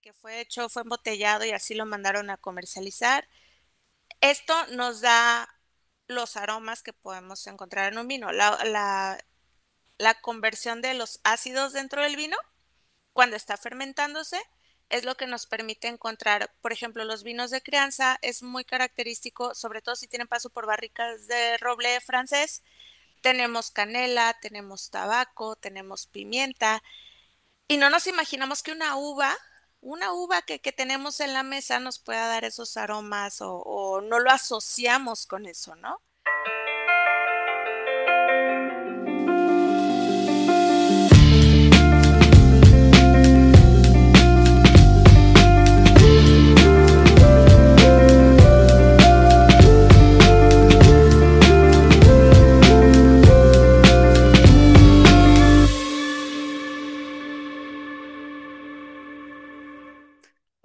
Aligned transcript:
que 0.00 0.12
fue 0.12 0.40
hecho, 0.40 0.68
fue 0.68 0.82
embotellado 0.82 1.44
y 1.44 1.50
así 1.50 1.74
lo 1.74 1.86
mandaron 1.86 2.30
a 2.30 2.36
comercializar. 2.36 3.28
Esto 4.20 4.54
nos 4.68 5.00
da 5.00 5.48
los 6.06 6.36
aromas 6.36 6.82
que 6.82 6.92
podemos 6.92 7.46
encontrar 7.46 7.92
en 7.92 7.98
un 7.98 8.08
vino. 8.08 8.32
La, 8.32 9.18
conversión 10.22 10.80
de 10.82 10.94
los 10.94 11.20
ácidos 11.24 11.72
dentro 11.72 12.02
del 12.02 12.16
vino, 12.16 12.36
cuando 13.12 13.36
está 13.36 13.56
fermentándose, 13.56 14.40
es 14.88 15.04
lo 15.04 15.16
que 15.16 15.26
nos 15.26 15.46
permite 15.46 15.88
encontrar, 15.88 16.54
por 16.62 16.72
ejemplo, 16.72 17.04
los 17.04 17.22
vinos 17.22 17.50
de 17.50 17.62
crianza, 17.62 18.18
es 18.22 18.42
muy 18.42 18.64
característico, 18.64 19.54
sobre 19.54 19.82
todo 19.82 19.96
si 19.96 20.08
tienen 20.08 20.28
paso 20.28 20.50
por 20.50 20.66
barricas 20.66 21.26
de 21.26 21.58
roble 21.58 22.00
francés. 22.00 22.62
Tenemos 23.20 23.70
canela, 23.70 24.38
tenemos 24.40 24.90
tabaco, 24.90 25.56
tenemos 25.56 26.06
pimienta, 26.06 26.82
y 27.68 27.76
no 27.76 27.90
nos 27.90 28.06
imaginamos 28.06 28.62
que 28.62 28.72
una 28.72 28.96
uva, 28.96 29.36
una 29.80 30.12
uva 30.12 30.42
que, 30.42 30.58
tenemos 30.72 31.20
en 31.20 31.32
la 31.32 31.42
mesa 31.42 31.80
nos 31.80 31.98
pueda 31.98 32.26
dar 32.26 32.44
esos 32.44 32.76
aromas 32.76 33.40
o, 33.40 33.56
o 33.56 34.00
no 34.00 34.18
lo 34.18 34.30
asociamos 34.30 35.26
con 35.26 35.46
eso, 35.46 35.74
¿no? 35.76 36.02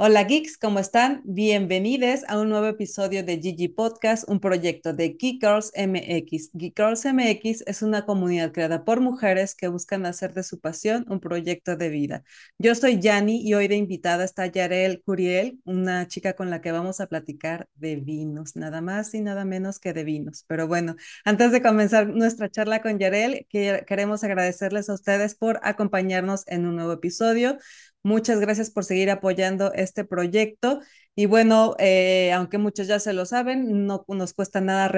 Hola 0.06 0.26
geeks, 0.26 0.58
¿cómo 0.58 0.80
están? 0.80 1.22
Bienvenidos 1.24 2.26
a 2.28 2.38
un 2.38 2.50
nuevo 2.50 2.68
episodio 2.68 3.24
de 3.24 3.40
Gigi 3.40 3.70
Podcast, 3.70 4.28
un 4.28 4.42
proyecto 4.42 4.92
de 4.92 5.16
Geek 5.18 5.40
Girls 5.40 5.72
MX. 5.78 6.50
Geek 6.52 6.78
Girls 6.78 7.06
MX 7.06 7.64
es 7.66 7.82
una 7.82 8.06
comunidad 8.06 8.52
creada 8.52 8.84
por 8.84 9.00
mujeres 9.00 9.56
que 9.56 9.70
buscan 9.70 10.06
hacer 10.06 10.34
de 10.34 10.44
su 10.44 10.60
pasión 10.60 11.06
un 11.08 11.22
proyecto 11.22 11.78
de 11.78 11.88
vida. 11.88 12.24
Yo 12.58 12.76
soy 12.76 13.00
Yani 13.00 13.48
y 13.48 13.54
hoy 13.54 13.70
de 13.70 13.78
invitada 13.78 14.26
está 14.26 14.46
Yarel 14.48 15.02
Curiel, 15.06 15.62
una 15.64 16.06
chica 16.10 16.34
con 16.34 16.50
la 16.50 16.60
que 16.60 16.74
vamos 16.74 17.00
a 17.00 17.08
platicar 17.08 17.70
de 17.76 17.96
vinos, 17.96 18.58
nada 18.58 18.82
más 18.82 19.14
y 19.14 19.22
nada 19.22 19.46
menos 19.46 19.80
que 19.80 19.94
de 19.94 20.04
vinos. 20.04 20.44
Pero 20.48 20.68
bueno, 20.68 20.98
antes 21.24 21.54
de 21.54 21.62
comenzar 21.62 22.08
nuestra 22.10 22.52
charla 22.52 22.82
con 22.82 23.00
Yarel, 23.00 23.48
queremos 23.50 24.26
agradecerles 24.26 24.90
a 24.90 24.96
ustedes 24.96 25.34
por 25.36 25.62
acompañarnos 25.64 26.44
en 26.48 26.66
un 26.66 26.76
nuevo 26.76 26.92
episodio. 26.92 27.58
Muchas 28.06 28.42
gracias 28.42 28.70
por 28.70 28.84
seguir 28.84 29.10
apoyando 29.12 29.72
este 29.74 30.04
proyecto. 30.04 30.82
Y 31.16 31.26
bueno, 31.28 31.76
eh, 31.80 32.34
aunque 32.34 32.58
muchos 32.58 32.88
ya 32.88 33.00
se 33.00 33.14
lo 33.14 33.26
saben, 33.26 33.86
no 33.86 34.04
nos 34.10 34.34
cuesta 34.34 34.60
nada 34.62 34.90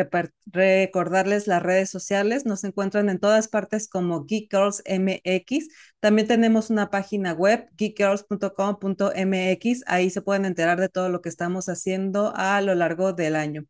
recordarles 0.45 1.45
las 1.45 1.61
redes 1.61 1.89
sociales. 1.91 2.45
Nos 2.45 2.63
encuentran 2.63 3.09
en 3.09 3.19
todas 3.19 3.47
partes 3.47 3.87
como 3.87 4.25
Geek 4.25 4.49
Girls 4.51 4.81
MX. 4.85 5.67
También 5.99 6.27
tenemos 6.27 6.71
una 6.71 6.89
página 6.89 7.33
web, 7.33 7.67
geekgirls.com.mx. 7.77 9.83
Ahí 9.85 10.09
se 10.09 10.21
pueden 10.23 10.45
enterar 10.45 10.79
de 10.79 10.89
todo 10.89 11.09
lo 11.09 11.21
que 11.21 11.29
estamos 11.29 11.69
haciendo 11.69 12.33
a 12.35 12.59
lo 12.61 12.73
largo 12.73 13.13
del 13.13 13.35
año. 13.35 13.65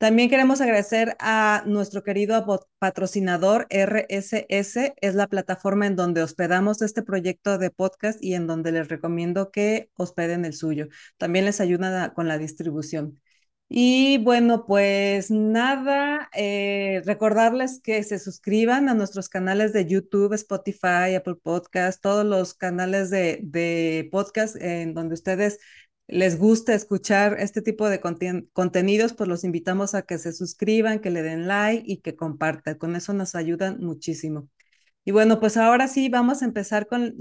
También 0.00 0.30
queremos 0.30 0.62
agradecer 0.62 1.14
a 1.18 1.62
nuestro 1.66 2.02
querido 2.02 2.42
patrocinador 2.78 3.66
RSS, 3.68 4.94
es 4.98 5.14
la 5.14 5.26
plataforma 5.26 5.86
en 5.86 5.94
donde 5.94 6.22
hospedamos 6.22 6.80
este 6.80 7.02
proyecto 7.02 7.58
de 7.58 7.70
podcast 7.70 8.18
y 8.24 8.32
en 8.32 8.46
donde 8.46 8.72
les 8.72 8.88
recomiendo 8.88 9.50
que 9.50 9.90
hospeden 9.96 10.46
el 10.46 10.54
suyo. 10.54 10.88
También 11.18 11.44
les 11.44 11.60
ayuda 11.60 12.14
con 12.14 12.28
la 12.28 12.38
distribución. 12.38 13.20
Y 13.68 14.16
bueno, 14.24 14.64
pues 14.66 15.30
nada, 15.30 16.30
eh, 16.34 17.02
recordarles 17.04 17.80
que 17.82 18.02
se 18.02 18.18
suscriban 18.18 18.88
a 18.88 18.94
nuestros 18.94 19.28
canales 19.28 19.74
de 19.74 19.84
YouTube, 19.84 20.32
Spotify, 20.32 21.14
Apple 21.14 21.36
Podcast, 21.42 22.00
todos 22.02 22.24
los 22.24 22.54
canales 22.54 23.10
de, 23.10 23.40
de 23.42 24.08
podcast 24.10 24.56
en 24.56 24.94
donde 24.94 25.12
ustedes 25.14 25.58
les 26.10 26.38
gusta 26.38 26.74
escuchar 26.74 27.36
este 27.40 27.62
tipo 27.62 27.88
de 27.88 28.00
contenidos, 28.52 29.14
pues 29.14 29.28
los 29.28 29.44
invitamos 29.44 29.94
a 29.94 30.02
que 30.02 30.18
se 30.18 30.32
suscriban, 30.32 31.00
que 31.00 31.10
le 31.10 31.22
den 31.22 31.48
like 31.48 31.84
y 31.86 31.98
que 31.98 32.16
compartan. 32.16 32.76
Con 32.76 32.96
eso 32.96 33.12
nos 33.12 33.34
ayudan 33.34 33.78
muchísimo. 33.80 34.48
Y 35.04 35.12
bueno, 35.12 35.40
pues 35.40 35.56
ahora 35.56 35.88
sí 35.88 36.08
vamos 36.08 36.42
a 36.42 36.44
empezar 36.44 36.86
con, 36.86 37.16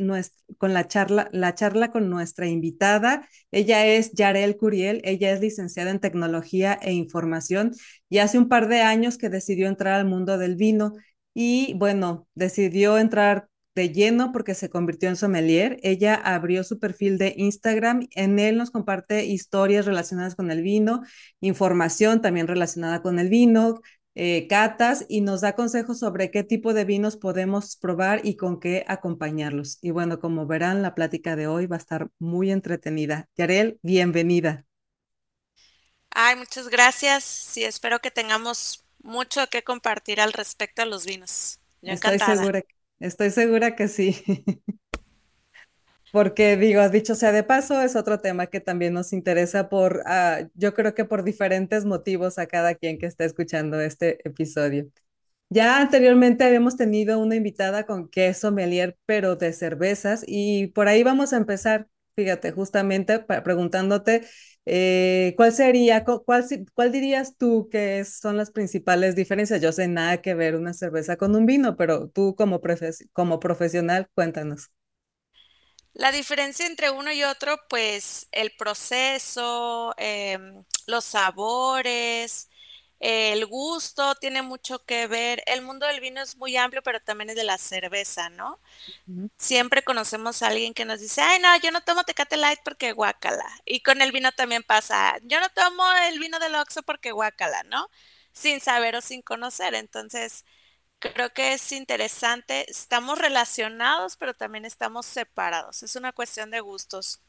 con 0.58 0.74
la, 0.74 0.88
charla, 0.88 1.30
la 1.32 1.56
charla 1.56 1.92
con 1.92 2.10
nuestra 2.10 2.48
invitada. 2.48 3.28
Ella 3.52 3.86
es 3.86 4.12
Yarel 4.14 4.58
Curiel, 4.58 5.02
ella 5.06 5.32
es 5.32 5.40
licenciada 5.40 5.90
en 5.92 6.00
tecnología 6.00 6.78
e 6.82 6.92
información 6.94 7.72
y 8.10 8.18
hace 8.20 8.38
un 8.38 8.50
par 8.50 8.68
de 8.68 8.82
años 8.82 9.18
que 9.18 9.30
decidió 9.30 9.68
entrar 9.68 9.94
al 9.94 10.06
mundo 10.06 10.38
del 10.38 10.56
vino 10.56 10.94
y 11.34 11.74
bueno, 11.76 12.28
decidió 12.36 12.98
entrar 12.98 13.48
de 13.76 13.90
lleno 13.90 14.32
porque 14.32 14.56
se 14.56 14.70
convirtió 14.70 15.10
en 15.10 15.16
sommelier. 15.16 15.78
Ella 15.84 16.16
abrió 16.16 16.64
su 16.64 16.80
perfil 16.80 17.18
de 17.18 17.34
Instagram. 17.38 18.08
En 18.12 18.40
él 18.40 18.58
nos 18.58 18.72
comparte 18.72 19.26
historias 19.26 19.86
relacionadas 19.86 20.36
con 20.36 20.52
el 20.52 20.62
vino, 20.62 21.04
información 21.42 22.22
también 22.22 22.48
relacionada 22.48 23.02
con 23.02 23.20
el 23.20 23.30
vino, 23.30 23.82
eh, 24.16 24.48
catas 24.48 25.06
y 25.08 25.22
nos 25.22 25.42
da 25.42 25.56
consejos 25.56 26.00
sobre 26.00 26.32
qué 26.32 26.44
tipo 26.44 26.74
de 26.74 26.84
vinos 26.84 27.16
podemos 27.16 27.78
probar 27.78 28.22
y 28.26 28.36
con 28.36 28.60
qué 28.60 28.84
acompañarlos. 28.88 29.78
Y 29.82 29.92
bueno, 29.92 30.20
como 30.20 30.46
verán, 30.46 30.82
la 30.82 30.96
plática 30.96 31.36
de 31.36 31.48
hoy 31.48 31.68
va 31.68 31.78
a 31.78 31.80
estar 31.80 32.10
muy 32.20 32.52
entretenida. 32.52 33.30
Yarel, 33.38 33.80
bienvenida. 33.82 34.66
Ay, 36.12 36.36
muchas 36.36 36.68
gracias. 36.70 37.24
Sí, 37.24 37.64
espero 37.64 38.00
que 38.00 38.12
tengamos 38.12 38.84
mucho 39.02 39.48
que 39.48 39.64
compartir 39.64 40.20
al 40.20 40.34
respecto 40.34 40.82
a 40.82 40.86
los 40.86 41.06
vinos. 41.06 41.60
Estoy 41.82 42.20
segura 42.20 42.62
que 42.62 42.79
Estoy 43.00 43.30
segura 43.32 43.76
que 43.76 43.88
sí. 43.88 44.16
Porque 46.12 46.58
digo, 46.58 46.88
dicho 46.90 47.14
sea 47.14 47.32
de 47.32 47.44
paso, 47.44 47.80
es 47.82 47.96
otro 47.96 48.20
tema 48.20 48.48
que 48.48 48.60
también 48.60 48.94
nos 48.94 49.14
interesa 49.14 49.70
por, 49.70 50.02
ah, 50.08 50.40
yo 50.56 50.74
creo 50.74 50.96
que 50.96 51.06
por 51.06 51.24
diferentes 51.24 51.86
motivos 51.86 52.40
a 52.40 52.48
cada 52.48 52.74
quien 52.76 52.98
que 52.98 53.06
está 53.06 53.26
escuchando 53.26 53.80
este 53.80 54.28
episodio. 54.28 54.88
Ya 55.50 55.80
anteriormente 55.82 56.44
habíamos 56.46 56.78
tenido 56.78 57.20
una 57.20 57.36
invitada 57.36 57.86
con 57.86 58.10
queso 58.10 58.52
melier, 58.52 58.98
pero 59.06 59.36
de 59.36 59.54
cervezas, 59.54 60.24
y 60.28 60.68
por 60.68 60.88
ahí 60.90 61.04
vamos 61.04 61.34
a 61.34 61.38
empezar, 61.38 61.88
fíjate, 62.16 62.52
justamente 62.54 63.20
preguntándote 63.22 64.24
eh, 64.72 65.34
¿cuál 65.38 65.52
sería, 65.54 66.04
cuál, 66.06 66.92
dirías 66.92 67.36
tú 67.38 67.70
que 67.72 68.06
son 68.06 68.38
las 68.38 68.52
principales 68.52 69.16
diferencias? 69.16 69.62
Yo 69.62 69.72
sé 69.72 69.88
nada 69.88 70.22
que 70.22 70.34
ver 70.36 70.56
una 70.56 70.74
cerveza 70.74 71.18
con 71.18 71.36
un 71.36 71.46
vino, 71.46 71.76
pero 71.78 72.10
tú 72.10 72.36
como, 72.36 72.62
como 73.14 73.40
profesional, 73.40 74.10
cuéntanos. 74.16 74.72
La 75.94 76.12
diferencia 76.12 76.66
entre 76.68 76.92
uno 76.92 77.12
y 77.12 77.24
otro, 77.24 77.58
pues 77.70 78.28
el 78.32 78.52
proceso, 78.58 79.94
em, 79.98 80.64
los 80.88 81.06
sabores, 81.06 82.49
el 83.00 83.46
gusto 83.46 84.16
tiene 84.16 84.42
mucho 84.42 84.86
que 84.86 85.08
ver. 85.08 85.44
El 85.48 85.62
mundo 85.62 85.86
del 85.88 86.02
vino 86.02 86.22
es 86.22 86.38
muy 86.38 86.58
amplio, 86.58 86.82
pero 86.84 87.00
también 87.02 87.30
es 87.32 87.36
de 87.36 87.44
la 87.44 87.58
cerveza, 87.58 88.30
¿no? 88.30 88.60
Siempre 89.38 89.84
conocemos 89.84 90.42
a 90.44 90.48
alguien 90.48 90.74
que 90.74 90.86
nos 90.86 91.00
dice, 91.00 91.22
ay, 91.22 91.40
no, 91.42 91.58
yo 91.62 91.72
no 91.72 91.82
tomo 91.84 92.04
Tecate 92.04 92.38
Light 92.38 92.60
porque 92.64 92.92
guácala. 92.92 93.46
Y 93.66 93.82
con 93.82 94.02
el 94.02 94.12
vino 94.12 94.32
también 94.34 94.64
pasa, 94.64 95.18
yo 95.24 95.40
no 95.40 95.50
tomo 95.50 95.84
el 96.10 96.20
vino 96.20 96.40
del 96.40 96.56
Oxxo 96.56 96.84
porque 96.84 97.12
guácala, 97.14 97.64
¿no? 97.64 97.90
Sin 98.34 98.60
saber 98.62 98.96
o 98.98 99.02
sin 99.02 99.22
conocer. 99.22 99.76
Entonces, 99.76 100.46
creo 101.00 101.32
que 101.34 101.54
es 101.54 101.72
interesante. 101.72 102.70
Estamos 102.72 103.20
relacionados, 103.20 104.18
pero 104.18 104.34
también 104.36 104.66
estamos 104.66 105.06
separados. 105.06 105.84
Es 105.84 105.96
una 105.96 106.14
cuestión 106.14 106.52
de 106.52 106.62
gustos. 106.62 107.22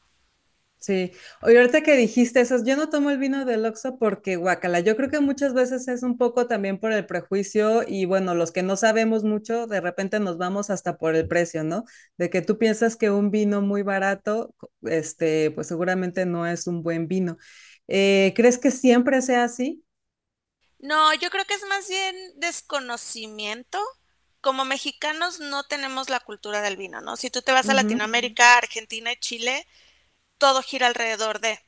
Sí, 0.81 1.11
oye, 1.43 1.59
ahorita 1.59 1.83
que 1.83 1.95
dijiste 1.95 2.41
eso, 2.41 2.57
yo 2.65 2.75
no 2.75 2.89
tomo 2.89 3.11
el 3.11 3.19
vino 3.19 3.45
del 3.45 3.63
Oxxo 3.67 3.99
porque 3.99 4.35
guacala, 4.35 4.79
yo 4.79 4.95
creo 4.95 5.11
que 5.11 5.19
muchas 5.19 5.53
veces 5.53 5.87
es 5.87 6.01
un 6.01 6.17
poco 6.17 6.47
también 6.47 6.79
por 6.79 6.91
el 6.91 7.05
prejuicio 7.05 7.83
y 7.87 8.05
bueno, 8.05 8.33
los 8.33 8.51
que 8.51 8.63
no 8.63 8.75
sabemos 8.75 9.23
mucho, 9.23 9.67
de 9.67 9.79
repente 9.79 10.19
nos 10.19 10.39
vamos 10.39 10.71
hasta 10.71 10.97
por 10.97 11.15
el 11.15 11.27
precio, 11.27 11.63
¿no? 11.63 11.85
De 12.17 12.31
que 12.31 12.41
tú 12.41 12.57
piensas 12.57 12.95
que 12.95 13.11
un 13.11 13.29
vino 13.29 13.61
muy 13.61 13.83
barato, 13.83 14.55
este, 14.81 15.51
pues 15.51 15.67
seguramente 15.67 16.25
no 16.25 16.47
es 16.47 16.65
un 16.65 16.81
buen 16.81 17.07
vino. 17.07 17.37
Eh, 17.87 18.33
¿crees 18.35 18.57
que 18.57 18.71
siempre 18.71 19.21
sea 19.21 19.43
así? 19.43 19.83
No, 20.79 21.13
yo 21.13 21.29
creo 21.29 21.45
que 21.45 21.53
es 21.53 21.63
más 21.67 21.87
bien 21.89 22.15
desconocimiento. 22.37 23.79
Como 24.41 24.65
mexicanos 24.65 25.39
no 25.39 25.63
tenemos 25.65 26.09
la 26.09 26.19
cultura 26.19 26.61
del 26.61 26.77
vino, 26.77 26.99
¿no? 27.01 27.15
Si 27.17 27.29
tú 27.29 27.41
te 27.43 27.51
vas 27.51 27.69
a 27.69 27.75
Latinoamérica, 27.75 28.57
Argentina 28.57 29.11
y 29.11 29.17
Chile, 29.19 29.67
todo 30.41 30.63
gira 30.63 30.87
alrededor 30.89 31.41
de. 31.41 31.61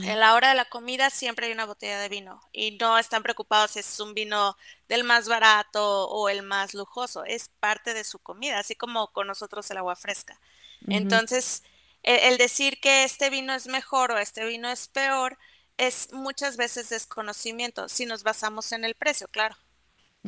En 0.00 0.20
la 0.20 0.34
hora 0.34 0.50
de 0.50 0.54
la 0.54 0.66
comida 0.66 1.10
siempre 1.10 1.46
hay 1.46 1.52
una 1.52 1.66
botella 1.66 1.98
de 2.00 2.08
vino 2.08 2.40
y 2.52 2.78
no 2.78 2.98
están 2.98 3.22
preocupados 3.24 3.72
si 3.72 3.80
es 3.80 4.00
un 4.00 4.14
vino 4.14 4.56
del 4.88 5.04
más 5.04 5.28
barato 5.28 6.08
o 6.08 6.28
el 6.28 6.42
más 6.42 6.74
lujoso, 6.74 7.24
es 7.24 7.48
parte 7.60 7.94
de 7.94 8.04
su 8.04 8.18
comida, 8.20 8.58
así 8.60 8.76
como 8.76 9.12
con 9.12 9.26
nosotros 9.26 9.70
el 9.70 9.78
agua 9.78 9.96
fresca. 9.96 10.40
Entonces, 10.88 11.62
El, 12.02 12.32
el 12.32 12.38
decir 12.38 12.80
que 12.80 13.04
este 13.04 13.30
vino 13.30 13.54
es 13.54 13.66
mejor 13.68 14.12
o 14.12 14.18
este 14.18 14.46
vino 14.46 14.70
es 14.70 14.88
peor 14.88 15.38
es 15.78 16.12
muchas 16.12 16.56
veces 16.56 16.88
desconocimiento, 16.90 17.88
si 17.88 18.06
nos 18.06 18.22
basamos 18.24 18.72
en 18.72 18.84
el 18.84 18.94
precio, 18.94 19.28
claro. 19.28 19.56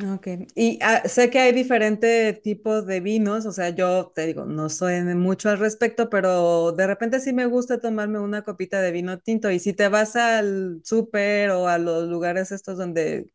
Ok, 0.03 0.27
y 0.55 0.79
ah, 0.81 1.03
sé 1.07 1.29
que 1.29 1.37
hay 1.39 1.51
diferentes 1.51 2.41
tipos 2.41 2.87
de 2.87 3.01
vinos, 3.01 3.45
o 3.45 3.51
sea, 3.51 3.69
yo 3.69 4.11
te 4.15 4.25
digo, 4.25 4.45
no 4.45 4.67
soy 4.69 4.99
mucho 5.03 5.49
al 5.49 5.59
respecto, 5.59 6.09
pero 6.09 6.71
de 6.71 6.87
repente 6.87 7.19
sí 7.19 7.33
me 7.33 7.45
gusta 7.45 7.79
tomarme 7.79 8.17
una 8.19 8.41
copita 8.43 8.81
de 8.81 8.91
vino 8.91 9.19
tinto 9.19 9.51
y 9.51 9.59
si 9.59 9.73
te 9.73 9.89
vas 9.89 10.15
al 10.15 10.81
súper 10.83 11.51
o 11.51 11.67
a 11.67 11.77
los 11.77 12.07
lugares 12.07 12.51
estos 12.51 12.77
donde 12.77 13.31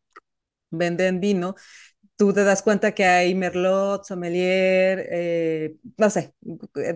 venden 0.71 1.19
vino, 1.21 1.55
tú 2.17 2.33
te 2.33 2.43
das 2.43 2.61
cuenta 2.63 2.93
que 2.93 3.05
hay 3.05 3.35
merlot, 3.35 4.05
sommelier, 4.05 5.07
eh, 5.11 5.75
no 5.97 6.09
sé, 6.09 6.33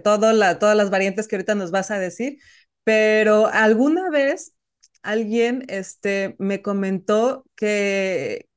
todo 0.03 0.33
la, 0.33 0.59
todas 0.59 0.75
las 0.77 0.89
variantes 0.89 1.27
que 1.27 1.35
ahorita 1.37 1.55
nos 1.55 1.71
vas 1.71 1.91
a 1.91 1.99
decir, 1.99 2.39
pero 2.83 3.47
alguna 3.47 4.09
vez 4.09 4.53
alguien 5.03 5.65
este, 5.69 6.35
me 6.39 6.61
comentó 6.61 7.45
que 7.55 8.47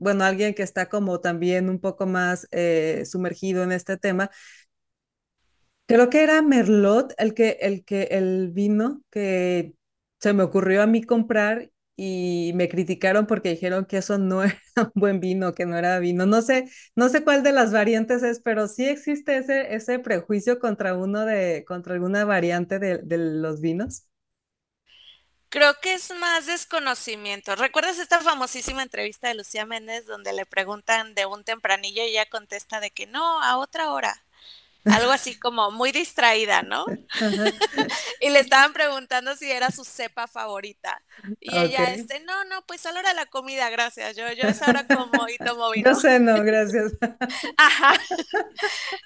bueno, 0.00 0.24
alguien 0.24 0.54
que 0.54 0.64
está 0.64 0.88
como 0.88 1.20
también 1.20 1.70
un 1.70 1.80
poco 1.80 2.06
más 2.06 2.48
eh, 2.52 3.04
sumergido 3.06 3.62
en 3.62 3.72
este 3.72 3.98
tema. 3.98 4.30
Creo 5.86 6.08
que 6.10 6.22
era 6.22 6.40
Merlot 6.42 7.12
el 7.18 7.34
que, 7.34 7.58
el 7.60 7.84
que, 7.84 8.04
el 8.12 8.50
vino 8.52 9.02
que 9.10 9.74
se 10.20 10.32
me 10.32 10.42
ocurrió 10.44 10.82
a 10.82 10.86
mí 10.86 11.02
comprar 11.02 11.70
y 11.96 12.52
me 12.54 12.68
criticaron 12.68 13.26
porque 13.26 13.50
dijeron 13.50 13.84
que 13.86 13.98
eso 13.98 14.16
no 14.18 14.42
era 14.44 14.54
un 14.76 14.92
buen 14.94 15.20
vino, 15.20 15.52
que 15.54 15.66
no 15.66 15.76
era 15.76 15.98
vino. 15.98 16.26
No 16.26 16.42
sé, 16.42 16.70
no 16.96 17.08
sé 17.08 17.24
cuál 17.24 17.42
de 17.42 17.52
las 17.52 17.72
variantes 17.72 18.22
es, 18.22 18.40
pero 18.40 18.68
sí 18.68 18.86
existe 18.88 19.36
ese, 19.38 19.74
ese 19.74 19.98
prejuicio 19.98 20.60
contra 20.60 20.94
uno 20.96 21.24
de, 21.26 21.64
contra 21.66 21.94
alguna 21.94 22.24
variante 22.24 22.78
de, 22.78 22.98
de 22.98 23.18
los 23.18 23.60
vinos. 23.60 24.06
Creo 25.50 25.74
que 25.80 25.94
es 25.94 26.10
más 26.14 26.46
desconocimiento. 26.46 27.56
¿Recuerdas 27.56 27.98
esta 27.98 28.20
famosísima 28.20 28.82
entrevista 28.84 29.28
de 29.28 29.34
Lucía 29.34 29.66
Méndez 29.66 30.06
donde 30.06 30.32
le 30.32 30.46
preguntan 30.46 31.14
de 31.14 31.26
un 31.26 31.44
tempranillo 31.44 32.02
y 32.04 32.10
ella 32.10 32.26
contesta 32.30 32.80
de 32.80 32.90
que 32.92 33.06
no, 33.06 33.42
a 33.42 33.58
otra 33.58 33.92
hora? 33.92 34.24
Algo 34.88 35.12
así 35.12 35.38
como 35.38 35.70
muy 35.72 35.92
distraída, 35.92 36.62
¿no? 36.62 36.94
y 38.20 38.30
le 38.30 38.40
estaban 38.40 38.72
preguntando 38.72 39.36
si 39.36 39.50
era 39.50 39.70
su 39.70 39.84
cepa 39.84 40.28
favorita. 40.28 41.02
Y 41.40 41.56
ella, 41.58 41.90
Ok. 41.90 41.90
este, 41.92 42.20
no, 42.20 42.44
no, 42.44 42.64
pues 42.66 42.86
a 42.86 42.92
la 42.92 43.00
hora 43.00 43.10
de 43.10 43.16
la 43.16 43.26
comida, 43.26 43.70
gracias. 43.70 44.16
Yo, 44.16 44.30
yo 44.32 44.46
a 44.46 44.50
esa 44.50 44.68
hora 44.68 44.84
como 44.84 45.28
y 45.28 45.38
tomo 45.40 45.70
vino. 45.72 46.00
sé, 46.00 46.18
no, 46.20 46.42
gracias. 46.44 46.92
Ajá. 47.56 47.94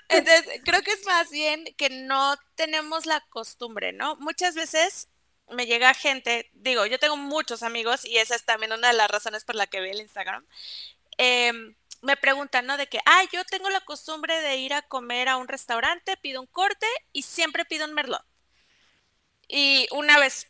Entonces, 0.08 0.44
creo 0.64 0.82
que 0.82 0.92
es 0.92 1.04
más 1.06 1.30
bien 1.30 1.64
que 1.76 1.90
no 1.90 2.36
tenemos 2.54 3.06
la 3.06 3.20
costumbre, 3.30 3.92
¿no? 3.92 4.16
Muchas 4.16 4.54
veces 4.54 5.08
me 5.50 5.66
llega 5.66 5.94
gente, 5.94 6.50
digo, 6.54 6.86
yo 6.86 6.98
tengo 6.98 7.16
muchos 7.16 7.62
amigos 7.62 8.04
y 8.04 8.18
esa 8.18 8.34
es 8.34 8.44
también 8.44 8.72
una 8.72 8.88
de 8.88 8.94
las 8.94 9.10
razones 9.10 9.44
por 9.44 9.54
la 9.56 9.66
que 9.66 9.80
vi 9.80 9.90
el 9.90 10.00
Instagram. 10.00 10.44
em, 11.18 11.76
me 12.02 12.16
preguntan, 12.16 12.66
¿no? 12.66 12.76
De 12.76 12.88
que, 12.88 13.00
ah, 13.06 13.22
yo 13.32 13.44
tengo 13.46 13.70
la 13.70 13.80
costumbre 13.82 14.40
de 14.40 14.56
ir 14.58 14.74
a 14.74 14.82
comer 14.82 15.28
a 15.28 15.36
un 15.38 15.48
restaurante, 15.48 16.16
pido 16.18 16.40
un 16.40 16.46
corte 16.48 16.86
y 17.12 17.22
siempre 17.22 17.64
pido 17.64 17.86
un 17.86 17.94
merlot. 17.94 18.22
Y 19.48 19.86
una 19.92 20.18
vez, 20.18 20.48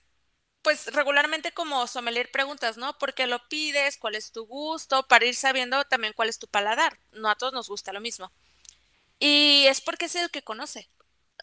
pues 0.62 0.86
regularmente 0.88 1.52
como 1.52 1.86
sommelier 1.86 2.30
preguntas, 2.30 2.76
¿no? 2.78 2.98
¿Por 2.98 3.14
qué 3.14 3.26
lo 3.26 3.46
pides? 3.48 3.98
¿Cuál 3.98 4.14
es 4.16 4.32
tu 4.32 4.46
gusto? 4.46 5.06
Para 5.08 5.26
ir 5.26 5.34
sabiendo 5.36 5.84
también 5.84 6.14
cuál 6.14 6.28
es 6.30 6.38
tu 6.38 6.48
paladar. 6.48 6.98
No 7.12 7.30
a 7.30 7.36
todos 7.36 7.52
nos 7.52 7.68
gusta 7.68 7.92
lo 7.92 8.00
mismo. 8.00 8.32
Y 9.18 9.66
es 9.68 9.80
porque 9.80 10.06
es 10.06 10.16
el 10.16 10.30
que 10.30 10.42
conoce. 10.42 10.88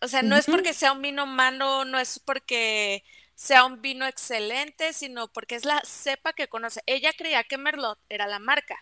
O 0.01 0.07
sea, 0.07 0.23
no 0.23 0.37
es 0.37 0.47
porque 0.47 0.73
sea 0.73 0.93
un 0.93 1.01
vino 1.01 1.25
malo, 1.27 1.85
no 1.85 1.99
es 1.99 2.19
porque 2.19 3.03
sea 3.45 3.65
un 3.65 3.81
vino 3.81 4.05
excelente, 4.07 4.93
sino 4.93 5.27
porque 5.29 5.55
es 5.55 5.65
la 5.65 5.81
cepa 5.85 6.33
que 6.33 6.47
conoce. 6.47 6.81
Ella 6.85 7.11
creía 7.17 7.43
que 7.43 7.57
Merlot 7.57 7.99
era 8.09 8.27
la 8.27 8.39
marca. 8.39 8.77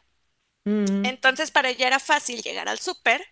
ujú. 0.65 0.99
Entonces, 1.03 1.51
para 1.51 1.69
ella 1.69 1.87
era 1.87 1.99
fácil 1.99 2.41
llegar 2.41 2.67
al 2.69 2.79
súper 2.79 3.25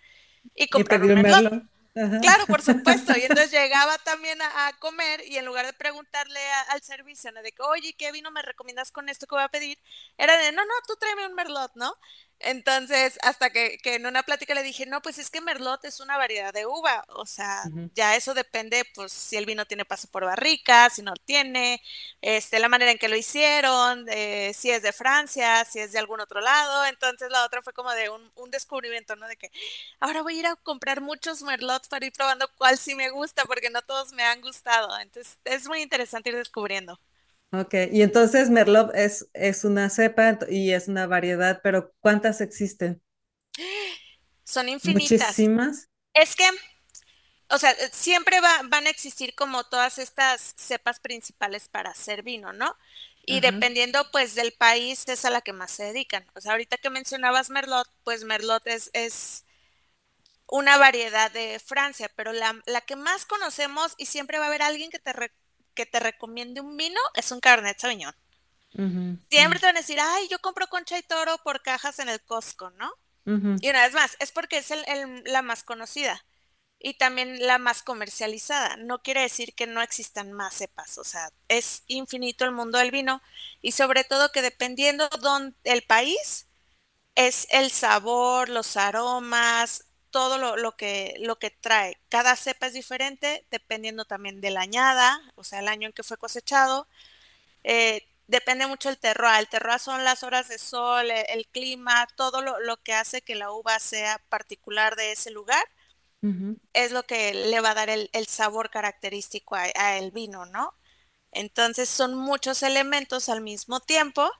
y 0.56 0.70
Y 0.74 0.84
comprar 0.84 1.04
un 1.04 1.14
pedir 1.14 1.14
Merlot. 1.14 1.46
merlot. 1.46 1.64
Ajá. 1.96 2.22
Claro, 2.22 2.48
por 2.50 2.62
supuesto. 2.64 3.16
Y 3.18 3.24
entonces 3.24 3.52
llegaba 3.54 3.98
también 4.00 4.42
a, 4.42 4.68
a 4.68 4.74
comer 4.80 5.22
y 5.28 5.38
en 5.38 5.46
lugar 5.46 5.66
de 5.68 5.74
preguntarle 5.74 6.40
a- 6.40 6.62
al 6.74 6.82
servicio, 6.84 7.32
¿no? 7.34 7.42
De 7.44 7.52
que, 7.54 7.64
oye, 7.64 7.96
¿qué 7.98 8.12
vino 8.14 8.32
me 8.32 8.42
recomiendas 8.44 8.92
con 8.92 9.10
esto 9.10 9.28
que 9.28 9.36
voy 9.36 9.44
a 9.44 9.50
pedir? 9.50 9.80
Era 10.18 10.38
de, 10.38 10.52
no, 10.54 10.66
no, 10.66 10.74
tú 10.88 10.96
tráeme 11.00 11.28
un 11.28 11.36
Merlot, 11.36 11.74
¿no? 11.76 11.94
Entonces, 12.40 13.18
hasta 13.24 13.50
que, 13.50 13.78
que 13.80 13.96
en 13.96 14.06
una 14.06 14.24
plática 14.24 14.54
le 14.54 14.64
dije, 14.64 14.86
no, 14.86 15.02
pues 15.02 15.18
es 15.18 15.30
que 15.32 15.42
Merlot 15.42 15.84
es 15.86 16.00
una 16.00 16.18
variedad 16.18 16.54
de 16.54 16.66
uva. 16.68 17.04
O 17.10 17.26
sea, 17.26 17.72
ya 17.96 18.16
eso 18.16 18.34
depende, 18.36 18.86
pues, 18.94 19.12
si 19.12 19.38
el 19.38 19.46
vino 19.48 19.66
tiene 19.66 19.86
paso 19.86 20.08
por 20.10 20.24
barrica, 20.26 20.90
si 20.92 21.02
no 21.02 21.14
tiene, 21.26 21.82
este, 22.22 22.60
la 22.60 22.70
manera 22.70 22.92
en 22.92 23.00
que 23.00 23.08
lo 23.10 23.16
hicieron, 23.16 24.06
eh, 24.10 24.52
si 24.54 24.70
es 24.72 24.84
de 24.84 24.94
Francia, 24.94 25.66
si 25.66 25.80
es 25.80 25.92
de 25.92 26.00
algún 26.00 26.20
otro 26.22 26.40
lado. 26.42 26.86
Entonces, 26.86 27.30
la 27.32 27.44
otra 27.46 27.62
fue 27.64 27.74
como 27.74 27.92
de 27.92 28.10
un, 28.10 28.32
un 28.36 28.52
descubrimiento, 28.52 29.16
¿no? 29.16 29.28
De 29.28 29.36
que 29.38 29.52
ahora 30.00 30.22
voy 30.22 30.36
a 30.38 30.40
ir 30.40 30.48
a 30.48 30.56
comprar 30.58 31.02
muchos 31.02 31.42
merlots 31.42 31.88
para 31.88 32.06
ir 32.06 32.14
probando 32.14 32.48
cuál 32.58 32.78
sí 32.78 32.96
me 32.96 33.10
gusta, 33.10 33.46
porque 33.46 33.70
no 33.70 33.82
todos 33.82 34.14
me 34.14 34.24
han 34.24 34.42
gustado. 34.42 34.98
Entonces, 35.00 35.40
es 35.46 35.68
muy 35.68 35.82
interesante 35.82 36.30
ir 36.30 36.36
descubriendo. 36.38 37.00
Ok, 37.52 37.74
y 37.92 38.02
entonces 38.02 38.50
Merlot 38.50 38.94
es, 38.94 39.30
es 39.34 39.64
una 39.64 39.90
cepa 39.90 40.38
y 40.50 40.72
es 40.72 40.90
una 40.90 41.08
variedad, 41.08 41.62
pero 41.64 41.94
¿cuántas 42.02 42.42
existen? 42.42 43.02
Son 44.44 44.68
infinitas. 44.68 45.40
Muchísimas. 45.40 45.90
Es 46.14 46.36
que, 46.36 46.50
o 47.50 47.58
sea, 47.58 47.74
siempre 47.92 48.42
va, 48.42 48.62
van 48.66 48.88
a 48.88 48.90
existir 48.90 49.34
como 49.36 49.64
todas 49.64 49.98
estas 49.98 50.56
cepas 50.58 51.00
principales 51.00 51.70
para 51.70 51.92
hacer 51.92 52.24
vino, 52.24 52.52
¿no? 52.52 52.76
Y 53.26 53.40
Ajá. 53.40 53.52
dependiendo 53.52 54.10
pues 54.12 54.36
del 54.36 54.54
país 54.54 55.08
es 55.08 55.26
a 55.26 55.30
la 55.30 55.42
que 55.42 55.54
más 55.54 55.72
se 55.72 55.86
dedican. 55.86 56.26
O 56.36 56.42
sea, 56.42 56.54
ahorita 56.54 56.78
que 56.78 56.90
mencionabas 56.90 57.50
Merlot, 57.50 57.88
pues 58.04 58.24
Merlot 58.24 58.66
es, 58.68 58.90
es 58.94 59.46
una 60.48 60.78
variedad 60.78 61.32
de 61.32 61.60
Francia, 61.60 62.10
pero 62.16 62.34
la, 62.34 62.62
la, 62.66 62.82
que 62.82 62.96
más 62.96 63.26
conocemos 63.26 63.96
y 63.98 64.06
siempre 64.06 64.40
va 64.40 64.46
a 64.46 64.48
haber 64.48 64.62
alguien 64.62 64.90
que 64.90 65.00
te, 65.00 65.14
re, 65.14 65.32
que 65.78 65.88
te 65.88 66.02
recomiende 66.02 66.62
un 66.62 66.78
vino 66.78 67.00
es 67.16 67.32
un 67.32 67.40
Cabernet 67.42 67.80
Sauvignon. 67.80 68.16
Ujú, 68.78 69.20
Siempre 69.30 69.60
te 69.60 69.66
van 69.66 69.76
a 69.78 69.82
decir, 69.82 70.00
ay, 70.02 70.28
yo 70.30 70.40
compro 70.40 70.68
Concha 70.68 70.98
y 70.98 71.04
Toro 71.04 71.38
por 71.44 71.62
cajas 71.62 72.00
en 72.00 72.10
el 72.10 72.22
Costco, 72.24 72.70
¿no? 72.72 72.92
Y 73.60 73.70
una 73.70 73.84
vez 73.84 73.94
más, 73.94 74.18
es 74.20 74.32
porque 74.32 74.58
es 74.60 74.72
el, 74.72 74.84
el, 74.88 75.24
la 75.26 75.42
más 75.44 75.64
conocida 75.64 76.26
y 76.80 76.96
también 76.96 77.46
la 77.48 77.60
más 77.60 77.84
comercializada. 77.84 78.78
No 78.78 79.02
quiere 79.04 79.22
decir 79.24 79.56
que 79.56 79.68
no 79.68 79.82
existan 79.82 80.34
más 80.34 80.56
cepas, 80.56 80.98
o 81.00 81.04
sea, 81.06 81.32
es 81.50 81.84
infinito 81.88 82.46
el 82.46 82.54
mundo 82.54 82.80
del 82.80 82.92
vino 82.92 83.22
y 83.62 83.74
sobre 83.74 84.04
todo 84.06 84.32
que 84.32 84.42
dependiendo 84.44 85.10
del 85.64 85.84
país, 85.84 86.48
es 87.16 87.48
el 87.52 87.72
sabor, 87.72 88.50
los 88.50 88.78
aromas, 88.78 89.87
todo 90.18 90.40
lo, 90.40 90.58
lo, 90.58 90.76
que, 90.76 91.14
lo 91.20 91.38
que 91.38 91.52
trae. 91.52 92.00
Cada 92.10 92.36
cepa 92.36 92.66
es 92.66 92.74
diferente 92.74 93.46
dependiendo 93.52 94.04
también 94.04 94.42
de 94.42 94.50
la 94.50 94.62
añada, 94.62 95.22
o 95.36 95.44
sea, 95.44 95.60
el 95.60 95.68
año 95.68 95.86
en 95.86 95.94
que 95.94 96.02
fue 96.02 96.18
cosechado. 96.18 96.88
Eh, 97.64 98.02
depende 98.26 98.66
mucho 98.66 98.90
el 98.90 98.98
terroir. 98.98 99.38
El 99.38 99.48
terroir 99.48 99.78
son 99.78 100.04
las 100.04 100.24
horas 100.24 100.50
de 100.50 100.58
sol, 100.58 101.12
el, 101.12 101.24
el 101.30 101.46
clima, 101.46 102.08
todo 102.16 102.42
lo, 102.42 102.60
lo, 102.62 102.82
que 102.82 102.94
hace 102.94 103.22
que 103.22 103.36
la 103.36 103.52
uva 103.52 103.78
sea 103.78 104.20
particular 104.28 104.96
de 104.96 105.12
ese 105.12 105.30
lugar. 105.30 105.64
Es 106.74 106.92
lo 106.92 107.04
que 107.04 107.36
le 107.36 107.62
va 107.62 107.72
a 107.72 107.76
dar 107.76 107.92
el, 107.92 108.10
el 108.12 108.26
sabor 108.26 108.72
característico 108.72 109.56
a, 109.56 109.66
a 109.76 109.98
el 110.00 110.10
vino, 110.10 110.48
¿no? 110.48 110.74
Entonces 111.32 111.90
son 111.90 112.16
muchos 112.16 112.64
elementos 112.64 113.30
al 113.30 113.42
mismo 113.42 113.82
tiempo 113.82 114.32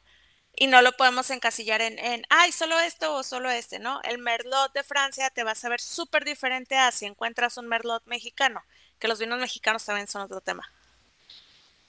y 0.60 0.68
no 0.68 0.82
lo 0.82 0.92
podemos 0.94 1.30
encasillar 1.30 1.82
en, 1.82 2.00
en, 2.00 2.24
ay, 2.30 2.52
solo 2.52 2.80
esto 2.80 3.14
o 3.14 3.24
solo 3.24 3.50
este, 3.52 3.78
¿no? 3.78 4.02
El 4.04 4.18
merlot 4.18 4.74
de 4.74 4.84
Francia 4.84 5.30
te 5.30 5.44
va 5.44 5.52
a 5.52 5.56
saber 5.56 5.80
súper 5.80 6.26
diferente 6.26 6.76
a 6.76 6.92
si 6.92 7.06
encuentras 7.06 7.58
un 7.58 7.68
merlot 7.68 8.04
mexicano, 8.08 8.64
que 8.98 9.08
los 9.08 9.20
vinos 9.20 9.40
mexicanos 9.40 9.86
también 9.86 10.08
son 10.08 10.24
otro 10.24 10.42
tema. 10.42 10.68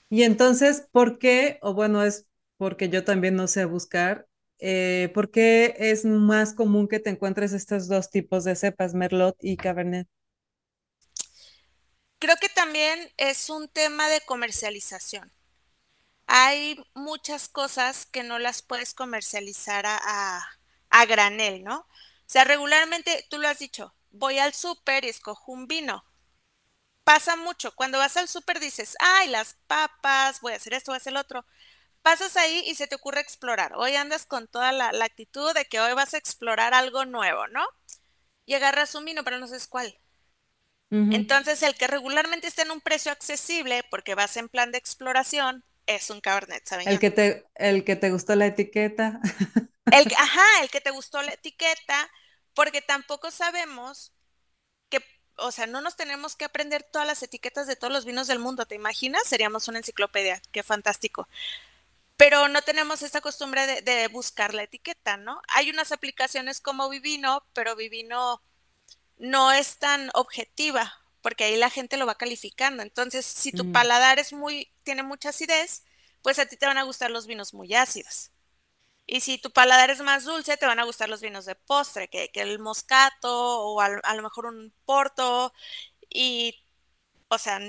Y 0.09 0.21
entonces, 0.23 0.87
¿por 0.91 1.17
qué? 1.17 1.57
O 1.61 1.73
bueno, 1.73 2.03
es 2.03 2.27
porque 2.57 2.89
yo 2.89 3.03
también 3.03 3.35
no 3.35 3.47
sé 3.47 3.65
buscar, 3.65 4.27
eh, 4.59 5.09
¿por 5.15 5.31
qué 5.31 5.75
es 5.79 6.05
más 6.05 6.53
común 6.53 6.87
que 6.87 6.99
te 6.99 7.09
encuentres 7.09 7.53
estos 7.53 7.87
dos 7.87 8.11
tipos 8.11 8.43
de 8.43 8.55
cepas, 8.55 8.93
Merlot 8.93 9.35
y 9.41 9.57
Cabernet? 9.57 10.07
Creo 12.19 12.35
que 12.39 12.49
también 12.49 13.11
es 13.17 13.49
un 13.49 13.67
tema 13.67 14.09
de 14.09 14.21
comercialización. 14.21 15.31
Hay 16.31 16.77
muchas 16.95 17.49
cosas 17.49 18.05
que 18.05 18.23
no 18.23 18.39
las 18.39 18.61
puedes 18.61 18.93
comercializar 18.93 19.85
a, 19.87 19.99
a, 20.01 20.47
a 20.91 21.05
granel, 21.07 21.63
¿no? 21.63 21.79
O 21.81 21.87
sea, 22.27 22.43
regularmente, 22.45 23.27
tú 23.29 23.39
lo 23.39 23.47
has 23.49 23.59
dicho, 23.59 23.95
voy 24.11 24.39
al 24.39 24.53
súper 24.53 25.05
y 25.05 25.09
escojo 25.09 25.51
un 25.51 25.67
vino. 25.67 26.05
Pasa 27.03 27.35
mucho. 27.35 27.73
Cuando 27.75 27.97
vas 27.97 28.17
al 28.17 28.27
súper 28.27 28.59
dices, 28.59 28.95
ay, 28.99 29.29
las 29.29 29.55
papas, 29.67 30.41
voy 30.41 30.53
a 30.53 30.57
hacer 30.57 30.73
esto, 30.73 30.91
voy 30.91 30.97
a 30.97 30.99
hacer 30.99 31.13
lo 31.13 31.19
otro. 31.21 31.45
Pasas 32.03 32.37
ahí 32.37 32.63
y 32.67 32.75
se 32.75 32.87
te 32.87 32.95
ocurre 32.95 33.21
explorar. 33.21 33.73
Hoy 33.75 33.95
andas 33.95 34.25
con 34.25 34.47
toda 34.47 34.71
la, 34.73 34.91
la 34.93 35.05
actitud 35.05 35.53
de 35.53 35.65
que 35.65 35.81
hoy 35.81 35.93
vas 35.93 36.13
a 36.15 36.17
explorar 36.19 36.73
algo 36.75 37.05
nuevo, 37.05 37.47
¿no? 37.47 37.65
Y 38.45 38.55
agarras 38.55 38.95
un 38.95 39.05
vino, 39.05 39.23
pero 39.23 39.39
no 39.39 39.47
sabes 39.47 39.67
cuál. 39.67 39.99
Entonces, 41.09 41.61
el 41.63 41.75
que 41.75 41.87
regularmente 41.87 42.47
está 42.47 42.61
en 42.63 42.71
un 42.71 42.81
precio 42.81 43.11
accesible, 43.11 43.83
porque 43.91 44.15
vas 44.15 44.37
en 44.37 44.49
plan 44.49 44.71
de 44.71 44.77
exploración, 44.77 45.65
es 45.89 46.09
un 46.09 46.21
Cabernet 46.21 46.67
El 46.85 46.99
Sauvignon. 46.99 46.99
que 46.99 47.11
te, 47.11 47.49
el 47.55 47.83
que 47.85 47.95
te 47.95 48.11
gustó 48.11 48.35
la 48.35 48.47
etiqueta. 48.47 49.19
El, 49.89 50.07
ajá, 50.17 50.63
el 50.63 50.69
que 50.69 50.81
te 50.81 50.91
gustó 50.91 51.21
la 51.21 51.33
etiqueta, 51.33 52.09
porque 52.53 52.81
tampoco 52.81 53.31
sabemos 53.31 54.13
que, 54.89 55.01
o 55.37 55.51
sea, 55.51 55.67
no 55.67 55.81
nos 55.81 55.97
tenemos 55.97 56.35
que 56.35 56.45
aprender 56.45 56.83
todas 56.83 57.07
las 57.07 57.23
etiquetas 57.23 57.67
de 57.67 57.75
todos 57.75 57.93
los 57.93 58.05
vinos 58.05 58.27
del 58.27 58.39
mundo, 58.39 58.67
¿te 58.67 58.75
imaginas? 58.75 59.23
Seríamos 59.27 59.67
una 59.67 59.79
enciclopedia, 59.79 60.41
qué 60.51 60.63
fantástico. 60.63 61.27
Pero 62.17 62.47
no 62.49 62.61
tenemos 62.63 63.01
esta 63.01 63.21
costumbre 63.21 63.67
de, 63.67 63.81
de 63.81 64.07
buscar 64.09 64.53
la 64.53 64.63
etiqueta, 64.63 65.17
¿no? 65.17 65.41
Hay 65.49 65.69
unas 65.71 65.91
aplicaciones 65.91 66.61
como 66.61 66.89
Vivino, 66.89 67.45
pero 67.53 67.75
Vivino 67.75 68.43
no 69.17 69.51
es 69.51 69.79
tan 69.79 70.09
objetiva, 70.15 71.01
porque 71.21 71.45
ahí 71.45 71.57
la 71.57 71.69
gente 71.69 71.97
lo 71.97 72.05
va 72.05 72.15
calificando. 72.15 72.83
Entonces, 72.83 73.25
si 73.25 73.53
tu 73.53 73.65
Ujú, 73.65 73.69
paladar 73.69 74.19
es 74.19 74.33
muy, 74.33 74.71
tiene 74.83 75.03
mucha 75.03 75.29
acidez, 75.29 75.83
pues 76.21 76.39
a 76.39 76.45
ti 76.47 76.57
te 76.57 76.65
van 76.67 76.77
a 76.77 76.83
gustar 76.83 77.11
los 77.11 77.27
vinos 77.27 77.53
muy 77.53 77.73
ácidos. 77.75 78.31
Y 79.07 79.21
si 79.21 79.39
tu 79.39 79.51
paladar 79.51 79.89
es 79.89 80.01
más 80.01 80.25
dulce, 80.25 80.57
te 80.57 80.65
van 80.67 80.79
a 80.79 80.83
gustar 80.85 81.09
los 81.09 81.21
vinos 81.21 81.45
de 81.45 81.55
postre, 81.55 82.09
que, 82.09 82.29
que 82.31 82.41
el 82.41 82.59
moscato 82.59 83.29
o 83.63 83.81
a, 83.81 83.87
a 84.03 84.15
lo 84.15 84.23
mejor 84.23 84.45
un 84.47 84.73
porto. 84.85 85.53
Y 86.09 86.55
o 87.29 87.37
sea, 87.37 87.59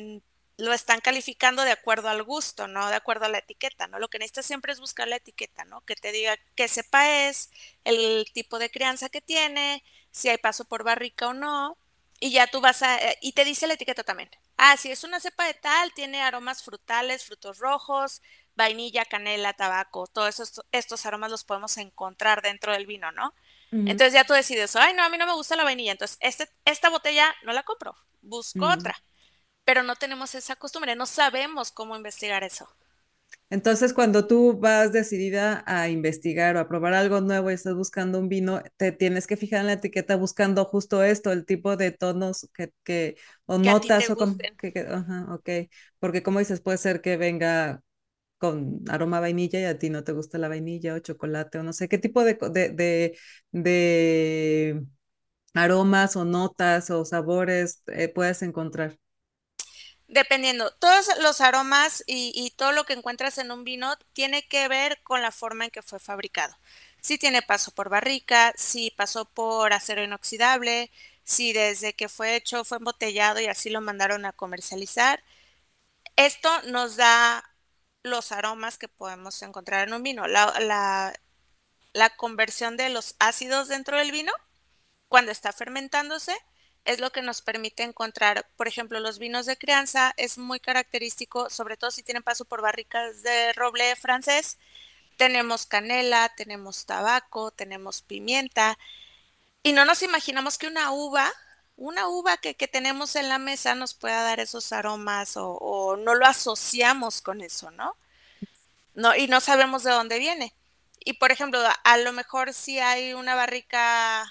lo 0.59 0.73
están 0.73 1.01
calificando 1.01 1.63
de 1.65 1.73
acuerdo 1.73 2.09
al 2.09 2.23
gusto, 2.23 2.69
no 2.69 2.89
de 2.89 2.95
acuerdo 2.97 3.27
a 3.27 3.29
la 3.29 3.39
etiqueta, 3.39 3.87
¿no? 3.89 3.99
Lo 3.99 4.09
que 4.09 4.19
necesitas 4.19 4.47
siempre 4.47 4.73
es 4.73 4.81
buscar 4.81 5.09
la 5.09 5.17
etiqueta, 5.17 5.65
¿no? 5.65 5.83
Que 5.83 5.97
te 5.97 6.13
diga 6.13 6.37
qué 6.55 6.69
cepa 6.69 7.29
es, 7.29 7.51
el 7.85 8.27
tipo 8.33 8.59
de 8.59 8.71
crianza 8.71 9.09
que 9.09 9.21
tiene, 9.23 9.83
si 10.11 10.29
hay 10.29 10.39
paso 10.39 10.65
por 10.67 10.85
barrica 10.85 11.29
o 11.29 11.35
no, 11.35 11.79
y 12.21 12.31
ya 12.31 12.47
tú 12.47 12.61
vas 12.61 12.83
a, 12.83 12.99
eh, 12.99 13.19
y 13.21 13.33
te 13.33 13.45
dice 13.45 13.67
la 13.67 13.75
etiqueta 13.75 14.05
también. 14.05 14.31
Ah, 14.57 14.77
si 14.77 14.91
es 14.91 15.03
una 15.05 15.21
cepa 15.21 15.47
de 15.47 15.55
tal, 15.55 15.93
tiene 15.95 16.23
aromas 16.23 16.63
frutales, 16.63 17.25
frutos 17.25 17.59
rojos, 17.59 18.23
vainilla, 18.55 19.05
canela, 19.05 19.55
tabaco, 19.55 20.07
todos 20.07 20.29
esos, 20.29 20.65
estos 20.71 21.07
aromas 21.07 21.31
los 21.31 21.45
podemos 21.45 21.77
encontrar 21.79 22.43
dentro 22.43 22.73
del 22.73 22.87
vino, 22.87 23.11
¿no? 23.13 23.35
Entonces 23.73 24.13
ya 24.13 24.25
tú 24.25 24.33
decides, 24.33 24.75
ay, 24.75 24.95
no, 24.95 25.05
a 25.05 25.09
mí 25.09 25.17
no 25.17 25.27
me 25.27 25.33
gusta 25.35 25.55
la 25.55 25.63
vainilla, 25.63 25.93
entonces 25.93 26.19
este, 26.21 26.49
esta 26.65 26.91
botella 26.91 27.33
no 27.45 27.53
la 27.53 27.63
compro, 27.63 27.95
busco 28.21 28.67
otra 28.67 29.01
pero 29.71 29.85
no 29.85 29.95
tenemos 29.95 30.35
esa 30.35 30.57
costumbre, 30.57 30.97
no 30.97 31.07
sabemos 31.07 31.71
cómo 31.71 31.95
investigar 31.95 32.43
eso. 32.43 32.69
Entonces, 33.51 33.93
cuando 33.95 34.27
tú 34.27 34.59
vas 34.59 34.93
decidida 34.93 35.65
a 35.67 35.89
investigar 35.89 36.57
o 36.57 36.61
a 36.61 36.69
probar 36.69 36.95
algo 36.95 37.21
nuevo 37.21 37.51
y 37.51 37.55
estás 37.55 37.75
buscando 37.75 38.19
un 38.21 38.29
vino, 38.29 38.63
te 38.77 38.93
tienes 38.93 39.27
que 39.27 39.37
fijar 39.37 39.61
en 39.61 39.67
la 39.67 39.73
etiqueta 39.75 40.17
buscando 40.17 40.65
justo 40.65 41.03
esto, 41.03 41.33
el 41.33 41.47
tipo 41.47 41.77
de 41.77 41.91
tonos 41.93 42.49
que, 42.55 42.73
que 42.85 43.17
o 43.47 43.59
Que 43.63 43.73
notas 43.75 44.11
o 44.11 44.17
gusten. 44.17 44.55
que, 44.59 44.73
que- 44.73 44.81
ajá, 44.81 45.27
ok, 45.35 45.49
porque 45.99 46.23
como 46.23 46.39
dices, 46.39 46.61
puede 46.61 46.79
ser 46.79 47.01
que 47.03 47.17
venga 47.17 47.83
con 48.39 48.83
aroma 48.91 49.19
a 49.19 49.21
vainilla 49.21 49.61
y 49.61 49.65
a 49.65 49.79
ti 49.79 49.91
no 49.91 50.05
te 50.05 50.13
gusta 50.13 50.39
la 50.39 50.49
vainilla 50.49 50.95
o 50.95 50.99
chocolate 51.01 51.59
o 51.59 51.63
no 51.63 51.73
sé 51.75 51.89
qué 51.89 51.99
tipo 51.99 52.25
de, 52.25 52.35
de, 52.53 52.71
de, 52.71 53.19
de 53.53 54.87
aromas 55.55 56.17
o 56.17 56.25
notas 56.25 56.91
o 56.91 57.05
sabores 57.05 57.83
eh, 57.89 58.09
puedes 58.09 58.43
encontrar. 58.43 58.99
Dependiendo, 60.11 60.73
todos 60.73 61.09
los 61.21 61.41
aromas 61.41 62.03
y, 62.05 62.53
todo 62.57 62.73
lo 62.73 62.85
que 62.85 62.95
encuentras 62.95 63.39
en 63.39 63.53
un 63.53 63.63
vino 63.63 63.97
tiene 64.13 64.47
que 64.49 64.67
ver 64.67 65.01
con 65.05 65.23
la 65.23 65.31
forma 65.31 65.65
en 65.67 65.71
que 65.71 65.83
fue 65.83 66.01
fabricado. 66.01 66.59
Si 67.01 67.17
tiene 67.17 67.43
paso 67.43 67.71
por 67.73 67.91
barrica, 67.91 68.53
si 68.57 68.91
pasó 68.91 69.25
por 69.25 69.73
acero 69.73 70.03
inoxidable, 70.03 70.91
si 71.23 71.53
desde 71.53 71.95
que 71.95 72.09
fue 72.09 72.35
hecho 72.35 72.65
fue 72.65 72.79
embotellado 72.79 73.41
y 73.41 73.47
así 73.47 73.71
lo 73.71 73.81
mandaron 73.81 74.27
a 74.27 74.33
comercializar. 74.33 75.23
Esto 76.17 76.51
nos 76.65 76.97
da 76.97 77.45
los 78.03 78.33
aromas 78.33 78.79
que 78.79 78.89
podemos 78.89 79.41
encontrar 79.43 79.89
en 79.89 79.95
un 79.95 80.03
vino, 80.03 80.27
la 80.27 81.15
conversión 82.17 82.77
de 82.77 82.89
los 82.91 83.15
ácidos 83.21 83.69
dentro 83.69 83.99
del 83.99 84.13
vino 84.13 84.33
cuando 85.09 85.33
está 85.33 85.53
fermentándose 85.53 86.37
es 86.91 87.01
lo 87.01 87.11
que 87.11 87.23
nos 87.23 87.43
permite 87.43 87.83
encontrar, 87.83 88.47
por 88.57 88.69
ejemplo, 88.69 89.01
los 89.01 89.19
vinos 89.19 89.47
de 89.47 89.57
crianza 89.57 90.13
es 90.17 90.39
muy 90.39 90.61
característico, 90.61 91.51
sobre 91.51 91.77
todo 91.77 91.91
si 91.91 92.03
tienen 92.03 92.23
paso 92.23 92.45
por 92.45 92.63
barricas 92.63 93.23
de 93.23 93.53
roble 93.55 93.97
francés. 93.97 94.59
Tenemos 95.17 95.67
canela, 95.67 96.33
tenemos 96.37 96.87
tabaco, 96.87 97.51
tenemos 97.51 98.03
pimienta 98.03 98.79
y 99.63 99.73
no 99.73 99.85
nos 99.85 100.03
imaginamos 100.03 100.59
que 100.59 100.67
una 100.67 100.91
uva, 100.93 101.31
una 101.77 102.09
uva 102.09 102.39
que, 102.39 102.55
que 102.55 102.69
tenemos 102.69 103.17
en 103.17 103.29
la 103.29 103.39
mesa 103.39 103.75
nos 103.75 103.95
pueda 103.95 104.23
dar 104.23 104.41
esos 104.41 104.73
aromas 104.73 105.35
o, 105.37 105.97
no 105.99 106.15
lo 106.15 106.27
asociamos 106.27 107.21
con 107.23 107.41
eso, 107.43 107.71
¿no? 107.71 107.97
No, 108.95 109.15
y 109.15 109.29
no 109.29 109.41
sabemos 109.41 109.83
de 109.85 109.91
dónde 109.93 110.19
viene. 110.19 110.55
Y 111.05 111.15
por 111.15 111.33
ejemplo, 111.33 111.61
a 111.85 111.97
lo 111.99 112.13
mejor 112.13 112.53
si 112.55 112.79
hay 112.79 113.15
una 113.15 113.35
barrica 113.35 114.27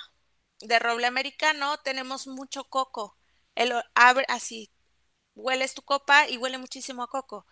de 0.61 0.79
roble 0.79 1.07
americano, 1.07 1.77
tenemos 1.79 2.27
mucho 2.27 2.65
coco. 2.65 3.17
El, 3.55 3.73
abre 3.95 4.25
así, 4.29 4.71
hueles 5.35 5.73
tu 5.73 5.81
copa 5.81 6.27
y 6.27 6.37
huele 6.37 6.57
muchísimo 6.57 7.03
a 7.03 7.07
coco. 7.07 7.45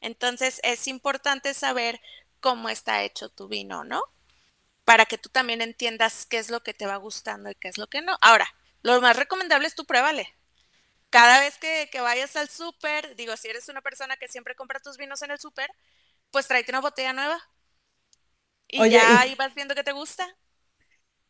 Entonces 0.00 0.60
es 0.64 0.86
importante 0.88 1.54
saber 1.54 2.00
cómo 2.40 2.68
está 2.68 3.02
hecho 3.02 3.28
tu 3.30 3.48
vino, 3.48 3.84
¿no? 3.84 4.02
Para 4.84 5.06
que 5.06 5.18
tú 5.18 5.28
también 5.28 5.62
entiendas 5.62 6.26
qué 6.26 6.38
es 6.38 6.50
lo 6.50 6.62
que 6.62 6.74
te 6.74 6.86
va 6.86 6.96
gustando 6.96 7.50
y 7.50 7.54
qué 7.56 7.68
es 7.68 7.78
lo 7.78 7.88
que 7.88 8.02
no. 8.02 8.16
Ahora, 8.20 8.48
lo 8.82 9.00
más 9.00 9.16
recomendable 9.16 9.68
es 9.68 9.74
tú 9.74 9.84
pruébale. 9.84 10.34
Cada 11.10 11.40
vez 11.40 11.58
que, 11.58 11.88
que 11.92 12.00
vayas 12.00 12.36
al 12.36 12.48
súper, 12.48 13.16
digo, 13.16 13.36
si 13.36 13.48
eres 13.48 13.68
una 13.68 13.82
persona 13.82 14.16
que 14.16 14.28
siempre 14.28 14.54
compra 14.54 14.80
tus 14.80 14.98
vinos 14.98 15.22
en 15.22 15.30
el 15.30 15.38
súper, 15.38 15.70
pues 16.30 16.46
tráete 16.48 16.72
una 16.72 16.80
botella 16.80 17.12
nueva 17.12 17.40
y 18.68 18.80
Oye, 18.80 18.92
ya 18.92 19.20
ahí 19.20 19.32
¿y, 19.32 19.34
vas 19.34 19.54
viendo 19.54 19.74
que 19.74 19.82
te 19.82 19.92
gusta. 19.92 20.26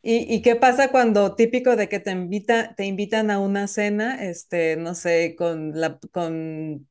Y, 0.01 0.33
y 0.33 0.41
qué 0.41 0.55
pasa 0.55 0.91
cuando 0.91 1.35
típico 1.35 1.75
de 1.75 1.89
que 1.89 1.99
te 1.99 2.11
invita, 2.11 2.75
te 2.75 2.85
invitan 2.85 3.31
a 3.31 3.39
una 3.39 3.67
cena, 3.67 4.23
este, 4.23 4.77
no 4.77 4.95
sé, 4.95 5.35
con 5.37 5.79
la, 5.79 5.99
con 6.11 6.87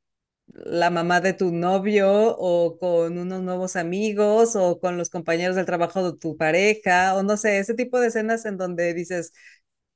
la 0.49 0.91
mamá 0.91 1.21
de 1.21 1.35
tu 1.35 1.53
novio 1.53 2.37
o 2.39 2.79
con 2.79 3.19
unos 3.19 3.43
nuevos 3.43 3.77
amigos 3.77 4.57
o 4.57 4.81
con 4.81 4.97
los 4.99 5.11
compañeros 5.11 5.57
del 5.57 5.67
trabajo 5.67 6.13
de 6.13 6.19
tu 6.19 6.37
pareja 6.37 7.15
o 7.17 7.23
no 7.23 7.37
sé, 7.37 7.59
ese 7.61 7.75
tipo 7.75 8.01
de 8.01 8.09
escenas 8.09 8.45
en 8.47 8.59
donde 8.59 8.95
dices, 8.95 9.33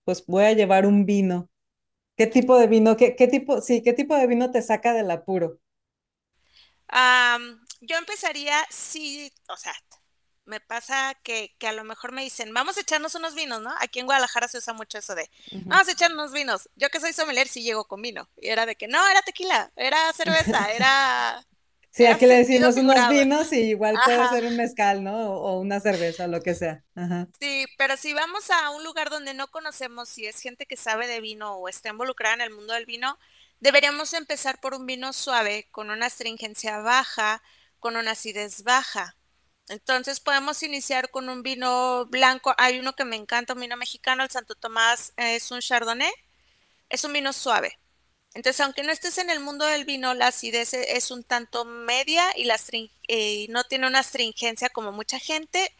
pues 0.04 0.24
voy 0.26 0.44
a 0.44 0.52
llevar 0.54 0.86
un 0.86 1.06
vino. 1.06 1.50
¿Qué 2.16 2.26
tipo 2.28 2.58
de 2.58 2.68
vino, 2.68 2.96
qué, 2.96 3.16
qué 3.16 3.28
tipo, 3.28 3.60
sí, 3.62 3.82
qué 3.82 3.92
tipo 3.94 4.16
de 4.16 4.26
vino 4.28 4.50
te 4.52 4.62
saca 4.62 4.94
del 4.94 5.10
apuro? 5.10 5.58
Um, 6.92 7.58
yo 7.80 7.96
empezaría, 7.96 8.54
sí, 8.70 9.32
o 9.48 9.56
sea, 9.56 9.72
me 10.52 10.60
pasa 10.60 11.18
que, 11.22 11.54
que, 11.58 11.66
a 11.66 11.72
lo 11.72 11.82
mejor 11.82 12.12
me 12.12 12.22
dicen, 12.22 12.52
vamos 12.52 12.76
a 12.76 12.82
echarnos 12.82 13.14
unos 13.14 13.34
vinos, 13.34 13.62
¿no? 13.62 13.70
Aquí 13.80 14.00
en 14.00 14.06
Guadalajara 14.06 14.48
se 14.48 14.58
usa 14.58 14.74
mucho 14.74 14.98
eso 14.98 15.14
de, 15.14 15.30
vamos 15.64 15.88
a 15.88 15.92
echarnos 15.92 16.18
unos 16.18 16.32
vinos. 16.34 16.68
Yo 16.76 16.90
que 16.90 17.00
soy 17.00 17.14
sommelier 17.14 17.48
sí 17.48 17.62
llego 17.62 17.86
con 17.86 18.02
vino. 18.02 18.28
Y 18.36 18.48
era 18.48 18.66
de 18.66 18.76
que, 18.76 18.86
no, 18.86 18.98
era 19.08 19.22
tequila, 19.22 19.72
era 19.76 20.12
cerveza, 20.12 20.70
era, 20.74 21.42
Sí, 21.90 22.04
era 22.04 22.14
aquí 22.14 22.26
le 22.26 22.36
decimos 22.36 22.76
unos 22.76 23.08
vinos 23.08 23.52
y 23.52 23.70
igual 23.70 23.96
puede 24.04 24.28
ser 24.28 24.44
un 24.44 24.56
mezcal, 24.56 25.02
¿no? 25.02 25.32
O, 25.32 25.52
o 25.52 25.60
una 25.60 25.80
cerveza, 25.80 26.26
lo 26.26 26.42
que 26.42 26.54
sea. 26.54 26.84
Ajá. 26.94 27.28
Sí, 27.40 27.64
pero 27.78 27.96
si 27.96 28.12
vamos 28.12 28.50
a 28.50 28.70
un 28.70 28.84
lugar 28.84 29.08
donde 29.08 29.32
no 29.32 29.48
conocemos 29.48 30.10
si 30.10 30.26
es 30.26 30.38
gente 30.40 30.66
que 30.66 30.76
sabe 30.76 31.06
de 31.06 31.20
vino 31.20 31.54
o 31.54 31.68
está 31.68 31.88
involucrada 31.88 32.34
en 32.34 32.40
el 32.42 32.50
mundo 32.50 32.74
del 32.74 32.86
vino, 32.86 33.18
deberíamos 33.60 34.12
empezar 34.12 34.60
por 34.60 34.74
un 34.74 34.86
vino 34.86 35.12
suave, 35.12 35.68
con 35.70 35.90
una 35.90 36.06
astringencia 36.06 36.78
baja, 36.78 37.42
con 37.78 37.96
una 37.96 38.12
acidez 38.12 38.62
baja. 38.62 39.16
Entonces 39.68 40.20
podemos 40.20 40.62
iniciar 40.62 41.10
con 41.10 41.28
un 41.28 41.42
vino 41.42 42.06
blanco. 42.06 42.54
Hay 42.58 42.78
uno 42.78 42.94
que 42.94 43.04
me 43.04 43.16
encanta, 43.16 43.54
un 43.54 43.60
vino 43.60 43.76
mexicano, 43.76 44.22
el 44.24 44.30
Santo 44.30 44.54
Tomás, 44.54 45.12
es 45.16 45.50
un 45.50 45.60
Chardonnay. 45.60 46.12
Es 46.88 47.04
un 47.04 47.12
vino 47.12 47.32
suave. 47.32 47.78
Entonces, 48.34 48.60
aunque 48.60 48.82
no 48.82 48.92
estés 48.92 49.18
en 49.18 49.30
el 49.30 49.40
mundo 49.40 49.66
del 49.66 49.84
vino, 49.84 50.14
la 50.14 50.28
acidez 50.28 50.72
e, 50.74 50.96
es 50.96 51.10
un 51.10 51.22
tanto 51.24 51.64
media 51.64 52.24
y 52.36 52.44
la 52.44 52.56
eh, 53.08 53.46
no 53.50 53.64
tiene 53.64 53.86
una 53.86 54.00
astringencia 54.00 54.70
como 54.70 54.92
mucha 54.92 55.18
gente. 55.18 55.74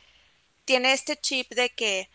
Tiene 0.64 0.92
este 0.92 1.16
chip 1.16 1.50
de 1.54 1.70
que 1.70 2.10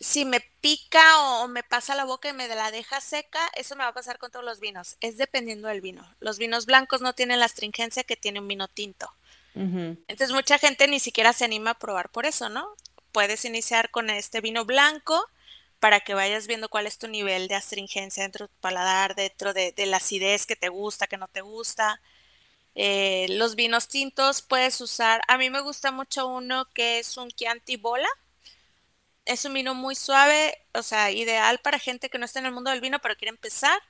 si 0.00 0.24
me 0.24 0.40
pica 0.60 1.20
o 1.42 1.48
me 1.48 1.62
pasa 1.62 1.94
la 1.94 2.04
boca 2.04 2.30
y 2.30 2.32
me 2.32 2.48
la 2.48 2.70
deja 2.70 3.00
seca, 3.00 3.40
eso 3.54 3.76
me 3.76 3.84
va 3.84 3.90
a 3.90 3.94
pasar 3.94 4.18
con 4.18 4.30
todos 4.30 4.44
los 4.44 4.60
vinos. 4.60 4.96
Es 5.00 5.18
dependiendo 5.18 5.68
del 5.68 5.82
vino. 5.82 6.06
Los 6.20 6.38
vinos 6.38 6.66
blancos 6.66 7.02
no 7.02 7.14
tienen 7.14 7.38
la 7.38 7.46
astringencia 7.46 8.04
que 8.04 8.16
tiene 8.16 8.40
un 8.40 8.48
vino 8.48 8.66
tinto. 8.68 9.14
Entonces 9.54 10.32
mucha 10.32 10.58
gente 10.58 10.86
ni 10.88 11.00
siquiera 11.00 11.32
se 11.32 11.44
anima 11.44 11.72
a 11.72 11.78
probar 11.78 12.10
por 12.10 12.26
eso, 12.26 12.48
¿no? 12.48 12.68
Puedes 13.12 13.44
iniciar 13.44 13.90
con 13.90 14.08
este 14.10 14.40
vino 14.40 14.64
blanco 14.64 15.24
para 15.80 16.00
que 16.00 16.14
vayas 16.14 16.46
viendo 16.46 16.68
cuál 16.68 16.86
es 16.86 16.98
tu 16.98 17.08
nivel 17.08 17.48
de 17.48 17.56
astringencia 17.56 18.22
dentro 18.22 18.46
de 18.46 18.52
tu 18.52 18.60
paladar, 18.60 19.14
dentro 19.14 19.52
de, 19.52 19.72
de 19.72 19.86
la 19.86 19.96
acidez 19.96 20.46
que 20.46 20.56
te 20.56 20.68
gusta, 20.68 21.06
que 21.06 21.16
no 21.16 21.26
te 21.28 21.40
gusta. 21.40 22.00
Eh, 22.74 23.26
los 23.30 23.56
vinos 23.56 23.88
tintos 23.88 24.42
puedes 24.42 24.80
usar, 24.80 25.22
a 25.28 25.36
mí 25.38 25.50
me 25.50 25.60
gusta 25.60 25.90
mucho 25.90 26.28
uno 26.28 26.66
que 26.72 26.98
es 26.98 27.16
un 27.16 27.30
Chianti 27.30 27.76
Bola. 27.76 28.08
Es 29.24 29.44
un 29.44 29.54
vino 29.54 29.74
muy 29.74 29.94
suave, 29.94 30.56
o 30.74 30.82
sea, 30.82 31.10
ideal 31.10 31.58
para 31.60 31.78
gente 31.78 32.08
que 32.08 32.18
no 32.18 32.24
está 32.24 32.40
en 32.40 32.46
el 32.46 32.52
mundo 32.52 32.70
del 32.70 32.80
vino 32.80 32.98
pero 33.00 33.16
quiere 33.16 33.30
empezar. 33.30 33.80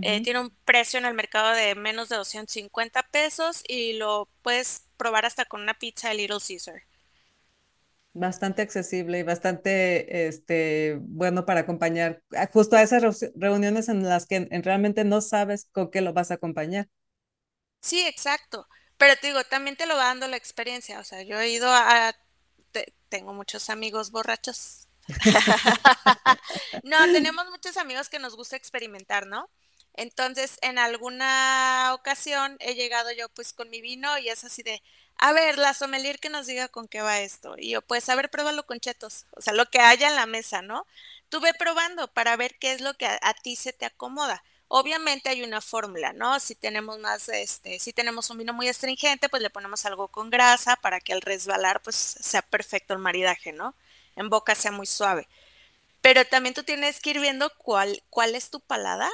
Eh, 0.00 0.22
tiene 0.22 0.40
un 0.40 0.48
precio 0.64 0.98
en 0.98 1.04
el 1.04 1.12
mercado 1.12 1.50
de 1.50 1.74
menos 1.74 2.08
de 2.08 2.16
250 2.16 3.02
pesos 3.10 3.62
y 3.68 3.92
lo 3.92 4.26
puedes 4.40 4.84
probar 5.02 5.26
hasta 5.26 5.44
con 5.46 5.62
una 5.62 5.74
pizza 5.74 6.08
de 6.10 6.14
Little 6.16 6.38
Caesar. 6.46 6.82
Bastante 8.14 8.60
accesible 8.60 9.18
y 9.20 9.22
bastante 9.22 10.26
este, 10.28 10.98
bueno 11.00 11.46
para 11.46 11.60
acompañar 11.60 12.22
a- 12.36 12.46
justo 12.52 12.76
a 12.76 12.82
esas 12.82 13.02
reu- 13.02 13.32
reuniones 13.36 13.88
en 13.88 14.02
las 14.06 14.26
que 14.26 14.36
en- 14.50 14.62
realmente 14.62 15.04
no 15.04 15.22
sabes 15.22 15.66
con 15.72 15.90
qué 15.90 16.02
lo 16.02 16.12
vas 16.12 16.30
a 16.30 16.34
acompañar. 16.34 16.88
Sí, 17.80 18.06
exacto. 18.06 18.66
Pero 18.96 19.16
te 19.16 19.26
digo, 19.28 19.44
también 19.44 19.76
te 19.76 19.86
lo 19.86 19.96
va 19.96 20.04
dando 20.06 20.28
la 20.28 20.36
experiencia. 20.36 21.00
O 21.00 21.04
sea, 21.04 21.22
yo 21.22 21.40
he 21.40 21.50
ido 21.50 21.68
a... 21.70 22.14
te- 22.72 22.94
tengo 23.08 23.32
muchos 23.34 23.70
amigos 23.70 24.10
borrachos. 24.10 24.88
No, 26.82 27.08
tenemos 27.10 27.46
muchos 27.50 27.76
amigos 27.76 28.08
que 28.08 28.18
nos 28.18 28.36
gusta 28.36 28.56
experimentar, 28.56 29.26
¿no? 29.26 29.50
Entonces, 29.94 30.58
en 30.62 30.78
alguna 30.78 31.90
ocasión 31.94 32.56
he 32.60 32.74
llegado 32.74 33.12
yo 33.12 33.28
pues 33.28 33.52
con 33.52 33.70
mi 33.70 33.80
vino 33.80 34.18
y 34.18 34.28
es 34.28 34.44
así 34.44 34.62
de, 34.62 34.82
a 35.18 35.32
ver, 35.32 35.58
la 35.58 35.74
sommelier 35.74 36.18
que 36.18 36.30
nos 36.30 36.46
diga 36.46 36.68
con 36.68 36.88
qué 36.88 37.02
va 37.02 37.20
esto. 37.20 37.54
Y 37.58 37.70
yo, 37.70 37.82
pues, 37.82 38.08
a 38.08 38.16
ver, 38.16 38.30
pruébalo 38.30 38.66
con 38.66 38.80
chetos. 38.80 39.26
O 39.36 39.40
sea, 39.42 39.52
lo 39.52 39.66
que 39.66 39.78
haya 39.78 40.08
en 40.08 40.16
la 40.16 40.26
mesa, 40.26 40.62
¿no? 40.62 40.86
Tú 41.28 41.40
ve 41.40 41.54
probando 41.54 42.08
para 42.08 42.36
ver 42.36 42.56
qué 42.58 42.72
es 42.72 42.80
lo 42.80 42.94
que 42.94 43.06
a, 43.06 43.34
ti 43.34 43.56
se 43.56 43.72
te 43.72 43.86
acomoda. 43.86 44.42
Obviamente 44.68 45.28
hay 45.28 45.42
una 45.42 45.60
fórmula, 45.60 46.12
¿no? 46.12 46.40
Si 46.40 46.54
tenemos 46.54 46.98
más, 46.98 47.28
este, 47.28 47.78
si 47.78 47.92
tenemos 47.92 48.30
un 48.30 48.38
vino 48.38 48.52
muy 48.52 48.68
astringente, 48.68 49.28
pues 49.28 49.42
le 49.42 49.50
ponemos 49.50 49.84
algo 49.86 50.08
con 50.08 50.30
grasa 50.30 50.76
para 50.76 51.00
que 51.00 51.12
al 51.12 51.20
resbalar, 51.22 51.80
pues 51.82 51.96
sea 51.96 52.42
perfecto 52.42 52.94
el 52.94 52.98
maridaje, 52.98 53.52
¿no? 53.52 53.74
En 54.16 54.28
boca 54.30 54.54
sea 54.54 54.72
muy 54.72 54.86
suave. 54.86 55.28
Pero 56.00 56.24
también 56.26 56.54
tú 56.54 56.64
tienes 56.64 57.00
que 57.00 57.10
ir 57.10 57.20
viendo 57.20 57.50
cuál, 57.58 58.02
cuál 58.10 58.34
es 58.34 58.50
tu 58.50 58.60
paladar. 58.60 59.10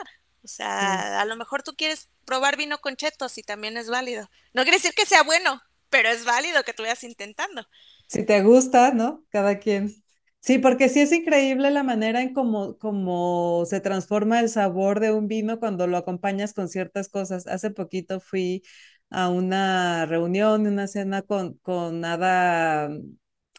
O 0.48 0.54
sea, 0.54 1.20
a 1.20 1.24
lo 1.26 1.36
mejor 1.36 1.62
tú 1.62 1.74
quieres 1.76 2.10
probar 2.24 2.56
vino 2.56 2.78
con 2.80 2.96
chetos 2.96 3.38
y 3.38 3.42
también 3.42 3.76
es 3.76 3.88
válido. 3.90 4.30
No 4.54 4.62
quiere 4.62 4.78
decir 4.78 4.94
que 4.94 5.06
sea 5.06 5.22
bueno, 5.22 5.60
pero 5.90 6.08
es 6.08 6.24
válido 6.24 6.64
que 6.64 6.74
tú 6.74 6.82
vayas 6.84 7.04
intentando. 7.04 7.66
Si 8.06 8.24
te 8.24 8.42
gusta, 8.42 8.92
¿no? 8.92 9.24
Cada 9.30 9.58
quien. 9.58 9.94
Sí, 10.40 10.58
porque 10.58 10.88
sí 10.88 11.00
es 11.00 11.12
increíble 11.12 11.70
la 11.70 11.82
manera 11.82 12.22
en 12.22 12.32
cómo, 12.32 12.78
cómo 12.78 13.64
se 13.66 13.80
transforma 13.80 14.40
el 14.40 14.48
sabor 14.48 15.00
de 15.00 15.12
un 15.12 15.28
vino 15.28 15.58
cuando 15.58 15.86
lo 15.86 15.96
acompañas 15.98 16.54
con 16.54 16.68
ciertas 16.68 17.08
cosas. 17.08 17.46
Hace 17.46 17.70
poquito 17.70 18.20
fui 18.20 18.62
a 19.10 19.28
una 19.30 20.06
reunión, 20.06 20.66
una 20.66 20.86
cena 20.86 21.22
con, 21.22 21.54
con 21.58 22.04
Ada, 22.04 22.90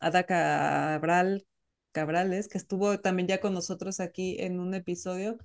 Ada 0.01 0.24
Cabral, 0.25 1.46
Cabrales, 1.91 2.48
que 2.48 2.58
estuvo 2.58 3.00
también 3.00 3.27
ya 3.27 3.41
con 3.41 3.53
nosotros 3.53 4.00
aquí 4.00 4.38
en 4.39 4.60
un 4.60 4.74
episodio. 4.74 5.38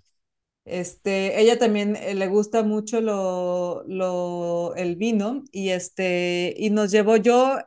Este, 0.64 1.40
ella 1.40 1.58
también 1.58 1.94
eh, 1.96 2.14
le 2.14 2.26
gusta 2.28 2.62
mucho 2.62 3.00
lo, 3.02 3.84
lo, 3.86 4.74
el 4.76 4.96
vino 4.96 5.44
y 5.52 5.70
este, 5.70 6.54
y 6.56 6.70
nos 6.70 6.90
llevó 6.90 7.16
yo, 7.16 7.58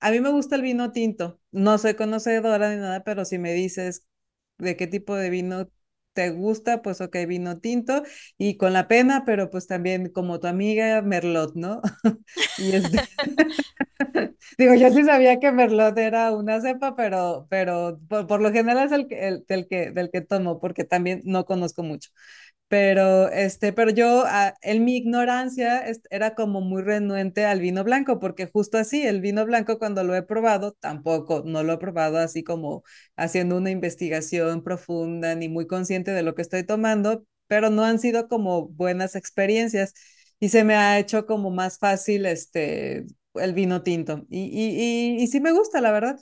a 0.00 0.10
mí 0.10 0.20
me 0.20 0.30
gusta 0.30 0.56
el 0.56 0.62
vino 0.62 0.90
tinto, 0.92 1.38
no 1.52 1.76
soy 1.78 1.94
conocedora 1.94 2.70
ni 2.74 2.76
nada, 2.80 3.04
pero 3.04 3.24
si 3.26 3.38
me 3.38 3.52
dices 3.52 4.06
de 4.58 4.76
qué 4.76 4.86
tipo 4.86 5.14
de 5.16 5.28
vino 5.30 5.68
te 6.14 6.30
gusta, 6.30 6.80
pues 6.82 7.00
ok, 7.02 7.14
vino 7.28 7.58
tinto 7.60 8.02
y 8.38 8.56
con 8.56 8.72
la 8.72 8.88
pena, 8.88 9.24
pero 9.26 9.50
pues 9.50 9.66
también 9.66 10.08
como 10.10 10.40
tu 10.40 10.46
amiga 10.46 11.02
Merlot, 11.02 11.54
¿no? 11.56 11.82
Este, 12.58 13.00
digo, 14.58 14.74
yo 14.74 14.90
sí 14.92 15.04
sabía 15.04 15.38
que 15.40 15.52
Merlot 15.52 15.96
era 15.98 16.32
una 16.32 16.60
cepa, 16.60 16.94
pero, 16.96 17.46
pero 17.50 18.00
por, 18.08 18.26
por 18.26 18.40
lo 18.40 18.52
general 18.52 18.86
es 18.86 18.92
el, 18.92 19.06
el, 19.10 19.44
del 19.46 19.68
que, 19.68 19.90
del 19.90 20.10
que 20.10 20.20
tomo, 20.22 20.60
porque 20.60 20.84
también 20.84 21.22
no 21.24 21.44
conozco 21.44 21.82
mucho. 21.82 22.10
Pero, 22.68 23.28
este, 23.30 23.72
pero 23.72 23.90
yo, 23.92 24.24
ah, 24.26 24.54
en 24.60 24.84
mi 24.84 24.96
ignorancia, 24.96 25.84
era 26.10 26.34
como 26.34 26.60
muy 26.60 26.82
renuente 26.82 27.44
al 27.44 27.60
vino 27.60 27.84
blanco, 27.84 28.18
porque 28.18 28.48
justo 28.48 28.76
así, 28.76 29.06
el 29.06 29.20
vino 29.20 29.46
blanco 29.46 29.78
cuando 29.78 30.02
lo 30.02 30.16
he 30.16 30.22
probado, 30.24 30.72
tampoco, 30.72 31.42
no 31.46 31.62
lo 31.62 31.74
he 31.74 31.78
probado 31.78 32.18
así 32.18 32.42
como 32.42 32.82
haciendo 33.16 33.56
una 33.56 33.70
investigación 33.70 34.64
profunda 34.64 35.36
ni 35.36 35.48
muy 35.48 35.68
consciente 35.68 36.10
de 36.10 36.24
lo 36.24 36.34
que 36.34 36.42
estoy 36.42 36.64
tomando, 36.64 37.24
pero 37.46 37.70
no 37.70 37.84
han 37.84 38.00
sido 38.00 38.26
como 38.28 38.66
buenas 38.68 39.14
experiencias 39.14 39.94
y 40.40 40.48
se 40.48 40.64
me 40.64 40.74
ha 40.74 40.98
hecho 40.98 41.24
como 41.26 41.50
más 41.52 41.78
fácil, 41.78 42.26
este, 42.26 43.06
el 43.34 43.54
vino 43.54 43.82
tinto. 43.84 44.26
Y, 44.28 44.40
y, 44.46 45.16
y, 45.20 45.22
y 45.22 45.26
sí 45.28 45.40
me 45.40 45.52
gusta, 45.52 45.80
la 45.80 45.92
verdad. 45.92 46.18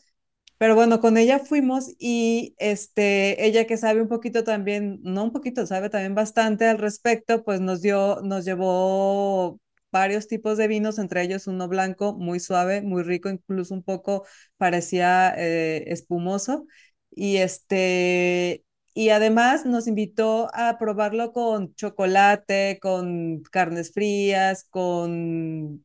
Pero 0.59 0.75
bueno, 0.75 1.01
con 1.01 1.17
ella 1.19 1.39
fuimos 1.41 1.91
y 1.99 2.55
este, 2.59 3.45
ella 3.47 3.67
que 3.67 3.77
sabe 3.77 4.01
un 4.03 4.09
poquito 4.09 4.45
también, 4.45 5.01
no 5.03 5.25
un 5.25 5.33
poquito, 5.33 5.67
sabe 5.67 5.91
también 5.91 6.15
bastante 6.15 6.67
al 6.67 6.79
respecto, 6.79 7.45
pues 7.45 7.61
nos 7.61 7.83
dio, 7.83 8.21
nos 8.23 8.45
llevó 8.45 9.61
varios 9.93 10.27
tipos 10.29 10.57
de 10.59 10.69
vinos, 10.69 10.99
entre 10.99 11.23
ellos 11.23 11.47
uno 11.47 11.69
blanco, 11.69 12.15
muy 12.15 12.41
suave, 12.41 12.83
muy 12.83 13.03
rico, 13.03 13.29
incluso 13.31 13.75
un 13.75 13.83
poco 13.83 14.25
parecía 14.57 15.35
eh, 15.37 15.85
espumoso. 15.89 16.67
Y 17.11 17.37
este, 17.39 18.65
y 18.95 19.11
además 19.11 19.67
nos 19.67 19.87
invitó 19.87 20.51
a 20.55 20.79
probarlo 20.79 21.33
con 21.33 21.75
chocolate, 21.75 22.79
con 22.83 23.43
carnes 23.51 23.93
frías, 23.93 24.65
con, 24.71 25.85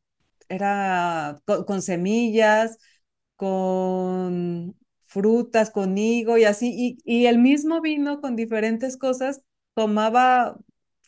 era, 0.49 1.39
con, 1.45 1.63
con 1.65 1.81
semillas 1.81 2.77
con 3.39 4.77
frutas, 5.07 5.71
con 5.71 5.97
higo 5.97 6.37
y 6.37 6.45
así, 6.45 6.73
y, 6.77 6.99
y 7.05 7.27
el 7.27 7.39
mismo 7.39 7.81
vino 7.81 8.21
con 8.21 8.35
diferentes 8.37 8.97
cosas 8.97 9.41
tomaba 9.75 10.59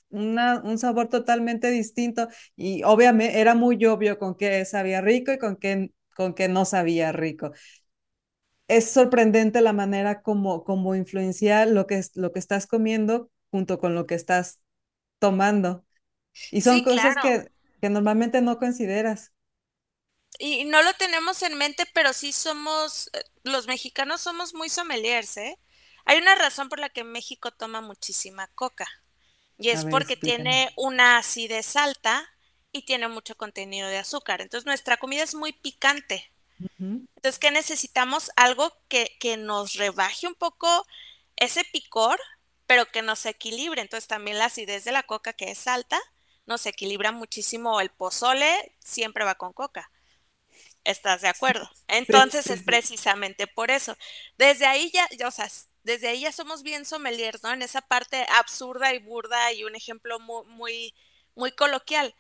una, 0.10 0.62
un 0.64 0.78
sabor 0.80 1.10
totalmente 1.10 1.72
distinto 1.72 2.30
y 2.56 2.84
obviamente 2.84 3.40
era 3.42 3.56
muy 3.56 3.84
obvio 3.86 4.20
con 4.20 4.36
qué 4.36 4.66
sabía 4.66 5.02
rico 5.02 5.34
y 5.34 5.40
con 5.40 5.58
qué, 5.58 5.92
con 6.16 6.34
qué 6.36 6.48
no 6.50 6.66
sabía 6.66 7.12
rico. 7.14 7.54
Es 8.68 8.90
sorprendente 8.92 9.62
la 9.62 9.74
manera 9.74 10.22
como, 10.22 10.64
como 10.64 10.96
influencia 10.96 11.66
lo 11.66 11.88
que, 11.88 11.98
es, 11.98 12.16
lo 12.16 12.32
que 12.32 12.40
estás 12.40 12.68
comiendo 12.68 13.30
junto 13.52 13.80
con 13.80 13.96
lo 13.96 14.06
que 14.08 14.16
estás 14.16 14.62
tomando. 15.20 15.86
Y 16.52 16.62
son 16.62 16.82
Sí, 16.82 16.84
cosas 16.84 17.18
claro. 17.18 17.20
que, 17.20 17.52
que 17.82 17.90
normalmente 17.92 18.42
no 18.42 18.60
consideras. 18.60 19.34
Y 20.40 20.66
no 20.66 20.82
lo 20.82 20.94
tenemos 20.94 21.42
en 21.44 21.58
mente, 21.58 21.86
pero 21.94 22.14
sí 22.14 22.32
somos, 22.32 23.10
eh, 23.14 23.24
los 23.44 23.68
mexicanos 23.68 24.22
somos 24.22 24.54
muy 24.54 24.70
sommeliers, 24.70 25.38
¿eh? 25.38 25.58
Hay 26.06 26.18
una 26.18 26.36
razón 26.36 26.70
por 26.70 26.80
la 26.80 26.90
que 26.90 27.04
México 27.04 27.52
toma 27.52 27.82
muchísima 27.82 28.48
coca. 28.56 28.88
Y 29.58 29.70
es 29.70 29.84
ver, 29.84 29.92
porque 29.92 30.14
explícame. 30.14 30.44
tiene 30.44 30.74
una 30.76 31.18
acidez 31.18 31.76
alta 31.76 32.28
y 32.72 32.84
tiene 32.84 33.08
mucho 33.08 33.36
contenido 33.36 33.88
de 33.88 33.98
azúcar. 34.00 34.42
Entonces 34.42 34.66
nuestra 34.66 34.98
comida 34.98 35.24
es 35.24 35.36
muy 35.36 35.54
picante. 35.54 36.32
Entonces, 36.80 37.40
¿qué 37.40 37.52
necesitamos? 37.52 38.32
Algo 38.36 38.74
que, 38.88 39.18
que 39.20 39.38
nos 39.38 39.74
rebaje 39.76 40.28
un 40.28 40.36
poco 40.36 40.86
ese 41.36 41.64
picor, 41.66 42.20
pero 42.68 42.86
que 42.88 43.02
nos 43.02 43.26
equilibre. 43.26 43.82
Entonces 43.82 44.08
también 44.08 44.38
la 44.38 44.46
acidez 44.46 44.84
de 44.84 44.92
la 44.92 45.04
coca, 45.04 45.34
que 45.34 45.52
es 45.52 45.68
alta, 45.68 46.00
nos 46.46 46.66
equilibra 46.66 47.12
muchísimo. 47.12 47.82
El 47.82 47.90
pozole 47.90 48.76
siempre 48.80 49.26
va 49.26 49.36
con 49.36 49.54
coca. 49.54 49.92
¿Estás 50.84 51.22
de 51.22 51.28
acuerdo? 51.28 51.70
Entonces 51.88 52.50
es 52.50 52.64
precisamente 52.64 53.48
por 53.48 53.72
eso. 53.72 53.96
Desde 54.38 54.66
ahí 54.66 54.92
ya, 54.92 55.08
ya, 55.18 55.28
o 55.28 55.32
sea, 55.32 55.48
desde 55.84 56.08
ahí 56.10 56.22
ya 56.22 56.32
somos 56.32 56.64
bien 56.64 56.86
sommeliers, 56.86 57.44
¿no? 57.44 57.52
En 57.54 57.62
esa 57.62 57.82
parte 57.82 58.26
absurda 58.30 58.94
y 58.94 59.00
burda 59.00 59.52
y 59.54 59.64
un 59.64 59.76
ejemplo 59.76 60.20
muy, 60.20 60.46
muy, 60.48 60.96
muy 61.36 61.52
coloquial. 61.54 62.16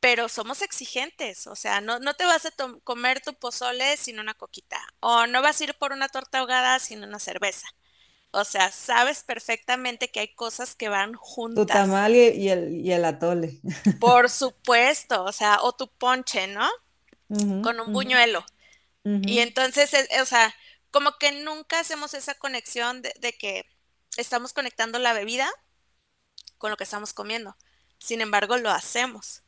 Pero 0.00 0.28
somos 0.28 0.62
exigentes, 0.62 1.46
o 1.46 1.56
sea, 1.56 1.80
no, 1.80 1.98
no 1.98 2.14
te 2.14 2.24
vas 2.26 2.44
a 2.46 2.50
comer 2.84 3.20
tu 3.22 3.34
pozole 3.34 3.96
sin 3.96 4.20
una 4.20 4.34
coquita, 4.34 4.78
o 5.00 5.26
no 5.26 5.42
vas 5.42 5.60
a 5.60 5.64
ir 5.64 5.74
por 5.78 5.92
una 5.92 6.08
torta 6.08 6.38
ahogada 6.40 6.78
sin 6.78 7.02
una 7.04 7.18
cerveza. 7.18 7.66
O 8.32 8.44
sea, 8.44 8.72
sabes 8.72 9.24
perfectamente 9.24 10.10
que 10.10 10.20
hay 10.20 10.34
cosas 10.34 10.74
que 10.76 10.88
van 10.90 11.14
Tu 11.54 11.66
juntas. 11.66 11.70
tamal 11.70 12.14
y, 12.16 12.28
y 12.30 12.48
el, 12.48 12.74
y 12.80 12.92
el 12.92 13.04
atole. 13.04 13.60
Por 13.98 14.30
supuesto, 14.30 15.24
o 15.24 15.32
sea, 15.32 15.58
o 15.62 15.72
tu 15.74 15.88
ponche, 15.88 16.46
¿no? 16.46 16.68
Con 17.60 17.80
un 17.80 17.92
buñuelo. 17.92 18.44
Y 19.26 19.40
entonces, 19.40 19.94
es- 19.94 20.08
o 20.22 20.26
sea, 20.26 20.54
como 20.90 21.18
que 21.18 21.32
nunca 21.32 21.80
hacemos 21.80 22.14
esa 22.14 22.34
conexión 22.36 23.02
de, 23.02 23.14
de 23.20 23.34
que 23.34 23.66
estamos 24.16 24.52
conectando 24.54 24.98
la 25.00 25.12
bebida 25.14 25.50
con 26.58 26.70
lo 26.70 26.76
que 26.76 26.84
estamos 26.84 27.12
comiendo. 27.14 27.56
Sin 27.98 28.20
embargo, 28.20 28.56
lo 28.56 28.70
hacemos. 28.70 29.42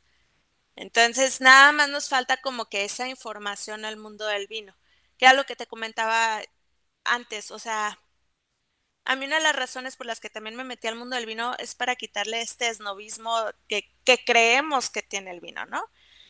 Entonces, 0.75 1.41
nada 1.41 1.71
más 1.73 1.89
nos 1.89 2.09
falta 2.09 2.37
como 2.41 2.67
que 2.69 2.85
esa 2.85 3.07
información 3.09 3.85
al 3.85 3.97
mundo 3.97 4.25
del 4.27 4.47
vino, 4.47 4.75
que 5.17 5.25
era 5.25 5.33
lo 5.35 5.45
que 5.45 5.55
te 5.57 5.67
comentaba 5.67 6.41
antes, 7.05 7.51
o 7.51 7.59
sea, 7.59 7.99
a 9.05 9.15
mí 9.15 9.25
una 9.25 9.37
de 9.37 9.43
las 9.43 9.55
razones 9.55 9.95
por 9.95 10.05
las 10.05 10.19
que 10.19 10.29
también 10.29 10.55
me 10.55 10.63
metí 10.63 10.87
al 10.87 10.95
mundo 10.95 11.15
del 11.15 11.25
vino 11.25 11.55
es 11.59 11.75
para 11.75 11.95
quitarle 11.95 12.41
este 12.41 12.67
esnovismo 12.69 13.33
que, 13.67 13.89
que 14.03 14.23
creemos 14.25 14.89
que 14.89 15.01
tiene 15.01 15.31
el 15.31 15.39
vino, 15.39 15.65
¿no? 15.65 15.83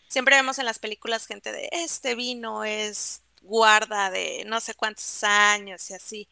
Siempre 0.08 0.36
vemos 0.36 0.60
en 0.60 0.66
las 0.66 0.80
películas 0.80 1.28
gente 1.28 1.52
de 1.52 1.70
este 1.72 2.16
vino 2.16 2.64
es 2.64 3.24
guarda 3.42 4.10
de 4.10 4.44
no 4.46 4.60
sé 4.60 4.74
cuántos 4.74 5.24
años 5.24 5.90
y 5.90 5.94
así. 5.94 6.30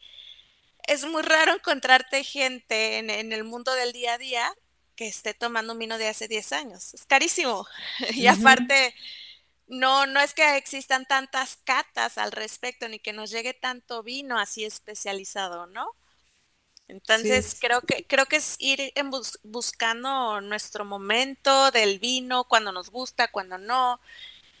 Es 0.86 1.04
muy 1.04 1.22
raro 1.22 1.54
encontrarte 1.54 2.24
gente 2.24 2.98
en, 2.98 3.10
en 3.10 3.32
el 3.32 3.44
mundo 3.44 3.74
del 3.74 3.92
día 3.92 4.14
a 4.14 4.18
día 4.18 4.54
que 4.96 5.06
esté 5.06 5.34
tomando 5.34 5.74
un 5.74 5.78
vino 5.78 5.98
de 5.98 6.08
hace 6.08 6.26
10 6.26 6.52
años. 6.52 6.94
Es 6.94 7.04
carísimo. 7.04 7.66
y 8.14 8.26
aparte, 8.26 8.94
no, 9.68 10.06
no 10.06 10.20
es 10.20 10.34
que 10.34 10.56
existan 10.56 11.06
tantas 11.06 11.56
catas 11.64 12.18
al 12.18 12.32
respecto, 12.32 12.88
ni 12.88 12.98
que 12.98 13.12
nos 13.12 13.30
llegue 13.30 13.54
tanto 13.54 14.02
vino 14.02 14.38
así 14.38 14.64
especializado, 14.64 15.66
¿no? 15.66 15.94
Entonces, 16.88 17.56
creo 17.60 17.80
que, 17.80 18.04
creo 18.04 18.26
que 18.26 18.36
es 18.36 18.56
ir 18.60 18.92
buscando 19.42 20.40
nuestro 20.40 20.84
momento 20.84 21.70
del 21.72 21.98
vino, 21.98 22.44
cuando 22.44 22.70
nos 22.70 22.90
gusta, 22.90 23.28
cuando 23.28 23.58
no, 23.58 24.00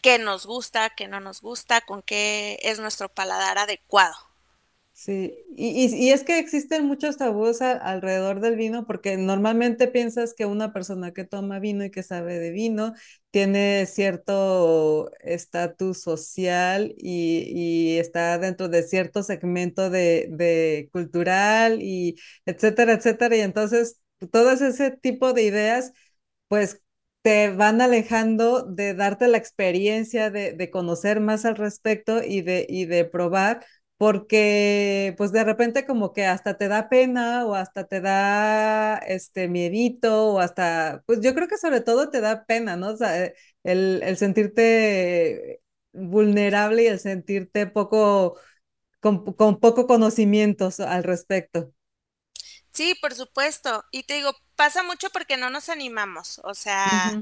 qué 0.02 0.18
nos 0.18 0.44
gusta, 0.46 0.90
qué 0.90 1.06
no 1.06 1.20
nos 1.20 1.40
gusta, 1.40 1.80
con 1.82 2.02
qué 2.02 2.58
es 2.62 2.80
nuestro 2.80 3.08
paladar 3.08 3.58
adecuado. 3.58 4.16
Sí, 4.98 5.34
y, 5.54 5.84
y- 5.94 6.10
es 6.10 6.24
que 6.24 6.38
existen 6.38 6.86
muchos 6.86 7.18
tabús 7.18 7.60
a- 7.60 7.72
alrededor 7.72 8.40
del 8.40 8.56
vino 8.56 8.86
porque 8.86 9.18
normalmente 9.18 9.88
piensas 9.88 10.32
que 10.32 10.46
una 10.46 10.72
persona 10.72 11.12
que 11.12 11.24
toma 11.24 11.58
vino 11.58 11.84
y 11.84 11.90
que 11.90 12.02
sabe 12.02 12.38
de 12.38 12.50
vino 12.50 12.94
tiene 13.30 13.84
cierto 13.86 15.10
estatus 15.20 16.00
social 16.00 16.94
y, 16.96 17.44
y 17.94 17.98
está 17.98 18.38
dentro 18.38 18.68
de 18.70 18.82
cierto 18.84 19.22
segmento 19.22 19.90
de, 19.90 20.28
de 20.30 20.88
cultural 20.92 21.82
y 21.82 22.16
etcétera, 22.46 22.94
etcétera. 22.94 23.36
Y 23.36 23.40
entonces 23.40 24.00
todo 24.32 24.50
ese 24.52 24.92
tipo 24.92 25.34
de 25.34 25.42
ideas 25.42 25.92
pues 26.48 26.82
te 27.22 27.50
van 27.50 27.80
alejando 27.80 28.62
de 28.64 28.94
darte 28.94 29.28
la 29.28 29.36
experiencia 29.38 30.30
de, 30.30 30.52
de 30.52 30.70
conocer 30.70 31.20
más 31.20 31.44
al 31.44 31.56
respecto 31.56 32.22
y 32.22 32.42
de, 32.42 32.66
y 32.68 32.84
de 32.86 33.04
probar 33.04 33.64
porque 33.98 35.14
pues 35.16 35.32
de 35.32 35.44
repente 35.44 35.86
como 35.86 36.12
que 36.12 36.26
hasta 36.26 36.58
te 36.58 36.68
da 36.68 36.88
pena 36.88 37.46
o 37.46 37.54
hasta 37.54 37.86
te 37.86 38.00
da 38.00 38.98
este 38.98 39.48
miedito 39.48 40.34
o 40.34 40.40
hasta, 40.40 41.02
pues 41.06 41.20
yo 41.22 41.34
creo 41.34 41.48
que 41.48 41.58
sobre 41.58 41.80
todo 41.80 42.10
te 42.10 42.20
da 42.20 42.44
pena, 42.46 42.76
¿no? 42.76 42.90
O 42.90 42.96
sea, 42.96 43.24
eh, 43.24 43.34
el, 43.64 44.02
el 44.04 44.16
sentirte 44.18 45.62
vulnerable 45.92 46.84
y 46.84 46.86
el 46.88 47.00
sentirte 47.00 47.66
poco, 47.66 48.38
con, 49.00 49.24
con 49.34 49.60
poco 49.60 49.86
conocimientos 49.86 50.80
al 50.80 51.04
respecto. 51.04 51.72
Sí, 52.72 52.94
por 53.00 53.14
supuesto. 53.14 53.84
Y 53.90 54.04
te 54.04 54.14
digo, 54.14 54.32
pasa 54.56 54.82
mucho 54.82 55.10
porque 55.10 55.36
no 55.36 55.50
nos 55.50 55.68
animamos. 55.68 56.40
O 56.44 56.54
sea, 56.54 57.20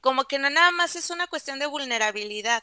como 0.00 0.24
que 0.24 0.38
no 0.38 0.50
nada 0.50 0.70
más 0.72 0.96
es 0.96 1.10
una 1.10 1.26
cuestión 1.26 1.58
de 1.58 1.66
vulnerabilidad, 1.66 2.62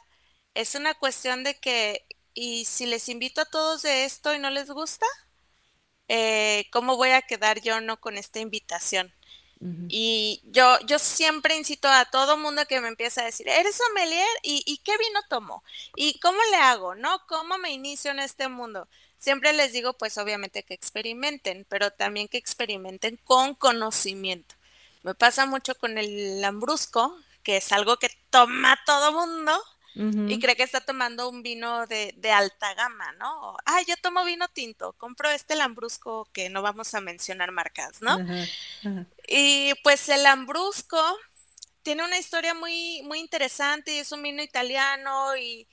es 0.53 0.75
una 0.75 0.93
cuestión 0.95 1.43
de 1.43 1.59
que, 1.59 2.05
y 2.33 2.65
si 2.65 2.85
les 2.85 3.09
invito 3.09 3.41
a 3.41 3.45
todos 3.45 3.81
de 3.83 4.05
esto 4.05 4.33
y 4.33 4.39
no 4.39 4.49
les 4.49 4.69
gusta, 4.69 5.05
eh, 6.07 6.65
¿cómo 6.71 6.97
voy 6.97 7.09
a 7.09 7.21
quedar 7.21 7.61
yo 7.61 7.81
no 7.81 7.99
con 7.99 8.17
esta 8.17 8.39
invitación? 8.39 9.13
Y 9.87 10.41
yo, 10.43 10.77
yo 10.87 10.99
siempre 10.99 11.55
incito 11.55 11.87
a 11.87 12.03
todo 12.03 12.37
mundo 12.37 12.65
que 12.65 12.81
me 12.81 12.89
empieza 12.89 13.21
a 13.21 13.25
decir, 13.25 13.47
¿eres 13.47 13.77
sommelier? 13.77 14.27
¿Y, 14.41 14.61
¿Y 14.65 14.79
qué 14.79 14.91
vino 14.97 15.21
tomo? 15.29 15.63
¿Y 15.95 16.19
cómo 16.19 16.37
le 16.51 16.57
hago? 16.57 16.95
¿No? 16.95 17.21
¿Cómo 17.29 17.57
me 17.57 17.71
inicio 17.71 18.11
en 18.11 18.19
este 18.19 18.49
mundo? 18.49 18.89
Siempre 19.17 19.53
les 19.53 19.71
digo, 19.71 19.93
pues 19.93 20.17
obviamente 20.17 20.63
que 20.63 20.73
experimenten, 20.73 21.65
pero 21.69 21.91
también 21.91 22.27
que 22.27 22.37
experimenten 22.37 23.15
con 23.23 23.55
conocimiento. 23.55 24.53
Me 25.01 25.15
pasa 25.15 25.45
mucho 25.45 25.75
con 25.75 25.97
el 25.97 26.41
lambrusco, 26.41 27.17
que 27.41 27.57
es 27.57 27.71
algo 27.71 27.95
que 27.97 28.09
toma 28.31 28.77
todo 28.85 29.13
mundo 29.13 29.57
y 30.25 30.39
cree 30.39 30.55
que 30.55 30.63
está 30.63 30.81
tomando 30.81 31.29
un 31.29 31.43
vino 31.43 31.85
de, 31.87 32.13
de 32.17 32.31
alta 32.31 32.73
gama, 32.75 33.11
¿no? 33.13 33.57
Ah, 33.65 33.81
yo 33.87 33.95
tomo 33.97 34.23
vino 34.25 34.47
tinto, 34.49 34.93
compro 34.93 35.29
este 35.29 35.55
lambrusco 35.55 36.29
que 36.33 36.49
no 36.49 36.61
vamos 36.61 36.93
a 36.95 37.01
mencionar 37.01 37.51
marcas, 37.51 38.01
¿no? 38.01 38.17
Y 39.27 39.73
pues 39.83 40.09
el 40.09 40.23
lambrusco 40.23 40.99
tiene 41.83 42.05
una 42.05 42.17
historia 42.19 42.53
muy, 42.53 43.01
muy 43.03 43.19
interesante 43.19 43.93
y 43.95 43.99
es 43.99 44.11
un 44.11 44.23
vino 44.23 44.43
italiano 44.43 45.37
y, 45.37 45.67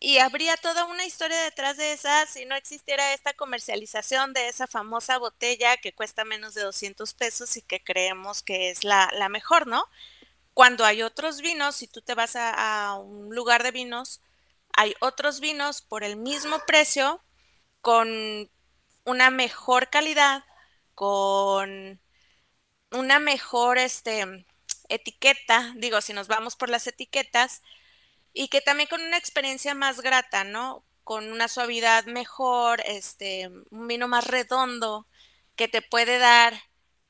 y 0.00 0.18
habría 0.18 0.56
toda 0.58 0.84
una 0.86 1.06
historia 1.06 1.42
detrás 1.42 1.76
de 1.78 1.92
esa 1.92 2.26
si 2.26 2.46
no 2.46 2.56
existiera 2.56 3.14
esta 3.14 3.34
comercialización 3.34 4.32
de 4.34 4.48
esa 4.48 4.66
famosa 4.66 5.18
botella 5.18 5.76
que 5.78 5.94
cuesta 5.94 6.24
menos 6.24 6.54
de 6.54 6.62
200 6.62 7.14
pesos 7.14 7.56
y 7.56 7.62
que 7.62 7.82
creemos 7.84 8.42
que 8.42 8.70
es 8.70 8.84
la, 8.84 9.10
la 9.14 9.28
mejor, 9.28 9.66
¿no? 9.66 9.84
Cuando 10.60 10.84
hay 10.84 11.00
otros 11.00 11.40
vinos, 11.40 11.76
si 11.76 11.86
tú 11.86 12.02
te 12.02 12.14
vas 12.14 12.36
a, 12.36 12.94
un 12.96 13.34
lugar 13.34 13.62
de 13.62 13.70
vinos, 13.70 14.20
hay 14.76 14.94
otros 15.00 15.40
vinos 15.40 15.80
por 15.80 16.04
el 16.04 16.18
mismo 16.18 16.58
precio, 16.66 17.24
con 17.80 18.50
una 19.04 19.30
mejor 19.30 19.88
calidad, 19.88 20.44
con 20.94 21.98
una 22.90 23.18
mejor 23.20 23.78
este, 23.78 24.46
etiqueta, 24.90 25.72
digo, 25.76 26.02
si 26.02 26.12
nos 26.12 26.28
vamos 26.28 26.56
por 26.56 26.68
las 26.68 26.86
etiquetas, 26.86 27.62
y 28.34 28.48
que 28.48 28.60
también 28.60 28.90
con 28.90 29.00
una 29.00 29.16
experiencia 29.16 29.74
más 29.74 30.02
grata, 30.02 30.44
¿no? 30.44 30.84
Con 31.04 31.32
una 31.32 31.48
suavidad 31.48 32.04
mejor, 32.04 32.82
este, 32.84 33.48
un 33.70 33.88
vino 33.88 34.08
más 34.08 34.26
redondo, 34.26 35.06
que 35.56 35.68
te 35.68 35.80
puede 35.80 36.18
dar 36.18 36.52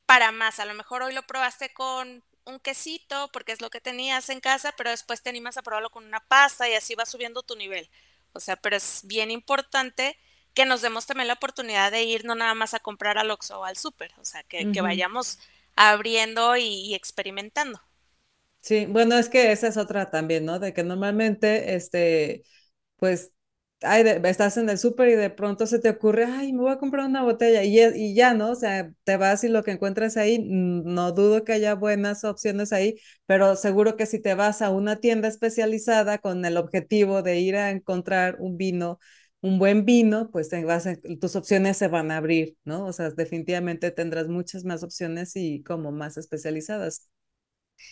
para 0.07 0.31
más. 0.31 0.61
A 0.61 0.67
lo 0.67 0.75
mejor 0.75 1.03
hoy 1.03 1.15
lo 1.15 1.27
probaste 1.27 1.73
con 1.73 2.23
un 2.51 2.61
quesito, 2.61 3.31
porque 3.33 3.53
es 3.53 3.61
lo 3.61 3.71
que 3.71 3.81
tenías 3.81 4.29
en 4.31 4.41
casa, 4.41 4.75
pero 4.77 4.91
después 4.91 5.23
te 5.23 5.31
animas 5.31 5.57
a 5.57 5.63
probarlo 5.63 5.91
con 5.91 6.05
una 6.05 6.21
pasta 6.21 6.69
y 6.69 6.75
así 6.75 6.95
va 6.95 7.07
subiendo 7.07 7.43
tu 7.43 7.57
nivel. 7.57 7.89
O 8.33 8.41
sea, 8.41 8.57
pero 8.57 8.77
es 8.77 9.03
bien 9.05 9.31
importante 9.31 10.17
que 10.55 10.67
nos 10.67 10.83
demos 10.83 11.07
también 11.07 11.29
la 11.29 11.35
oportunidad 11.35 11.93
de 11.93 12.03
ir 12.03 12.25
no 12.25 12.35
nada 12.35 12.55
más 12.55 12.75
a 12.75 12.81
comprar 12.81 13.19
al 13.19 13.31
Oxxo 13.31 13.61
o 13.61 13.65
al 13.65 13.77
súper, 13.77 14.13
o 14.19 14.25
sea, 14.25 14.43
que, 14.45 14.65
vayamos 14.83 15.39
abriendo 15.77 16.57
y, 16.57 16.65
y 16.65 16.95
experimentando. 16.95 17.81
Sí, 18.61 18.87
bueno, 18.87 19.17
es 19.17 19.29
que 19.29 19.53
esa 19.53 19.69
es 19.69 19.77
otra 19.77 20.11
también, 20.11 20.45
¿no? 20.45 20.59
De 20.59 20.75
que 20.75 20.83
normalmente, 20.85 21.75
este, 21.77 22.45
pues, 22.97 23.33
ay, 23.83 24.05
estás 24.25 24.57
en 24.57 24.69
el 24.71 24.79
súper 24.79 25.09
y 25.11 25.15
de 25.15 25.31
pronto 25.31 25.67
se 25.67 25.79
te 25.79 25.89
ocurre, 25.91 26.25
ay, 26.25 26.53
me 26.53 26.61
voy 26.63 26.73
a 26.73 26.79
comprar 26.79 27.07
una 27.07 27.23
botella 27.23 27.63
y, 27.65 27.75
ya- 28.15 28.35
¿no? 28.35 28.51
O 28.51 28.55
sea, 28.55 28.93
te 29.05 29.17
vas 29.17 29.45
y 29.45 29.49
lo 29.49 29.63
que 29.65 29.73
encuentras 29.73 30.17
ahí, 30.17 30.39
no 30.49 31.13
dudo 31.13 31.45
que 31.45 31.53
haya 31.53 31.75
buenas 31.75 32.25
opciones 32.25 32.73
ahí, 32.73 32.97
pero 33.27 33.57
seguro 33.57 33.97
que 33.97 34.07
si 34.07 34.21
te 34.21 34.35
vas 34.35 34.63
a 34.63 34.71
una 34.71 34.97
tienda 34.97 35.29
especializada 35.29 36.19
con 36.19 36.45
el 36.45 36.57
objetivo 36.57 37.23
de 37.23 37.39
ir 37.41 37.57
a 37.57 37.71
encontrar 37.71 38.37
un 38.41 38.57
vino, 38.57 38.99
un 39.41 39.59
buen 39.59 39.85
vino, 39.85 40.31
pues 40.31 40.51
tus 41.21 41.37
opciones 41.37 41.77
se 41.79 41.89
van 41.89 42.11
a 42.11 42.19
abrir, 42.19 42.57
¿no? 42.65 42.87
O 42.87 42.93
sea, 42.93 43.11
definitivamente 43.11 43.91
tendrás 43.91 44.29
muchas 44.29 44.65
más 44.65 44.83
opciones 44.83 45.35
y 45.37 45.63
como 45.63 45.93
más 45.93 46.17
especializadas. 46.19 47.09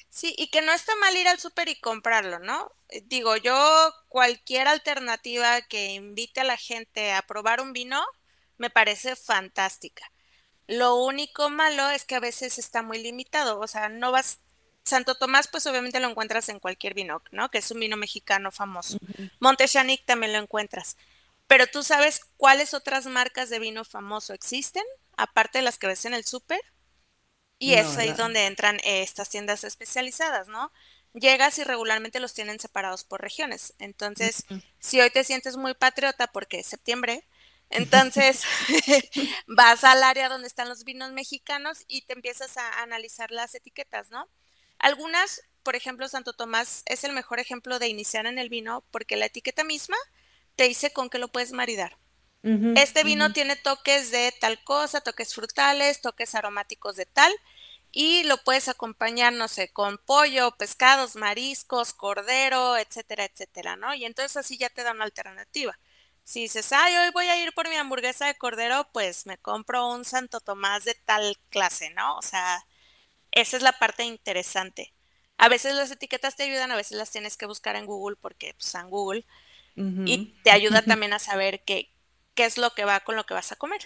Sí, 0.09 0.35
y 0.38 0.48
que 0.48 0.62
no 0.62 0.72
está 0.72 0.94
mal 0.96 1.16
ir 1.16 1.29
al 1.29 1.38
súper 1.38 1.68
y 1.68 1.81
comprarlo, 1.81 2.38
¿no? 2.38 2.72
Eh, 2.88 3.03
Digo, 3.07 3.37
yo 3.37 3.92
cualquier 4.09 4.68
alternativa 4.68 5.61
que 5.62 5.92
invite 5.92 6.40
a 6.40 6.44
la 6.44 6.57
gente 6.57 7.12
a 7.12 7.22
probar 7.22 7.61
un 7.61 7.72
vino 7.72 8.05
me 8.57 8.70
parece 8.70 9.16
fantástica. 9.16 10.11
Lo 10.66 10.96
único 10.96 11.48
malo 11.51 11.88
es 11.90 12.05
que 12.05 12.14
a 12.14 12.20
veces 12.20 12.59
está 12.59 12.83
muy 12.83 12.98
limitado, 13.03 13.59
o 13.61 13.66
sea, 13.66 13.88
no 13.88 14.12
vas... 14.12 14.40
Santo 14.85 15.16
Tomás, 15.16 15.48
pues 15.48 15.66
obviamente 15.66 16.01
lo 16.01 16.09
encuentras 16.09 16.48
en 16.48 16.61
cualquier 16.61 16.94
vino, 16.94 17.22
¿no? 17.31 17.51
Que 17.51 17.59
es 17.59 17.70
un 17.70 17.79
vino 17.79 17.98
mexicano 17.98 18.51
famoso. 18.51 18.96
Ujú. 18.96 19.29
Montechanic 19.38 20.07
también 20.07 20.33
lo 20.33 20.38
encuentras. 20.38 20.96
Pero 21.46 21.66
tú 21.66 21.83
sabes 21.83 22.22
cuáles 22.38 22.72
otras 22.72 23.07
marcas 23.07 23.51
de 23.51 23.59
vino 23.59 23.85
famoso 23.85 24.33
existen, 24.33 24.85
aparte 25.16 25.59
de 25.59 25.64
las 25.64 25.77
que 25.77 25.88
ves 25.88 26.07
en 26.07 26.14
el 26.14 26.24
súper. 26.24 26.61
Y 27.59 27.75
No, 27.75 27.81
es 27.81 27.97
ahí 27.97 28.12
donde 28.12 28.47
entran 28.47 28.79
estas 28.85 29.29
tiendas 29.31 29.64
especializadas, 29.64 30.49
¿no? 30.49 30.73
Llegas 31.14 31.59
y 31.59 31.64
regularmente 31.64 32.21
los 32.21 32.35
tienen 32.35 32.61
separados 32.61 33.05
por 33.05 33.21
regiones. 33.21 33.75
Entonces, 33.79 34.44
si 34.79 35.01
hoy 35.01 35.11
te 35.11 35.25
sientes 35.25 35.57
muy 35.57 35.75
patriota 35.75 36.29
porque 36.29 36.61
es 36.61 36.66
septiembre, 36.66 37.27
entonces 37.71 38.42
vas 39.47 39.85
al 39.85 40.03
área 40.03 40.29
donde 40.29 40.49
están 40.49 40.68
los 40.68 40.85
vinos 40.85 41.12
mexicanos 41.12 41.85
y 41.88 42.03
te 42.03 42.14
empiezas 42.14 42.57
a 42.57 42.83
analizar 42.83 43.31
las 43.31 43.55
etiquetas, 43.55 44.11
¿no? 44.11 44.29
Algunas, 44.79 45.42
por 45.62 45.77
ejemplo, 45.77 46.09
Santo 46.09 46.33
Tomás 46.33 46.83
es 46.87 47.05
el 47.05 47.12
mejor 47.12 47.40
ejemplo 47.40 47.79
de 47.79 47.88
iniciar 47.88 48.27
en 48.27 48.38
el 48.38 48.49
vino 48.49 48.85
porque 48.90 49.16
la 49.16 49.27
etiqueta 49.27 49.64
misma 49.64 49.97
te 50.57 50.64
dice 50.68 50.92
con 50.92 51.11
qué 51.11 51.18
lo 51.18 51.29
puedes 51.29 51.53
maridar. 51.53 51.99
Este 52.42 53.05
vino 53.05 53.33
tiene 53.33 53.57
toques 53.57 54.11
de 54.11 54.33
tal 54.40 54.62
cosa, 54.64 55.01
toques 55.01 55.35
frutales, 55.35 56.01
toques 56.01 56.35
aromáticos 56.35 56.96
de 56.96 57.07
tal, 57.07 57.33
y 57.90 58.22
lo 58.24 58.37
puedes 58.38 58.68
acompañar, 58.68 59.33
no 59.33 59.48
sé, 59.48 59.72
con 59.72 59.98
pollo, 59.98 60.53
pescados, 60.57 61.16
mariscos, 61.16 61.94
cordero, 61.94 62.77
etcétera, 62.77 63.24
etcétera, 63.24 63.77
¿no? 63.77 63.94
Y 63.94 64.05
entonces 64.05 64.37
así 64.37 64.59
ya 64.59 64.68
te 64.70 64.83
da 64.85 64.92
una 64.92 65.05
alternativa. 65.05 65.79
Si 66.24 66.42
dices, 66.42 66.72
ay, 66.72 66.94
hoy 66.96 67.11
voy 67.12 67.27
a 67.27 67.42
ir 67.42 67.53
por 67.55 67.68
mi 67.68 67.77
hamburguesa 67.77 68.27
de 68.27 68.37
cordero, 68.37 68.88
pues 68.92 69.27
me 69.27 69.38
compro 69.38 69.88
un 69.90 70.05
Santo 70.05 70.40
Tomás 70.40 70.85
de 70.85 70.94
tal 70.94 71.37
clase, 71.51 71.90
¿no? 71.90 72.16
O 72.18 72.22
sea, 72.22 72.66
esa 73.33 73.57
es 73.57 73.62
la 73.62 73.72
parte 73.72 74.05
interesante. 74.05 74.94
A 75.38 75.48
veces 75.48 75.74
las 75.74 75.90
etiquetas 75.90 76.37
te 76.37 76.44
ayudan, 76.44 76.70
a 76.72 76.77
veces 76.77 76.98
las 76.98 77.11
tienes 77.11 77.37
que 77.37 77.46
buscar 77.46 77.77
en 77.77 77.87
Google 77.87 78.16
porque 78.20 78.55
pues 78.55 78.74
en 78.74 78.90
Google 78.90 79.24
y 80.05 80.35
te 80.42 80.51
ayuda 80.51 80.83
también 80.87 81.12
a 81.12 81.18
saber 81.18 81.62
qué, 81.64 81.90
qué 82.38 82.44
es 82.44 82.57
lo 82.57 82.70
que 82.70 82.85
va 82.85 83.01
con 83.01 83.16
lo 83.16 83.27
que 83.27 83.35
vas 83.35 83.51
a 83.51 83.57
comer. 83.57 83.81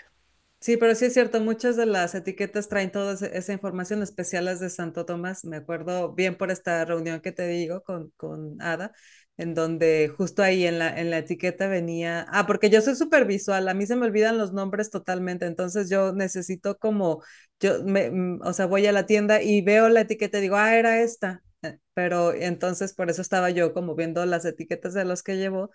Sí, 0.61 0.77
pero 0.77 0.95
sí 0.95 1.07
es 1.07 1.15
cierto, 1.15 1.41
muchas 1.41 1.75
de 1.77 1.87
las 1.87 2.15
etiquetas 2.15 2.69
traen 2.69 2.93
toda 2.93 3.15
esa 3.15 3.53
información, 3.53 4.03
especial 4.03 4.45
las 4.45 4.61
de 4.61 4.69
Santo 4.71 5.07
Tomás. 5.07 5.45
Me 5.45 5.57
acuerdo 5.57 6.12
bien 6.12 6.37
por 6.37 6.51
esta 6.53 6.85
reunión 6.85 7.21
que 7.21 7.33
te 7.33 7.49
digo 7.49 7.83
con, 7.83 8.11
con 8.17 8.61
Ada, 8.61 8.93
en 9.38 9.55
donde 9.55 10.12
justo 10.17 10.43
ahí 10.43 10.67
en 10.67 10.79
la, 10.79 11.01
en 11.01 11.11
la 11.11 11.19
etiqueta 11.19 11.67
venía, 11.67 12.27
ah, 12.31 12.47
porque 12.47 12.71
yo 12.71 12.83
soy 12.83 12.95
súper 12.95 13.25
visual, 13.25 13.69
a 13.69 13.75
mí 13.75 13.87
se 13.87 13.97
me 13.97 14.07
olvidan 14.07 14.38
los 14.38 14.53
nombres 14.53 14.91
totalmente, 14.91 15.47
entonces 15.47 15.88
yo 15.91 16.12
necesito 16.12 16.77
como, 16.79 17.25
yo, 17.59 17.83
me, 17.85 18.11
mm, 18.11 18.43
o 18.45 18.53
sea, 18.53 18.67
voy 18.67 18.87
a 18.87 18.93
la 18.93 19.07
tienda 19.07 19.43
y 19.43 19.62
veo 19.62 19.88
la 19.88 20.03
etiqueta 20.03 20.38
y 20.38 20.43
digo, 20.43 20.57
ah, 20.57 20.77
era 20.77 21.01
esta, 21.03 21.43
eh, 21.62 21.79
pero 21.95 22.35
entonces 22.35 22.95
por 22.95 23.11
eso 23.11 23.23
estaba 23.23 23.51
yo 23.51 23.73
como 23.73 23.97
viendo 23.97 24.25
las 24.27 24.45
etiquetas 24.45 24.95
de 24.95 25.05
los 25.07 25.23
que 25.25 25.37
llevo 25.38 25.71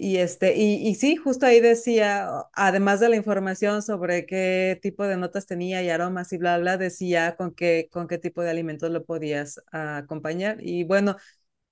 y, 0.00 0.18
este, 0.18 0.56
y, 0.56 0.76
y 0.88 0.94
sí, 0.94 1.16
justo 1.16 1.44
ahí 1.46 1.60
decía, 1.60 2.30
además 2.54 3.00
de 3.00 3.08
la 3.08 3.16
información 3.16 3.82
sobre 3.82 4.26
qué 4.26 4.78
tipo 4.80 5.04
de 5.04 5.16
notas 5.16 5.46
tenía 5.46 5.82
y 5.82 5.90
aromas 5.90 6.32
y 6.32 6.38
bla, 6.38 6.56
bla, 6.58 6.76
decía 6.78 7.36
con 7.36 7.52
qué, 7.54 7.88
con 7.92 8.06
qué 8.08 8.16
tipo 8.18 8.42
de 8.42 8.50
alimentos 8.50 8.90
lo 8.92 9.04
podías 9.04 9.60
ah, 9.72 9.98
acompañar. 9.98 10.58
Y 10.62 10.84
bueno, 10.84 11.16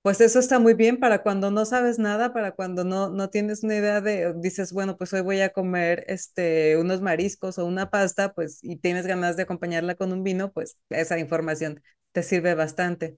pues 0.01 0.21
eso 0.21 0.39
está 0.39 0.59
muy 0.59 0.73
bien 0.75 0.99
para 0.99 1.23
cuando 1.23 1.51
no 1.51 1.65
sabes 1.65 1.99
nada, 1.99 2.33
para 2.33 2.53
cuando 2.53 2.83
no, 2.85 3.09
no 3.09 3.29
tienes 3.29 3.63
una 3.63 3.75
idea 3.77 4.01
de, 4.01 4.33
dices, 4.37 4.73
bueno, 4.73 4.97
pues 4.97 5.13
hoy 5.13 5.21
voy 5.21 5.41
a 5.41 5.51
comer 5.53 6.05
este, 6.07 6.77
unos 6.77 7.01
mariscos 7.01 7.57
o 7.59 7.65
una 7.65 7.89
pasta, 7.91 8.33
pues, 8.33 8.59
y 8.63 8.77
tienes 8.77 9.07
ganas 9.07 9.37
de 9.37 9.43
acompañarla 9.43 9.95
con 9.95 10.13
un 10.13 10.23
vino, 10.23 10.51
pues 10.53 10.77
esa 10.89 11.19
información 11.19 11.81
te 12.13 12.23
sirve 12.23 12.55
bastante. 12.55 13.17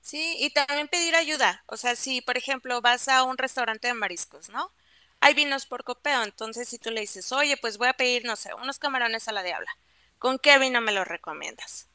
Sí, 0.00 0.36
y 0.38 0.50
también 0.50 0.88
pedir 0.88 1.14
ayuda. 1.16 1.62
O 1.66 1.76
sea, 1.76 1.94
si 1.96 2.20
por 2.22 2.36
ejemplo 2.38 2.80
vas 2.80 3.08
a 3.08 3.22
un 3.24 3.38
restaurante 3.38 3.88
de 3.88 3.94
mariscos, 3.94 4.48
¿no? 4.48 4.72
Hay 5.20 5.34
vinos 5.34 5.66
por 5.66 5.84
copeo, 5.84 6.22
entonces 6.22 6.68
si 6.68 6.78
tú 6.78 6.90
le 6.90 7.02
dices, 7.02 7.30
oye, 7.32 7.56
pues 7.58 7.76
voy 7.78 7.88
a 7.88 7.92
pedir, 7.94 8.24
no 8.24 8.36
sé, 8.36 8.54
unos 8.54 8.78
camarones 8.78 9.28
a 9.28 9.32
la 9.32 9.42
diabla, 9.42 9.70
¿con 10.18 10.38
qué 10.38 10.58
vino 10.58 10.80
me 10.80 10.92
los 10.92 11.06
recomiendas? 11.06 11.88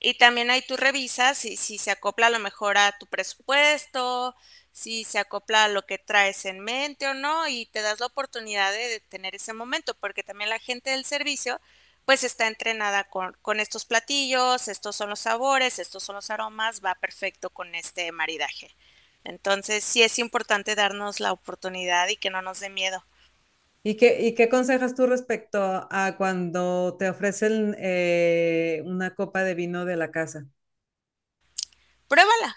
Y 0.00 0.14
también 0.18 0.50
ahí 0.50 0.62
tú 0.66 0.76
revisas 0.76 1.38
si, 1.38 1.56
si 1.56 1.78
se 1.78 1.90
acopla 1.92 2.28
a 2.28 2.30
lo 2.30 2.38
mejor 2.40 2.78
a 2.78 2.98
tu 2.98 3.06
presupuesto, 3.08 4.34
si 4.72 5.04
se 5.04 5.18
acopla 5.20 5.64
a 5.64 5.68
lo 5.68 5.86
que 5.86 5.98
traes 5.98 6.44
en 6.46 6.60
mente 6.60 7.08
o 7.08 7.14
no, 7.14 7.48
y 7.48 7.66
te 7.66 7.82
das 7.82 8.00
la 8.00 8.06
oportunidad 8.06 8.72
de, 8.72 8.88
de 8.88 9.00
tener 9.00 9.34
ese 9.36 9.52
momento, 9.54 9.94
porque 9.96 10.22
también 10.24 10.50
la 10.50 10.58
gente 10.60 10.90
del 10.90 11.04
servicio 11.06 11.60
pues 12.04 12.24
está 12.24 12.46
entrenada 12.48 13.04
con, 13.04 13.34
con 13.42 13.60
estos 13.60 13.84
platillos, 13.84 14.68
estos 14.68 14.96
son 14.96 15.10
los 15.10 15.20
sabores, 15.20 15.78
estos 15.78 16.02
son 16.04 16.16
los 16.16 16.30
aromas, 16.30 16.82
va 16.84 16.94
perfecto 16.96 17.50
con 17.50 17.74
este 17.74 18.12
maridaje. 18.12 18.74
Entonces 19.24 19.84
sí 19.84 20.02
es 20.02 20.18
importante 20.18 20.74
darnos 20.74 21.20
la 21.20 21.32
oportunidad 21.32 22.08
y 22.08 22.16
que 22.16 22.30
no 22.30 22.42
nos 22.42 22.60
dé 22.60 22.70
miedo. 22.70 23.04
¿Y 23.84 23.96
qué, 23.96 24.20
y 24.22 24.34
qué 24.34 24.44
aconsejas 24.44 24.94
tú 24.94 25.06
respecto 25.06 25.60
a 25.90 26.14
cuando 26.16 26.96
te 26.98 27.08
ofrecen 27.08 27.74
eh, 27.78 28.82
una 28.86 29.14
copa 29.14 29.42
de 29.44 29.54
vino 29.54 29.84
de 29.84 29.96
la 29.96 30.10
casa? 30.12 30.46
Pruébala. 32.08 32.56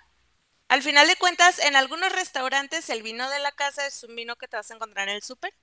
Al 0.70 0.84
final 0.84 1.08
de 1.08 1.16
cuentas, 1.18 1.60
en 1.60 1.76
algunos 1.76 2.12
restaurantes 2.14 2.90
el 2.90 3.04
vino 3.04 3.30
de 3.30 3.40
la 3.40 3.52
casa 3.54 3.88
es 3.88 4.04
un 4.04 4.16
vino 4.16 4.36
que 4.38 4.48
te 4.48 4.58
vas 4.58 4.72
a 4.72 4.76
encontrar 4.76 5.10
en 5.10 5.16
el 5.16 5.24
súper, 5.24 5.54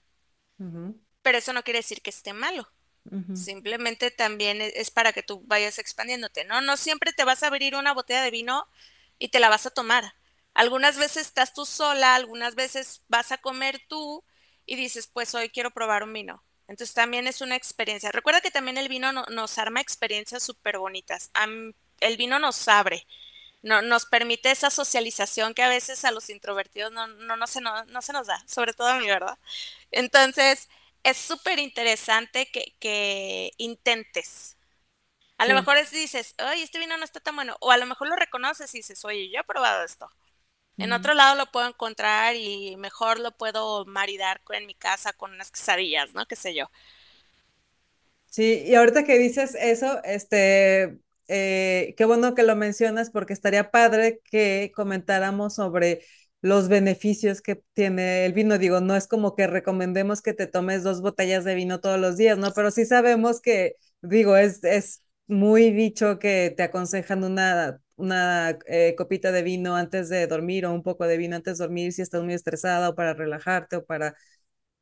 pero 1.23 1.39
eso 1.39 1.53
no 1.53 1.63
quiere 1.65 1.79
decir 1.81 2.03
que 2.03 2.11
esté 2.11 2.33
malo. 2.33 2.69
Simplemente 3.33 4.11
también 4.11 4.61
e- 4.61 4.73
es 4.77 4.91
para 4.91 5.13
que 5.13 5.23
tú 5.23 5.43
vayas 5.47 5.79
expandiéndote, 5.79 6.45
¿no? 6.45 6.61
No 6.61 6.77
siempre 6.77 7.13
te 7.13 7.25
vas 7.25 7.43
a 7.43 7.47
abrir 7.49 7.75
una 7.77 7.95
botella 7.95 8.23
de 8.23 8.31
vino 8.31 8.67
y 9.19 9.29
te 9.29 9.41
la 9.41 9.49
vas 9.49 9.67
a 9.67 9.71
tomar. 9.71 10.15
Algunas 10.55 10.99
veces 10.99 11.27
estás 11.29 11.55
tú 11.55 11.65
sola, 11.67 12.15
algunas 12.15 12.55
veces 12.55 13.03
vas 13.09 13.33
a 13.33 13.39
comer 13.39 13.81
tú 13.89 14.25
y 14.67 14.77
dices, 14.77 15.07
pues 15.07 15.35
hoy 15.35 15.49
quiero 15.51 15.71
probar 15.71 16.03
un 16.03 16.13
vino. 16.13 16.45
Entonces 16.69 16.95
también 16.95 17.27
es 17.27 17.41
una 17.41 17.57
experiencia. 17.57 18.13
Recuerda 18.13 18.41
que 18.43 18.51
también 18.51 18.79
el 18.79 18.89
vino 18.89 19.13
no- 19.13 19.25
nos 19.31 19.59
arma 19.59 19.81
experiencias 19.81 20.43
súper 20.43 20.79
bonitas. 20.79 21.31
El 22.01 22.17
vino 22.17 22.39
nos 22.39 22.67
abre, 22.69 23.07
no, 23.63 23.83
nos 23.83 24.07
permite 24.07 24.51
esa 24.51 24.71
socialización 24.71 25.55
que 25.55 25.63
a 25.63 25.69
veces 25.69 26.05
a 26.05 26.13
los 26.13 26.31
introvertidos 26.31 26.93
no, 26.93 27.07
no, 27.09 27.37
no 27.37 27.47
se, 27.49 27.61
no, 27.61 27.85
no 27.87 28.03
se 28.03 28.13
nos 28.13 28.27
da, 28.29 28.43
sobre 28.49 28.73
todo 28.75 28.89
a 28.89 28.99
mí, 28.99 29.07
¿verdad? 29.09 29.39
Entonces, 29.93 30.69
es 31.05 31.17
súper 31.17 31.59
interesante 31.59 32.47
que, 32.53 32.77
que 32.81 33.53
intentes. 33.59 34.57
A 35.39 35.47
lo 35.47 35.55
mejor 35.55 35.77
es, 35.79 35.91
dices, 35.91 36.35
oye, 36.53 36.63
este 36.63 36.79
vino 36.79 36.97
no 36.99 37.05
está 37.05 37.21
tan 37.21 37.37
bueno. 37.37 37.57
O 37.61 37.71
a 37.73 37.77
lo 37.79 37.87
mejor 37.87 38.09
lo 38.09 38.17
reconoces 38.17 38.75
y 38.75 38.79
dices, 38.79 39.05
oye, 39.05 39.31
yo 39.33 39.41
he 39.41 39.45
probado 39.45 39.85
esto. 39.85 40.11
En 40.79 40.93
otro 40.93 41.15
lado 41.15 41.37
lo 41.37 41.47
puedo 41.53 41.69
encontrar 41.69 42.37
y 42.37 42.77
mejor 42.77 43.21
lo 43.21 43.33
puedo 43.33 43.85
maridar 43.87 44.43
en 44.51 44.67
mi 44.67 44.75
casa 44.75 45.13
con 45.15 45.33
unas 45.33 45.51
quesadillas, 45.53 46.15
¿no? 46.15 46.27
Qué 46.27 46.37
sé 46.37 46.55
yo. 46.55 46.71
Sí, 48.27 48.63
y 48.67 48.75
ahorita 48.75 49.05
que 49.05 49.19
dices 49.19 49.55
eso, 49.61 50.03
este, 50.05 50.99
eh, 51.29 51.95
qué 51.99 52.05
bueno 52.07 52.35
que 52.35 52.43
lo 52.45 52.57
mencionas 52.57 53.11
porque 53.11 53.35
estaría 53.35 53.71
padre 53.71 54.21
que 54.25 54.73
comentáramos 54.75 55.55
sobre 55.55 56.03
los 56.43 56.69
beneficios 56.69 57.43
que 57.43 57.63
tiene 57.75 58.27
el 58.27 58.33
vino. 58.35 58.59
Digo, 58.59 58.81
no 58.81 58.97
es 58.97 59.07
como 59.09 59.35
que 59.37 59.47
recomendemos 59.47 60.23
que 60.23 60.35
te 60.35 60.47
tomes 60.47 60.83
dos 60.83 61.01
botellas 61.03 61.45
de 61.45 61.55
vino 61.55 61.81
todos 61.81 61.99
los 62.01 62.17
días, 62.17 62.39
¿no? 62.39 62.53
Pero 62.55 62.71
sí 62.71 62.85
sabemos 62.87 63.41
que, 63.41 63.77
digo, 64.03 64.37
es, 64.37 64.63
es 64.65 65.03
muy 65.29 65.71
dicho 65.73 66.19
que 66.19 66.53
te 66.57 66.63
aconsejan 66.65 67.25
una, 67.25 67.81
una 67.97 68.59
eh, 68.67 68.95
copita 68.97 69.33
de 69.33 69.43
vino 69.43 69.77
antes 69.77 70.09
de 70.09 70.27
dormir 70.27 70.67
o 70.67 70.73
un 70.75 70.83
poco 70.83 71.07
de 71.07 71.17
vino 71.17 71.37
antes 71.37 71.59
de 71.59 71.65
dormir 71.65 71.93
si 71.93 72.03
estás 72.03 72.23
muy 72.23 72.35
estresada 72.35 72.91
o 72.91 72.95
para 72.95 73.15
relajarte 73.15 73.77
o 73.77 73.85
para 73.85 74.15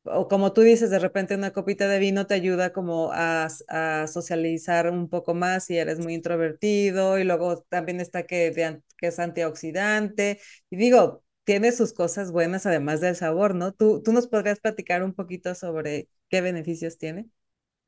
o 0.05 0.29
como 0.29 0.53
tú 0.53 0.63
dices, 0.63 0.91
de 0.91 0.99
repente 0.99 1.35
una 1.35 1.53
copita 1.53 1.87
de 1.89 1.99
vino 1.99 2.27
te 2.27 2.35
ayuda 2.35 2.73
como 2.73 3.11
a, 3.13 3.49
a 3.69 4.07
socializar 4.07 4.91
un 4.91 5.09
poco 5.09 5.35
más 5.35 5.65
si 5.67 5.77
eres 5.79 5.99
muy 6.01 6.15
introvertido 6.15 7.19
y 7.19 7.25
luego 7.25 7.63
también 7.69 8.01
está 8.01 8.25
que, 8.27 8.53
que 8.97 9.07
es 9.09 9.19
antioxidante 9.19 10.41
y 10.71 10.77
digo, 10.77 11.23
tiene 11.45 11.73
sus 11.73 11.93
cosas 11.93 12.33
buenas 12.33 12.67
además 12.67 13.01
del 13.01 13.17
sabor, 13.17 13.55
¿no? 13.55 13.73
¿Tú, 13.73 14.03
tú 14.03 14.13
nos 14.13 14.29
podrías 14.29 14.61
platicar 14.61 15.03
un 15.03 15.15
poquito 15.15 15.55
sobre 15.55 16.09
qué 16.29 16.41
beneficios 16.41 16.99
tiene? 16.99 17.27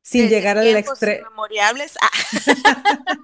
Sin 0.03 0.25
Desde 0.25 0.29
llegar 0.29 0.59
al 0.59 0.77
extremo. 0.77 1.27
Ah, 2.01 2.11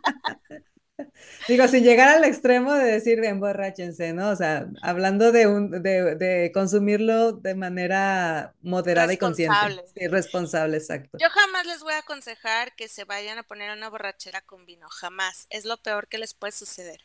digo, 1.46 1.66
sin 1.68 1.84
llegar 1.84 2.08
al 2.08 2.24
extremo 2.24 2.74
de 2.74 2.84
decir 2.84 3.22
emborráchense, 3.24 4.12
¿no? 4.12 4.30
O 4.30 4.36
sea, 4.36 4.68
hablando 4.82 5.32
de, 5.32 5.46
un, 5.46 5.70
de, 5.70 6.14
de 6.16 6.50
consumirlo 6.52 7.32
de 7.32 7.54
manera 7.54 8.54
moderada 8.62 9.12
y 9.12 9.18
consciente, 9.18 9.56
responsable. 9.56 9.84
sí, 9.84 10.08
responsable, 10.08 10.76
exacto. 10.76 11.18
Yo 11.18 11.28
jamás 11.30 11.66
les 11.66 11.82
voy 11.82 11.94
a 11.94 11.98
aconsejar 11.98 12.74
que 12.76 12.88
se 12.88 13.04
vayan 13.04 13.38
a 13.38 13.42
poner 13.42 13.76
una 13.76 13.90
borrachera 13.90 14.40
con 14.42 14.66
vino, 14.66 14.88
jamás. 14.88 15.46
Es 15.50 15.64
lo 15.64 15.82
peor 15.82 16.08
que 16.08 16.18
les 16.18 16.34
puede 16.34 16.52
suceder. 16.52 17.04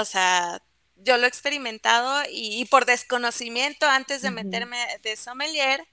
O 0.00 0.04
sea, 0.04 0.62
yo 1.04 1.16
lo 1.16 1.24
he 1.24 1.28
experimentado 1.28 2.22
y, 2.30 2.60
y 2.60 2.64
por 2.66 2.86
desconocimiento 2.86 3.86
antes 3.86 4.22
de 4.22 4.30
meterme 4.30 4.78
de 5.02 5.16
sommelier, 5.16 5.86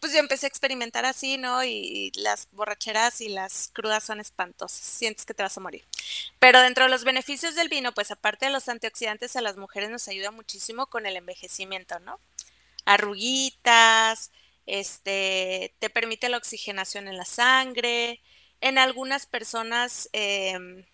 pues 0.00 0.12
yo 0.12 0.18
empecé 0.18 0.46
a 0.46 0.48
experimentar 0.48 1.04
así, 1.04 1.38
¿no? 1.38 1.62
Y, 1.62 1.70
y 1.70 2.12
las 2.20 2.48
borracheras 2.50 3.20
y 3.20 3.28
las 3.28 3.70
crudas 3.72 4.02
son 4.02 4.18
espantosas, 4.20 4.80
sientes 4.80 5.24
que 5.24 5.34
te 5.34 5.44
vas 5.44 5.56
a 5.56 5.60
morir. 5.60 5.84
Pero 6.40 6.60
dentro 6.60 6.84
de 6.84 6.90
los 6.90 7.04
beneficios 7.04 7.54
del 7.54 7.68
vino, 7.68 7.92
pues 7.92 8.10
aparte 8.10 8.46
de 8.46 8.52
los 8.52 8.68
antioxidantes, 8.68 9.36
a 9.36 9.42
las 9.42 9.56
mujeres 9.56 9.90
nos 9.90 10.08
ayuda 10.08 10.32
muchísimo 10.32 10.86
con 10.86 11.06
el 11.06 11.16
envejecimiento, 11.16 12.00
¿no? 12.00 12.18
Arruguitas, 12.84 14.32
este, 14.66 15.74
te 15.78 15.90
permite 15.90 16.28
la 16.28 16.36
oxigenación 16.38 17.08
en 17.08 17.16
la 17.16 17.24
sangre. 17.24 18.20
En 18.60 18.78
algunas 18.78 19.26
personas, 19.26 20.08
eh, 20.12 20.84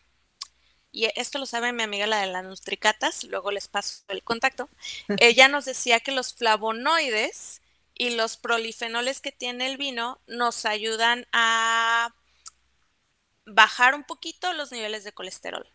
y 0.92 1.09
esto 1.16 1.38
lo 1.38 1.46
sabe 1.46 1.72
mi 1.72 1.83
amiga 1.83 2.07
la 2.07 2.20
de 2.20 2.27
las 2.29 2.44
nutricatas, 2.44 3.24
luego 3.24 3.51
les 3.51 3.68
paso 3.68 4.05
el 4.09 4.22
contacto, 4.22 4.68
ella 5.18 5.48
nos 5.48 5.64
decía 5.64 6.01
que 6.01 6.12
los 6.12 6.35
flavonoides 6.35 7.62
y 7.94 8.11
los 8.11 8.37
prolifenoles 8.37 9.20
que 9.20 9.33
tiene 9.33 9.66
el 9.66 9.77
vino 9.77 10.20
nos 10.27 10.64
ayudan 10.64 11.27
a 11.33 12.14
bajar 13.46 13.94
un 13.94 14.05
poquito 14.05 14.53
los 14.53 14.70
niveles 14.72 15.05
de 15.05 15.12
colesterol. 15.12 15.66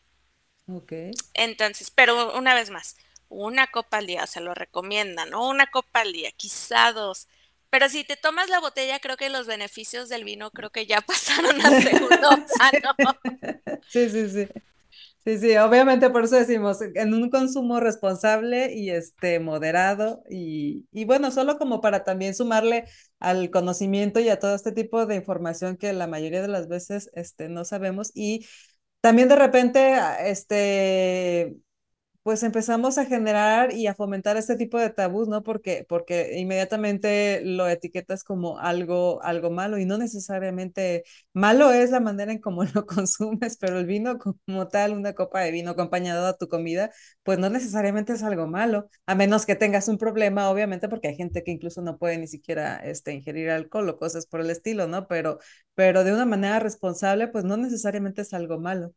Ok. 0.67 0.93
Entonces, 1.33 1.91
pero 1.91 2.37
una 2.37 2.53
vez 2.53 2.69
más, 2.69 2.97
una 3.29 3.67
copa 3.67 3.97
al 3.97 4.07
día, 4.07 4.27
se 4.27 4.41
lo 4.41 4.53
recomiendan, 4.53 5.29
¿no? 5.31 5.47
Una 5.47 5.67
copa 5.67 6.01
al 6.01 6.13
día, 6.13 6.31
quizá 6.31 6.91
dos. 6.93 7.27
Pero 7.69 7.89
si 7.89 8.03
te 8.03 8.17
tomas 8.17 8.49
la 8.49 8.59
botella, 8.59 8.99
creo 8.99 9.17
que 9.17 9.29
los 9.29 9.47
beneficios 9.47 10.09
del 10.09 10.23
vino 10.23 10.51
creo 10.51 10.69
que 10.71 10.85
ya 10.85 11.01
pasaron 11.05 11.59
a 11.61 11.71
segundo 11.71 12.29
plano. 12.57 12.95
Sí, 13.87 14.09
sí, 14.09 14.29
sí. 14.29 14.47
Sí, 15.25 15.37
sí, 15.39 15.55
obviamente 15.55 16.09
por 16.09 16.25
eso 16.25 16.35
decimos, 16.35 16.79
en 16.81 17.13
un 17.13 17.29
consumo 17.29 17.79
responsable 17.79 18.73
y 18.73 18.89
este 18.89 19.39
moderado 19.39 20.21
y, 20.29 20.85
y 20.91 21.05
bueno, 21.05 21.31
solo 21.31 21.57
como 21.57 21.79
para 21.79 22.03
también 22.03 22.35
sumarle 22.35 22.83
al 23.19 23.49
conocimiento 23.49 24.19
y 24.19 24.27
a 24.27 24.37
todo 24.39 24.53
este 24.53 24.73
tipo 24.73 25.05
de 25.05 25.15
información 25.15 25.77
que 25.77 25.93
la 25.93 26.07
mayoría 26.07 26.41
de 26.41 26.49
las 26.49 26.67
veces 26.67 27.09
este, 27.13 27.47
no 27.47 27.63
sabemos 27.63 28.11
y 28.13 28.45
también 29.01 29.29
de 29.29 29.35
repente, 29.37 29.97
este, 30.25 31.55
pues 32.23 32.41
empezamos 32.43 32.97
a 32.97 33.05
generar 33.05 33.73
y 33.73 33.87
a 33.87 33.95
fomentar 33.95 34.37
este 34.37 34.55
tipo 34.55 34.77
de 34.79 34.89
tabús, 34.89 35.27
¿no? 35.27 35.43
Porque, 35.43 35.85
porque 35.89 36.39
inmediatamente 36.39 37.41
lo 37.43 37.67
etiquetas 37.67 38.23
como 38.23 38.59
algo, 38.59 39.21
algo 39.23 39.51
malo 39.51 39.77
y 39.77 39.85
no 39.85 39.97
necesariamente 39.97 41.03
malo 41.33 41.71
es 41.71 41.91
la 41.91 41.99
manera 41.99 42.31
en 42.31 42.39
cómo 42.39 42.63
lo 42.73 42.85
consumes, 42.85 43.57
pero 43.57 43.77
el 43.79 43.85
vino 43.85 44.17
como 44.19 44.67
tal, 44.69 44.93
una 44.93 45.13
copa 45.13 45.41
de 45.41 45.51
vino 45.51 45.71
acompañado 45.71 46.25
a 46.27 46.37
tu 46.37 46.47
comida, 46.47 46.91
pues 47.23 47.39
no 47.39 47.49
necesariamente 47.49 48.13
es 48.13 48.23
algo 48.23 48.47
malo, 48.47 48.89
a 49.05 49.15
menos 49.15 49.45
que 49.45 49.55
tengas 49.55 49.87
un 49.87 49.97
problema, 49.97 50.49
obviamente, 50.49 50.87
porque 50.89 51.09
hay 51.09 51.15
gente 51.15 51.43
que 51.43 51.51
incluso 51.51 51.81
no 51.81 51.97
puede 51.97 52.17
ni 52.17 52.27
siquiera 52.27 52.77
este, 52.77 53.13
ingerir 53.13 53.49
alcohol 53.49 53.89
o 53.89 53.97
cosas 53.97 54.25
por 54.27 54.41
el 54.41 54.49
estilo, 54.49 54.87
¿no? 54.87 55.07
Pero, 55.07 55.39
pero 55.75 56.03
de 56.03 56.13
una 56.13 56.25
manera 56.25 56.59
responsable, 56.59 57.27
pues 57.27 57.43
no 57.45 57.57
necesariamente 57.57 58.21
es 58.21 58.33
algo 58.33 58.59
malo. 58.59 58.93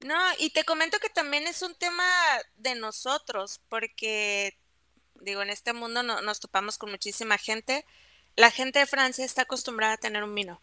No, 0.00 0.16
y 0.38 0.50
te 0.50 0.64
comento 0.64 0.98
que 1.00 1.10
también 1.10 1.46
es 1.46 1.62
un 1.62 1.74
tema 1.74 2.04
de 2.56 2.74
nosotros, 2.76 3.60
porque 3.68 4.56
digo, 5.20 5.42
en 5.42 5.50
este 5.50 5.72
mundo 5.72 6.02
no, 6.02 6.20
nos 6.20 6.40
topamos 6.40 6.78
con 6.78 6.90
muchísima 6.90 7.38
gente. 7.38 7.84
La 8.36 8.50
gente 8.50 8.78
de 8.78 8.86
Francia 8.86 9.24
está 9.24 9.42
acostumbrada 9.42 9.94
a 9.94 9.98
tener 9.98 10.22
un 10.22 10.34
vino 10.34 10.62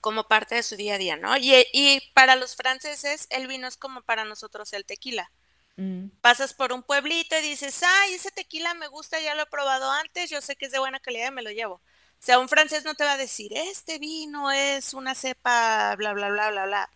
como 0.00 0.28
parte 0.28 0.54
de 0.54 0.62
su 0.62 0.76
día 0.76 0.94
a 0.94 0.98
día, 0.98 1.16
¿no? 1.16 1.36
Y, 1.36 1.52
y 1.72 2.00
para 2.14 2.36
los 2.36 2.54
franceses 2.54 3.26
el 3.30 3.48
vino 3.48 3.66
es 3.66 3.76
como 3.76 4.02
para 4.02 4.24
nosotros 4.24 4.72
el 4.72 4.84
tequila. 4.84 5.32
Mm. 5.76 6.10
Pasas 6.20 6.54
por 6.54 6.72
un 6.72 6.84
pueblito 6.84 7.36
y 7.36 7.42
dices, 7.42 7.82
ay, 7.82 8.14
ese 8.14 8.30
tequila 8.30 8.74
me 8.74 8.86
gusta, 8.86 9.20
ya 9.20 9.34
lo 9.34 9.42
he 9.42 9.46
probado 9.46 9.90
antes, 9.90 10.30
yo 10.30 10.40
sé 10.40 10.54
que 10.54 10.66
es 10.66 10.72
de 10.72 10.78
buena 10.78 11.00
calidad 11.00 11.28
y 11.28 11.34
me 11.34 11.42
lo 11.42 11.50
llevo. 11.50 11.74
O 11.74 12.24
sea, 12.26 12.38
un 12.38 12.48
francés 12.48 12.84
no 12.84 12.94
te 12.94 13.04
va 13.04 13.14
a 13.14 13.16
decir, 13.18 13.52
este 13.54 13.98
vino 13.98 14.50
es 14.50 14.94
una 14.94 15.14
cepa, 15.14 15.94
bla, 15.96 16.12
bla, 16.12 16.30
bla, 16.30 16.50
bla, 16.50 16.66
bla. 16.66 16.90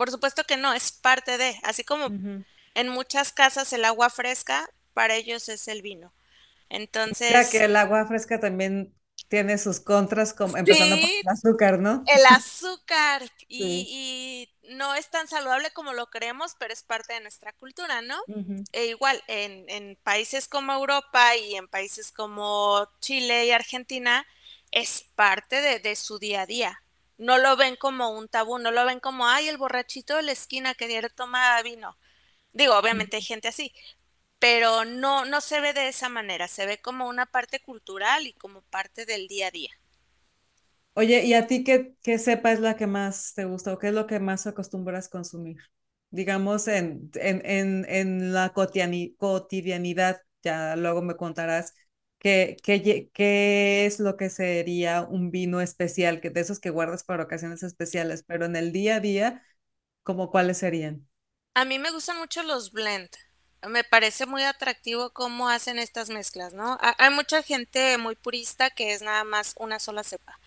Por 0.00 0.10
supuesto 0.10 0.44
que 0.44 0.56
no, 0.56 0.72
es 0.72 0.92
parte 0.92 1.36
de, 1.36 1.60
así 1.62 1.84
como 1.84 2.06
en 2.06 2.88
muchas 2.88 3.34
casas 3.34 3.70
el 3.74 3.84
agua 3.84 4.08
fresca, 4.08 4.66
para 4.94 5.14
ellos 5.14 5.50
es 5.50 5.68
el 5.68 5.82
vino. 5.82 6.14
Entonces... 6.70 7.30
Ya 7.30 7.46
que 7.46 7.66
el 7.66 7.76
agua 7.76 8.06
fresca 8.06 8.40
también 8.40 8.94
tiene 9.28 9.58
sus 9.58 9.78
contras, 9.78 10.32
como, 10.32 10.56
empezando 10.56 10.96
por 10.96 11.04
el 11.04 11.28
azúcar, 11.28 11.78
¿no? 11.80 12.02
El 12.06 12.24
azúcar, 12.30 13.30
y, 13.50 14.48
no 14.70 14.94
es 14.94 15.10
tan 15.10 15.28
saludable 15.28 15.70
como 15.72 15.92
lo 15.92 16.06
creemos, 16.06 16.56
pero 16.58 16.72
es 16.72 16.82
parte 16.82 17.12
de 17.12 17.20
nuestra 17.20 17.52
cultura, 17.52 18.00
¿no? 18.00 18.22
E 18.72 18.86
igual, 18.86 19.22
en, 19.26 19.68
en, 19.68 19.98
países 20.02 20.48
como 20.48 20.72
Europa 20.72 21.36
y 21.36 21.56
en 21.56 21.68
países 21.68 22.10
como 22.10 22.88
Chile 23.00 23.44
y 23.44 23.50
Argentina, 23.50 24.24
es 24.70 25.04
parte 25.14 25.60
de, 25.60 25.78
de 25.78 25.94
su 25.94 26.18
día 26.18 26.40
a 26.40 26.46
día 26.46 26.82
no 27.20 27.38
lo 27.38 27.56
ven 27.56 27.76
como 27.76 28.10
un 28.10 28.28
tabú, 28.28 28.58
no 28.58 28.72
lo 28.72 28.84
ven 28.86 29.00
como, 29.00 29.28
ay, 29.28 29.48
el 29.48 29.58
borrachito 29.58 30.16
de 30.16 30.24
la 30.24 30.32
esquina 30.32 30.74
que 30.74 30.88
diario 30.88 31.10
toma 31.10 31.62
vino. 31.62 31.98
Digo, 32.52 32.76
obviamente 32.78 33.16
hay 33.18 33.22
gente 33.22 33.48
así, 33.48 33.74
pero 34.40 34.84
no, 34.86 35.24
no 35.26 35.40
se 35.42 35.60
ve 35.60 35.72
de 35.74 35.88
esa 35.88 36.08
manera, 36.10 36.48
se 36.48 36.66
ve 36.66 36.80
como 36.82 37.08
una 37.08 37.26
parte 37.26 37.60
cultural 37.60 38.26
y 38.26 38.34
como 38.34 38.62
parte 38.62 39.06
del 39.06 39.28
día 39.28 39.48
a 39.48 39.52
día. 39.52 39.70
Oye, 40.94 41.24
¿y 41.24 41.34
a 41.34 41.46
ti 41.46 41.64
qué, 41.64 41.94
qué 42.02 42.18
cepa 42.18 42.52
es 42.52 42.60
la 42.60 42.76
que 42.76 42.86
más 42.86 43.32
te 43.34 43.44
gusta 43.44 43.72
o 43.72 43.78
qué 43.78 43.88
es 43.88 43.94
lo 43.94 44.06
que 44.06 44.20
más 44.20 44.46
acostumbras 44.46 45.08
consumir? 45.08 45.56
Digamos, 46.10 46.68
en, 46.68 47.10
en, 47.14 47.42
en, 47.46 47.86
en 47.88 48.32
la 48.32 48.52
cotidianidad, 48.52 50.22
ya 50.42 50.76
luego 50.76 51.02
me 51.02 51.16
contarás 51.16 51.74
¿Qué, 52.20 52.58
qué, 52.62 53.86
es 53.86 53.98
lo 53.98 54.18
que 54.18 54.28
sería 54.28 55.00
un 55.02 55.30
vino 55.30 55.62
especial, 55.62 56.20
que 56.20 56.28
de 56.28 56.42
esos 56.42 56.60
que 56.60 56.68
guardas 56.68 57.02
para 57.02 57.24
ocasiones 57.24 57.62
especiales, 57.62 58.24
pero 58.26 58.44
en 58.44 58.56
el 58.56 58.72
día 58.72 58.96
a 58.96 59.00
día, 59.00 59.42
¿cómo 60.02 60.30
cuáles 60.30 60.58
serían? 60.58 61.08
A 61.54 61.64
mí 61.64 61.78
me 61.78 61.90
gustan 61.90 62.18
mucho 62.18 62.42
los 62.42 62.72
blend. 62.72 63.08
Me 63.66 63.84
parece 63.84 64.26
muy 64.26 64.42
atractivo 64.42 65.10
cómo 65.14 65.48
hacen 65.48 65.78
estas 65.78 66.10
mezclas, 66.10 66.52
¿no? 66.52 66.78
Hay 66.98 67.10
mucha 67.10 67.42
gente 67.42 67.96
muy 67.96 68.16
purista 68.16 68.68
que 68.68 68.92
es 68.92 69.00
nada 69.00 69.24
más 69.24 69.54
una 69.58 69.78
sola 69.78 70.04
cepa. 70.04 70.38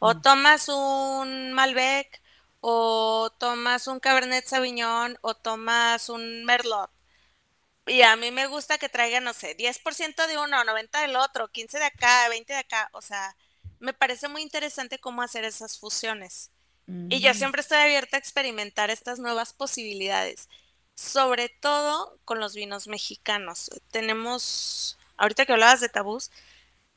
O 0.00 0.12
mm. 0.12 0.20
tomas 0.20 0.68
un 0.68 1.54
Malbec, 1.54 2.20
o 2.60 3.30
tomas 3.38 3.86
un 3.86 3.98
Cabernet 3.98 4.44
Sauvignon, 4.46 5.16
o 5.22 5.34
tomas 5.34 6.10
un 6.10 6.44
Merlot 6.44 6.93
y 7.86 8.02
a 8.02 8.16
mí 8.16 8.30
me 8.30 8.46
gusta 8.46 8.78
que 8.78 8.88
traigan, 8.88 9.24
no 9.24 9.34
sé, 9.34 9.56
10% 9.56 10.26
de 10.26 10.38
uno, 10.38 10.64
90 10.64 11.00
del 11.02 11.16
otro, 11.16 11.48
15 11.48 11.78
de 11.78 11.84
acá, 11.84 12.28
20 12.28 12.52
de 12.52 12.58
acá. 12.58 12.88
O 12.92 13.02
sea, 13.02 13.36
me 13.78 13.92
parece 13.92 14.28
muy 14.28 14.42
interesante 14.42 14.98
cómo 14.98 15.22
hacer 15.22 15.44
esas 15.44 15.78
fusiones. 15.78 16.50
Y 16.86 17.20
yo 17.20 17.32
siempre 17.32 17.62
estoy 17.62 17.78
abierta 17.78 18.18
a 18.18 18.20
experimentar 18.20 18.90
estas 18.90 19.18
nuevas 19.18 19.54
posibilidades, 19.54 20.50
sobre 20.94 21.48
todo 21.48 22.18
con 22.26 22.40
los 22.40 22.54
vinos 22.54 22.88
mexicanos. 22.88 23.70
Tenemos, 23.90 24.98
ahorita 25.16 25.46
que 25.46 25.54
hablabas 25.54 25.80
de 25.80 25.88
tabús, 25.88 26.30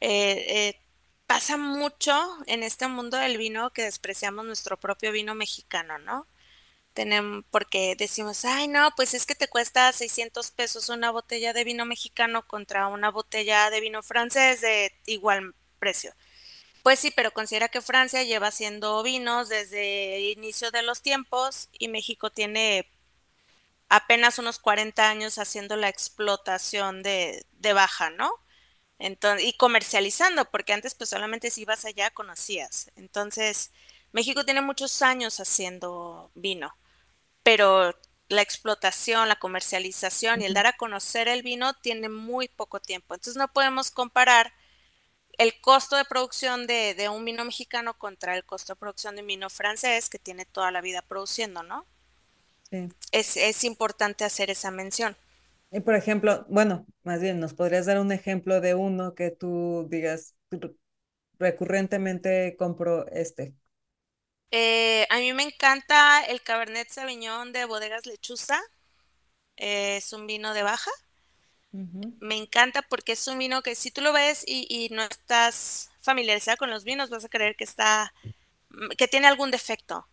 eh, 0.02 0.46
eh, 0.50 0.82
pasa 1.26 1.56
mucho 1.56 2.38
en 2.48 2.64
este 2.64 2.88
mundo 2.90 3.16
del 3.16 3.38
vino 3.38 3.72
que 3.72 3.84
despreciamos 3.84 4.46
nuestro 4.46 4.78
propio 4.78 5.14
vino 5.14 5.36
mexicano, 5.36 5.98
¿no? 6.00 6.28
Tenemos, 6.98 7.46
porque 7.52 7.96
decimos, 7.96 8.44
ay, 8.44 8.68
no, 8.68 8.90
pues 8.96 9.14
es 9.14 9.28
que 9.28 9.36
te 9.36 9.48
cuesta 9.48 9.92
600 9.92 10.50
pesos 10.50 10.90
una 10.90 11.12
botella 11.12 11.54
de 11.54 11.64
vino 11.64 11.86
mexicano 11.86 12.48
contra 12.48 12.88
una 12.88 13.12
botella 13.12 13.70
de 13.70 13.82
vino 13.82 14.02
francés 14.02 14.62
de 14.62 14.92
igual 15.06 15.54
precio. 15.78 16.12
Pues 16.84 17.00
sí, 17.00 17.12
pero 17.16 17.32
considera 17.32 17.70
que 17.70 17.82
Francia 17.82 18.24
lleva 18.24 18.48
haciendo 18.48 19.04
vinos 19.04 19.50
desde 19.50 20.22
inicio 20.32 20.72
de 20.72 20.84
los 20.84 21.04
tiempos 21.04 21.70
y 21.74 21.88
México 21.90 22.32
tiene 22.32 22.92
apenas 23.90 24.40
unos 24.40 24.60
40 24.60 25.10
años 25.10 25.38
haciendo 25.38 25.76
la 25.78 25.90
explotación 25.90 27.04
de, 27.04 27.46
de 27.52 27.74
baja, 27.74 28.10
¿no? 28.10 28.32
Entonces, 29.00 29.48
y 29.48 29.54
comercializando, 29.54 30.46
porque 30.52 30.74
antes 30.74 30.96
pues 30.96 31.10
solamente 31.12 31.52
si 31.52 31.62
ibas 31.64 31.86
allá 31.86 32.12
conocías. 32.12 32.92
Entonces, 32.96 33.72
México 34.14 34.46
tiene 34.46 34.62
muchos 34.62 35.02
años 35.04 35.40
haciendo 35.40 36.32
vino 36.36 36.76
pero 37.48 37.96
la 38.28 38.42
explotación, 38.42 39.30
la 39.30 39.40
comercialización 39.40 40.42
y 40.42 40.46
el 40.46 40.54
dar 40.54 40.68
a 40.68 40.76
conocer 40.76 41.30
el 41.30 41.44
vino 41.44 41.74
tiene 41.76 42.10
muy 42.10 42.50
poco 42.50 42.82
tiempo. 42.82 43.14
Entonces 43.14 43.38
no 43.38 43.48
podemos 43.54 43.90
comparar 43.90 44.52
el 45.38 45.54
costo 45.62 45.96
de 45.96 46.04
producción 46.04 46.68
de, 46.68 47.08
un 47.10 47.24
vino 47.24 47.46
mexicano 47.46 47.98
contra 47.98 48.36
el 48.36 48.44
costo 48.44 48.74
de 48.74 48.80
producción 48.82 49.16
de 49.16 49.22
un 49.22 49.28
vino 49.28 49.50
francés 49.50 50.10
que 50.10 50.20
tiene 50.20 50.44
toda 50.44 50.72
la 50.72 50.82
vida 50.82 51.02
produciendo, 51.02 51.64
¿no? 51.64 51.86
Sí. 52.70 52.90
Es, 53.14 53.38
es 53.38 53.64
importante 53.64 54.26
hacer 54.26 54.50
esa 54.50 54.70
mención. 54.70 55.16
Y 55.72 55.80
por 55.80 55.96
ejemplo, 55.96 56.46
bueno, 56.50 56.86
más 57.04 57.22
bien, 57.22 57.40
¿nos 57.40 57.54
podrías 57.54 57.86
dar 57.86 57.98
un 57.98 58.12
ejemplo 58.12 58.60
de 58.60 58.76
uno 58.76 59.16
que 59.16 59.32
tú 59.32 59.88
digas 59.90 60.36
recurrentemente 61.40 62.58
compro 62.58 63.08
este? 63.08 63.54
Eh, 64.52 65.06
a 65.10 65.18
mí 65.18 65.34
me 65.34 65.44
encanta 65.44 66.22
el 66.22 66.42
Cabernet 66.42 66.90
Sauvignon 66.90 67.52
de 67.52 67.66
Bodegas 67.66 68.06
Lechuza. 68.06 68.60
es 69.56 70.14
un 70.14 70.28
vino 70.28 70.54
de 70.54 70.64
baja. 70.64 70.92
Me 71.72 72.36
encanta 72.36 72.82
porque 72.82 73.12
es 73.12 73.28
un 73.28 73.38
vino 73.38 73.62
que 73.62 73.76
si 73.76 73.92
tú 73.92 74.02
lo 74.02 74.12
ves 74.12 74.44
y, 74.48 74.90
no 74.92 75.04
estás 75.04 75.92
familiarizada 76.02 76.58
con 76.58 76.72
los 76.72 76.84
vinos, 76.84 77.10
vas 77.10 77.26
a 77.26 77.30
creer 77.30 77.56
que 77.56 77.66
está, 77.66 78.14
mm, 78.70 78.90
que 78.98 79.08
tiene 79.08 79.28
algún 79.28 79.52
defecto. 79.52 80.08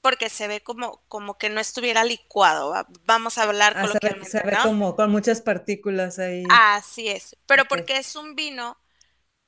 Porque 0.00 0.28
se 0.28 0.48
ve 0.48 0.60
como, 0.62 1.02
como 1.08 1.36
que 1.38 1.50
no 1.50 1.60
estuviera 1.60 2.04
licuado. 2.04 2.74
Vamos 3.04 3.38
a 3.38 3.42
hablar 3.42 3.74
ah, 3.76 3.82
coloquialmente. 3.82 4.30
Se 4.30 4.38
ve, 4.38 4.50
se 4.50 4.56
ve 4.56 4.62
como 4.62 4.94
con 4.94 5.10
muchas 5.10 5.40
partículas 5.40 6.18
ahí. 6.18 6.44
Así 6.50 7.08
es. 7.08 7.36
Pero 7.46 7.64
porque 7.64 7.96
es 7.96 8.14
un 8.14 8.34
vino 8.34 8.78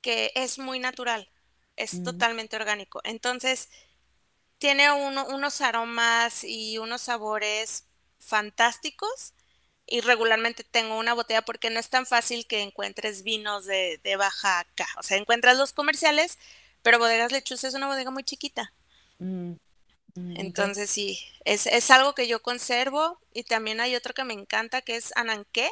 que 0.01 0.33
es 0.35 0.59
muy 0.59 0.81
natural 0.81 1.31
es 1.77 2.03
totalmente 2.03 2.57
orgánico. 2.57 3.01
Entonces, 3.05 3.69
tiene 4.59 4.91
unos 4.91 5.61
aromas 5.61 6.43
y 6.45 6.79
unos 6.79 7.03
sabores 7.03 7.85
fantásticos. 8.19 9.35
Y 9.89 10.01
regularmente 10.01 10.65
tengo 10.65 10.99
una 10.99 11.15
botella 11.15 11.43
porque 11.43 11.71
no 11.71 11.79
es 11.79 11.89
tan 11.89 12.07
fácil 12.07 12.47
que 12.47 12.63
encuentres 12.63 13.23
vinos 13.23 13.67
de, 13.67 14.17
baja 14.19 14.61
acá. 14.61 14.89
O 14.99 15.03
sea, 15.05 15.17
encuentras 15.17 15.57
los 15.57 15.73
comerciales, 15.73 16.39
pero 16.83 16.99
Bodegas 16.99 17.31
Lechuza 17.31 17.69
es 17.69 17.75
una 17.75 17.87
bodega 17.87 18.11
muy 18.11 18.25
chiquita. 18.25 18.73
Mm, 19.19 19.53
mm, 20.15 20.37
Entonces, 20.41 20.91
sí, 20.91 21.21
es, 21.45 21.67
es, 21.67 21.91
algo 21.93 22.15
que 22.15 22.27
yo 22.27 22.43
conservo. 22.43 23.21
Y 23.33 23.45
también 23.45 23.81
hay 23.81 23.95
otro 23.95 24.13
que 24.13 24.25
me 24.25 24.35
encanta 24.35 24.83
que 24.83 24.97
es 24.97 25.17
Ananqué 25.17 25.71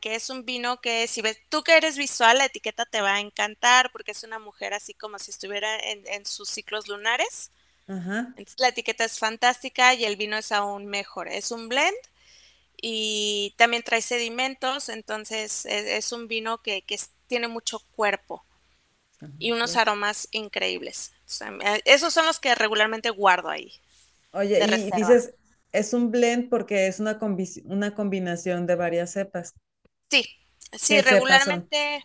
que 0.00 0.14
es 0.14 0.30
un 0.30 0.44
vino 0.44 0.80
que 0.80 1.06
si 1.06 1.20
ves, 1.22 1.38
tú 1.48 1.62
que 1.62 1.76
eres 1.76 1.96
visual, 1.96 2.38
la 2.38 2.46
etiqueta 2.46 2.84
te 2.86 3.00
va 3.00 3.14
a 3.14 3.20
encantar 3.20 3.90
porque 3.92 4.12
es 4.12 4.22
una 4.22 4.38
mujer 4.38 4.74
así 4.74 4.94
como 4.94 5.18
si 5.18 5.30
estuviera 5.30 5.68
en, 5.78 6.24
sus 6.24 6.48
ciclos 6.48 6.88
lunares. 6.88 7.50
Entonces 7.86 8.56
la 8.58 8.68
etiqueta 8.68 9.04
es 9.04 9.18
fantástica 9.18 9.94
y 9.94 10.04
el 10.04 10.16
vino 10.16 10.36
es 10.36 10.52
aún 10.52 10.86
mejor. 10.86 11.28
Es 11.28 11.50
un 11.50 11.68
blend 11.68 11.96
y 12.80 13.54
también 13.56 13.82
trae 13.82 14.02
sedimentos, 14.02 14.88
entonces 14.88 15.66
es, 15.66 16.12
un 16.12 16.28
vino 16.28 16.58
que, 16.58 16.84
tiene 17.26 17.48
mucho 17.48 17.80
cuerpo 17.94 18.42
y 19.38 19.52
unos 19.52 19.76
aromas 19.76 20.28
increíbles. 20.30 21.12
esos 21.84 22.14
son 22.14 22.24
los 22.26 22.40
que 22.40 22.54
regularmente 22.54 23.10
guardo 23.10 23.50
ahí. 23.50 23.72
Oye, 24.32 24.64
y 24.64 24.90
dices, 24.92 25.32
es 25.72 25.92
un 25.94 26.10
blend 26.10 26.48
porque 26.50 26.86
es 26.88 27.00
una, 27.00 27.18
combi- 27.20 27.62
una 27.66 27.94
combinación 27.94 28.66
de 28.66 28.76
varias 28.76 29.12
cepas. 29.12 29.54
Sí, 30.10 30.24
sí, 30.72 31.00
regularmente, 31.00 32.04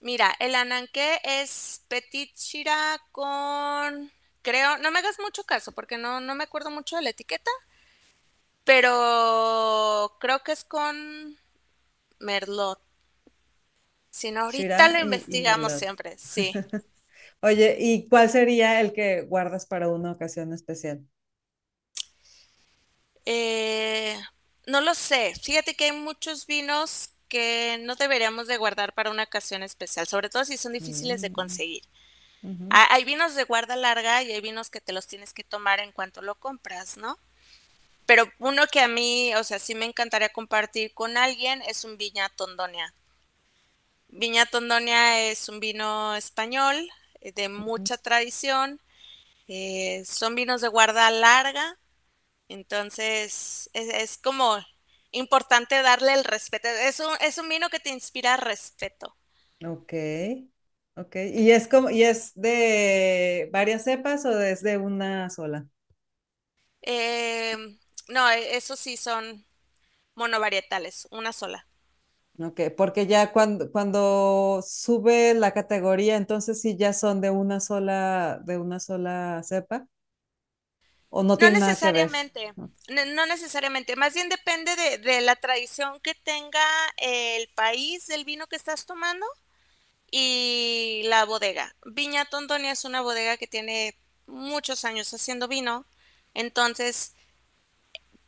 mira, 0.00 0.34
el 0.38 0.54
ananqué 0.54 1.20
es 1.24 1.84
Petit 1.88 2.34
Shira 2.36 2.98
con, 3.12 4.12
creo, 4.42 4.78
no 4.78 4.90
me 4.90 4.98
hagas 5.00 5.18
mucho 5.20 5.44
caso 5.44 5.72
porque 5.72 5.98
no, 5.98 6.20
no 6.20 6.34
me 6.34 6.44
acuerdo 6.44 6.70
mucho 6.70 6.96
de 6.96 7.02
la 7.02 7.10
etiqueta, 7.10 7.50
pero 8.64 10.16
creo 10.20 10.42
que 10.42 10.52
es 10.52 10.64
con 10.64 11.36
Merlot. 12.20 12.80
Si 14.10 14.30
no, 14.30 14.40
ahorita 14.44 14.88
lo 14.88 14.98
y, 14.98 15.24
y 15.26 15.34
investigamos 15.38 15.74
siempre, 15.74 16.16
sí. 16.16 16.58
Oye, 17.42 17.76
¿y 17.80 18.08
cuál 18.08 18.30
sería 18.30 18.80
el 18.80 18.92
que 18.92 19.22
guardas 19.22 19.66
para 19.66 19.88
una 19.88 20.12
ocasión 20.12 20.52
especial? 20.52 21.06
Eh, 23.24 24.18
no 24.66 24.80
lo 24.80 24.94
sé. 24.94 25.34
Fíjate 25.42 25.74
que 25.74 25.84
hay 25.86 25.92
muchos 25.92 26.46
vinos 26.46 27.10
que 27.28 27.78
no 27.82 27.96
deberíamos 27.96 28.46
de 28.46 28.56
guardar 28.58 28.94
para 28.94 29.10
una 29.10 29.24
ocasión 29.24 29.62
especial, 29.62 30.06
sobre 30.06 30.28
todo 30.30 30.44
si 30.44 30.56
son 30.56 30.72
difíciles 30.72 31.20
de 31.20 31.30
Mm, 31.30 31.32
conseguir. 31.32 31.82
Hay 32.70 33.04
vinos 33.04 33.34
de 33.36 33.44
guarda 33.44 33.76
larga 33.76 34.22
y 34.22 34.32
hay 34.32 34.40
vinos 34.40 34.70
que 34.70 34.80
te 34.80 34.92
los 34.92 35.06
tienes 35.06 35.32
que 35.34 35.44
tomar 35.44 35.80
en 35.80 35.92
cuanto 35.92 36.22
lo 36.22 36.34
compras, 36.36 36.96
¿no? 36.98 37.18
Pero 38.06 38.32
uno 38.40 38.66
que 38.72 38.80
a 38.80 38.88
mí, 38.88 39.34
o 39.36 39.44
sea, 39.44 39.58
sí 39.60 39.74
me 39.74 39.86
encantaría 39.86 40.30
compartir 40.30 40.94
con 40.94 41.16
alguien 41.18 41.62
es 41.62 41.84
un 41.84 41.98
Viña 41.98 42.28
Tondonia. 42.30 42.94
Viña 44.08 44.46
Tondonia 44.46 45.28
es 45.30 45.48
un 45.50 45.60
vino 45.60 46.14
español 46.14 46.88
eh, 47.20 47.32
de 47.32 47.48
mucha 47.50 47.98
tradición. 47.98 48.80
eh, 49.48 50.04
son 50.06 50.34
vinos 50.36 50.60
de 50.62 50.68
guarda 50.68 51.10
larga 51.10 51.78
Entonces, 52.48 53.70
es, 53.72 53.88
es 53.94 54.18
como 54.18 54.58
importante 55.12 55.82
darle 55.82 56.14
el 56.14 56.24
respeto. 56.24 56.68
Es 56.68 57.00
un, 57.00 57.14
es 57.20 57.38
un 57.38 57.48
vino 57.48 57.68
que 57.70 57.80
te 57.80 57.90
inspira 57.90 58.36
respeto. 58.36 59.16
Ok, 59.64 59.92
ok. 60.96 61.16
¿Y 61.32 61.50
es 61.50 61.68
como, 61.68 61.90
y 61.90 62.02
es 62.02 62.32
de 62.34 63.48
varias 63.52 63.84
cepas 63.84 64.24
o 64.26 64.40
es 64.40 64.62
de 64.62 64.78
una 64.78 65.30
sola? 65.30 65.66
Eh, 66.82 67.56
no, 68.08 68.30
e- 68.30 68.56
eso 68.56 68.76
sí 68.76 68.96
son 68.96 69.46
monovarietales, 70.16 71.08
una 71.10 71.32
sola. 71.32 71.68
Ok, 72.40 72.60
porque 72.76 73.06
ya 73.06 73.32
cuando, 73.32 73.70
cuando 73.70 74.60
sube 74.66 75.34
la 75.34 75.52
categoría, 75.52 76.16
entonces 76.16 76.60
sí 76.60 76.76
ya 76.76 76.92
son 76.92 77.20
de 77.20 77.30
una 77.30 77.60
sola, 77.60 78.40
de 78.44 78.58
una 78.58 78.80
sola 78.80 79.40
cepa, 79.44 79.86
o 81.16 81.22
no 81.22 81.36
No 81.36 81.36
tiene 81.38 81.56
nada 81.58 81.76
que 81.80 81.90
ver. 81.90 82.10
necesariamente, 82.12 82.54
No. 82.56 82.70
necesariamente, 83.26 83.96
más 83.96 84.14
bien 84.14 84.28
depende 84.28 84.76
de, 84.76 84.98
de 84.98 85.20
la 85.20 85.36
tradición 85.36 86.00
que 86.00 86.14
tenga 86.14 86.64
el 86.98 87.48
país 87.54 88.06
del 88.06 88.24
vino 88.24 88.46
que 88.46 88.56
estás 88.56 88.86
tomando 88.86 89.26
y 90.10 91.02
la 91.06 91.24
bodega. 91.24 91.76
Viña 91.86 92.26
Tontonia 92.26 92.72
es 92.72 92.84
una 92.84 93.02
bodega 93.02 93.36
que 93.38 93.46
tiene 93.48 93.98
muchos 94.26 94.84
años 94.84 95.12
haciendo 95.14 95.48
vino, 95.48 95.86
entonces 96.34 97.14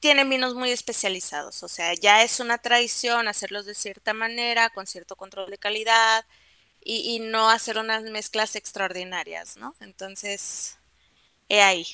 tienen 0.00 0.28
vinos 0.30 0.54
muy 0.54 0.70
especializados, 0.70 1.62
o 1.62 1.68
sea, 1.68 1.94
ya 1.94 2.22
es 2.22 2.38
una 2.40 2.58
tradición 2.58 3.28
hacerlos 3.28 3.66
de 3.66 3.74
cierta 3.74 4.12
manera, 4.14 4.70
con 4.70 4.86
cierto 4.86 5.16
control 5.16 5.50
de 5.50 5.58
calidad 5.58 6.24
y, 6.82 7.16
y 7.16 7.20
no 7.20 7.50
hacer 7.50 7.78
unas 7.78 8.04
mezclas 8.04 8.56
extraordinarias, 8.56 9.56
¿no? 9.56 9.74
Entonces, 9.80 10.78
he 11.48 11.62
ahí. 11.62 11.86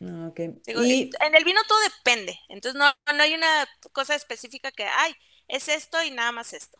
Ah, 0.00 0.28
Ok. 0.28 0.40
Digo, 0.66 0.82
eh, 0.84 0.98
Y 0.98 1.10
en 1.20 1.34
el 1.34 1.44
vino 1.44 1.60
todo 1.68 1.78
depende, 1.80 2.38
entonces 2.48 2.78
no, 2.78 2.86
no 3.16 3.22
hay 3.22 3.34
una 3.34 3.66
cosa 3.92 4.14
específica 4.14 4.70
que, 4.72 4.84
ay, 4.84 5.14
es 5.48 5.68
esto 5.68 6.02
y 6.02 6.10
nada 6.10 6.32
más 6.32 6.52
esto. 6.52 6.78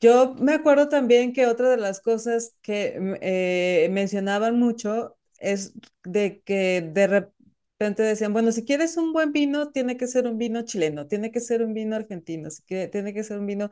yo 0.00 0.34
me 0.34 0.52
acuerdo 0.54 0.88
también 0.88 1.32
que 1.32 1.46
otra 1.46 1.70
de 1.70 1.76
las 1.76 2.00
cosas 2.00 2.56
que 2.62 2.98
mm, 3.00 3.14
eh, 3.20 3.88
mencionaban 3.92 4.58
mucho 4.58 5.16
es 5.38 5.74
de 6.04 6.42
que 6.42 6.82
de 6.82 7.06
repente 7.06 8.02
decían, 8.02 8.32
bueno, 8.32 8.52
si 8.52 8.64
quieres 8.64 8.96
un 8.96 9.12
buen 9.12 9.32
vino, 9.32 9.70
tiene 9.72 9.96
que 9.96 10.06
ser 10.06 10.26
un 10.26 10.38
vino 10.38 10.62
chileno, 10.62 11.06
tiene 11.06 11.30
que 11.32 11.40
ser 11.40 11.62
un 11.62 11.74
vino 11.74 11.96
argentino, 11.96 12.50
si 12.50 12.62
quiere- 12.62 12.88
tiene 12.88 13.14
que 13.14 13.24
ser 13.24 13.38
un 13.38 13.46
vino 13.46 13.70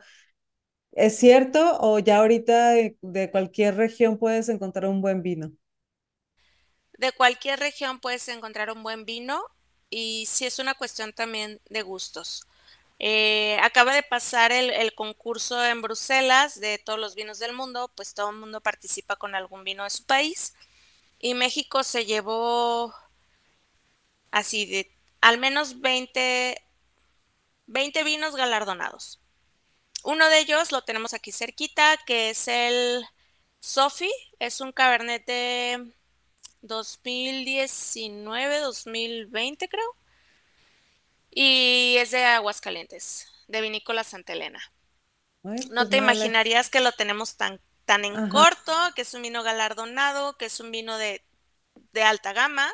¿Es 0.92 1.16
cierto 1.18 1.78
o 1.80 1.98
ya 1.98 2.18
ahorita 2.18 2.70
de, 2.70 2.96
de 3.02 3.30
cualquier 3.30 3.76
región 3.76 4.18
puedes 4.18 4.48
encontrar 4.48 4.86
un 4.90 5.00
buen 5.02 5.22
vino? 5.22 5.52
De 7.00 7.12
cualquier 7.12 7.58
región 7.58 7.98
puedes 7.98 8.28
encontrar 8.28 8.70
un 8.70 8.82
buen 8.82 9.06
vino 9.06 9.42
y 9.88 10.26
sí 10.26 10.44
es 10.44 10.58
una 10.58 10.74
cuestión 10.74 11.14
también 11.14 11.58
de 11.70 11.80
gustos. 11.80 12.44
Eh, 12.98 13.58
acaba 13.62 13.94
de 13.94 14.02
pasar 14.02 14.52
el, 14.52 14.68
el 14.68 14.94
concurso 14.94 15.64
en 15.64 15.80
Bruselas 15.80 16.60
de 16.60 16.76
todos 16.76 16.98
los 16.98 17.14
vinos 17.14 17.38
del 17.38 17.54
mundo, 17.54 17.90
pues 17.94 18.12
todo 18.12 18.28
el 18.28 18.36
mundo 18.36 18.60
participa 18.60 19.16
con 19.16 19.34
algún 19.34 19.64
vino 19.64 19.84
de 19.84 19.88
su 19.88 20.04
país 20.04 20.52
y 21.18 21.32
México 21.32 21.84
se 21.84 22.04
llevó 22.04 22.94
así 24.30 24.66
de 24.66 24.90
al 25.22 25.38
menos 25.38 25.80
20, 25.80 26.62
20 27.66 28.04
vinos 28.04 28.36
galardonados. 28.36 29.20
Uno 30.04 30.28
de 30.28 30.40
ellos 30.40 30.72
lo 30.72 30.82
tenemos 30.82 31.14
aquí 31.14 31.32
cerquita, 31.32 31.96
que 32.06 32.30
es 32.30 32.48
el 32.48 33.06
Sofi, 33.60 34.10
es 34.38 34.60
un 34.60 34.72
cabernet 34.72 35.26
de 35.26 35.92
2019, 36.62 38.58
2020 38.60 39.68
creo, 39.68 39.96
y 41.30 41.96
es 41.98 42.10
de 42.12 42.24
Aguascalientes, 42.24 43.26
de 43.48 43.60
Vinícola 43.60 44.04
Santa 44.04 44.32
Elena. 44.32 44.60
Ay, 45.44 45.70
No 45.70 45.86
pues 45.88 45.88
te 45.88 45.96
imaginarías 45.96 46.68
que 46.70 46.80
lo 46.80 46.92
tenemos 46.92 47.36
tan, 47.36 47.60
tan 47.86 48.04
en 48.04 48.18
Ajá, 48.20 48.28
corto, 48.28 48.72
que 48.94 49.02
es 49.02 49.14
un 49.14 49.22
vino 49.22 49.42
galardonado, 49.42 50.36
que 50.36 50.46
es 50.46 50.60
un 50.60 50.70
vino 50.70 50.98
de, 50.98 51.24
de 51.92 52.02
alta 52.04 52.32
gama 52.34 52.70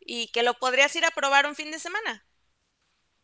y 0.00 0.28
que 0.32 0.42
lo 0.44 0.54
podrías 0.56 0.94
ir 0.96 1.04
a 1.06 1.10
probar 1.12 1.46
un 1.46 1.56
fin 1.56 1.70
de 1.72 1.78
semana. 1.80 2.26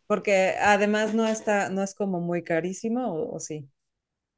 porque 0.08 0.56
además 0.60 1.14
no 1.14 1.26
está, 1.28 1.68
no 1.70 1.82
es 1.84 1.94
como 1.94 2.20
muy 2.20 2.42
carísimo, 2.42 3.12
¿o, 3.14 3.36
o 3.36 3.40
sí? 3.40 3.70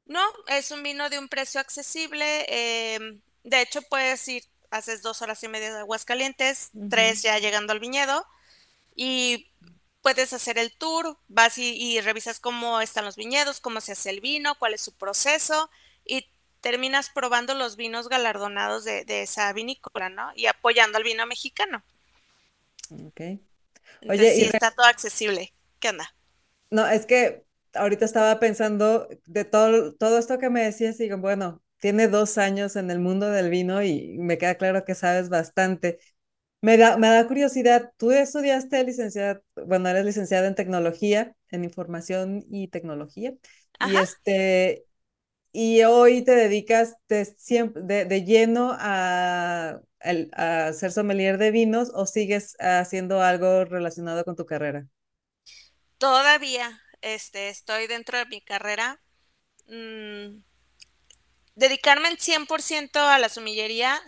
No, 0.05 0.21
es 0.47 0.71
un 0.71 0.83
vino 0.83 1.09
de 1.09 1.19
un 1.19 1.27
precio 1.29 1.59
accesible. 1.61 2.45
eh, 2.49 2.99
de 3.43 3.61
hecho, 3.61 3.81
puedes 3.83 4.27
ir, 4.27 4.43
haces 4.71 5.01
dos 5.01 5.21
horas 5.21 5.43
y 5.43 5.47
media 5.49 5.73
de 5.73 5.79
Aguascalientes, 5.81 6.71
Ujú, 6.73 6.81
tres 6.89 7.21
ya 7.23 7.39
llegando 7.39 7.73
al 7.73 7.79
viñedo 7.79 8.25
y 8.95 9.51
puedes 10.01 10.33
hacer 10.33 10.57
el 10.57 10.75
tour, 10.77 11.17
vas 11.27 11.57
y, 11.57 11.75
y 11.75 12.01
revisas 12.01 12.39
cómo 12.39 12.81
están 12.81 13.05
los 13.05 13.15
viñedos, 13.15 13.59
cómo 13.61 13.81
se 13.81 13.93
hace 13.93 14.09
el 14.09 14.21
vino, 14.21 14.55
cuál 14.59 14.73
es 14.73 14.81
su 14.81 14.93
proceso 14.97 15.69
y 16.05 16.27
terminas 16.61 17.09
probando 17.09 17.53
los 17.55 17.75
vinos 17.75 18.09
galardonados 18.09 18.83
de, 18.83 19.05
de 19.05 19.23
esa 19.23 19.51
vinícola, 19.53 20.09
¿no? 20.09 20.31
Y 20.35 20.47
apoyando 20.47 20.97
al 20.97 21.03
vino 21.03 21.25
mexicano. 21.25 21.83
Ok. 22.89 23.21
Entonces 24.01 24.29
Oye, 24.29 24.35
y 24.35 24.43
sí 24.43 24.45
está 24.45 24.69
todo 24.71 24.85
accesible. 24.85 25.53
¿Qué 25.79 25.89
onda? 25.89 26.13
no, 26.69 26.87
es 26.87 27.05
que 27.05 27.45
ahorita 27.73 28.05
estaba 28.05 28.39
pensando 28.39 29.07
de 29.25 29.45
todo, 29.45 29.93
todo 29.95 30.17
esto 30.17 30.37
que 30.39 30.49
me 30.49 30.63
decías, 30.63 30.99
y 30.99 31.03
digo, 31.03 31.17
bueno, 31.17 31.61
tiene 31.81 32.09
dos 32.09 32.39
años 32.39 32.77
en 32.77 32.91
el 32.91 32.99
mundo 33.01 33.29
del 33.31 33.51
vino 33.51 33.83
y 33.83 34.17
me 34.19 34.39
queda 34.39 34.55
claro 34.57 34.85
que 34.85 34.95
sabes 34.95 35.29
bastante. 35.29 35.99
Me 36.61 36.77
da, 36.77 36.97
me 36.97 37.07
da 37.09 37.27
curiosidad, 37.27 37.91
tú 37.97 38.11
estudiaste 38.11 38.83
licenciada, 38.83 39.41
bueno, 39.67 39.89
eres 39.89 40.05
licenciada 40.05 40.47
en 40.47 40.55
tecnología, 40.55 41.35
en 41.49 41.63
información 41.63 42.45
y 42.51 42.67
tecnología, 42.69 43.33
y 43.79 43.97
este, 43.97 44.85
y 45.53 45.83
hoy 45.83 46.23
te 46.23 46.33
dedicas 46.35 46.95
de, 47.09 47.27
de, 47.75 48.05
de 48.05 48.23
lleno 48.25 48.75
a, 48.79 49.81
el- 50.01 50.29
a 50.33 50.73
ser 50.73 50.91
sommelier 50.91 51.37
de 51.37 51.51
vinos 51.51 51.91
o 51.93 52.05
sigues 52.07 52.55
haciendo 52.59 53.21
algo 53.21 53.65
relacionado 53.65 54.23
con 54.25 54.35
tu 54.35 54.45
carrera. 54.45 54.87
Todavía 55.97 56.81
este, 57.01 57.49
estoy 57.49 57.87
dentro 57.87 58.17
de 58.17 58.25
mi 58.25 58.41
carrera. 58.41 59.01
Mm, 59.67 60.43
dedicarme 61.61 62.09
al 62.09 62.17
100% 62.19 62.99
a 62.99 63.19
la 63.19 63.29
sumillería, 63.29 64.01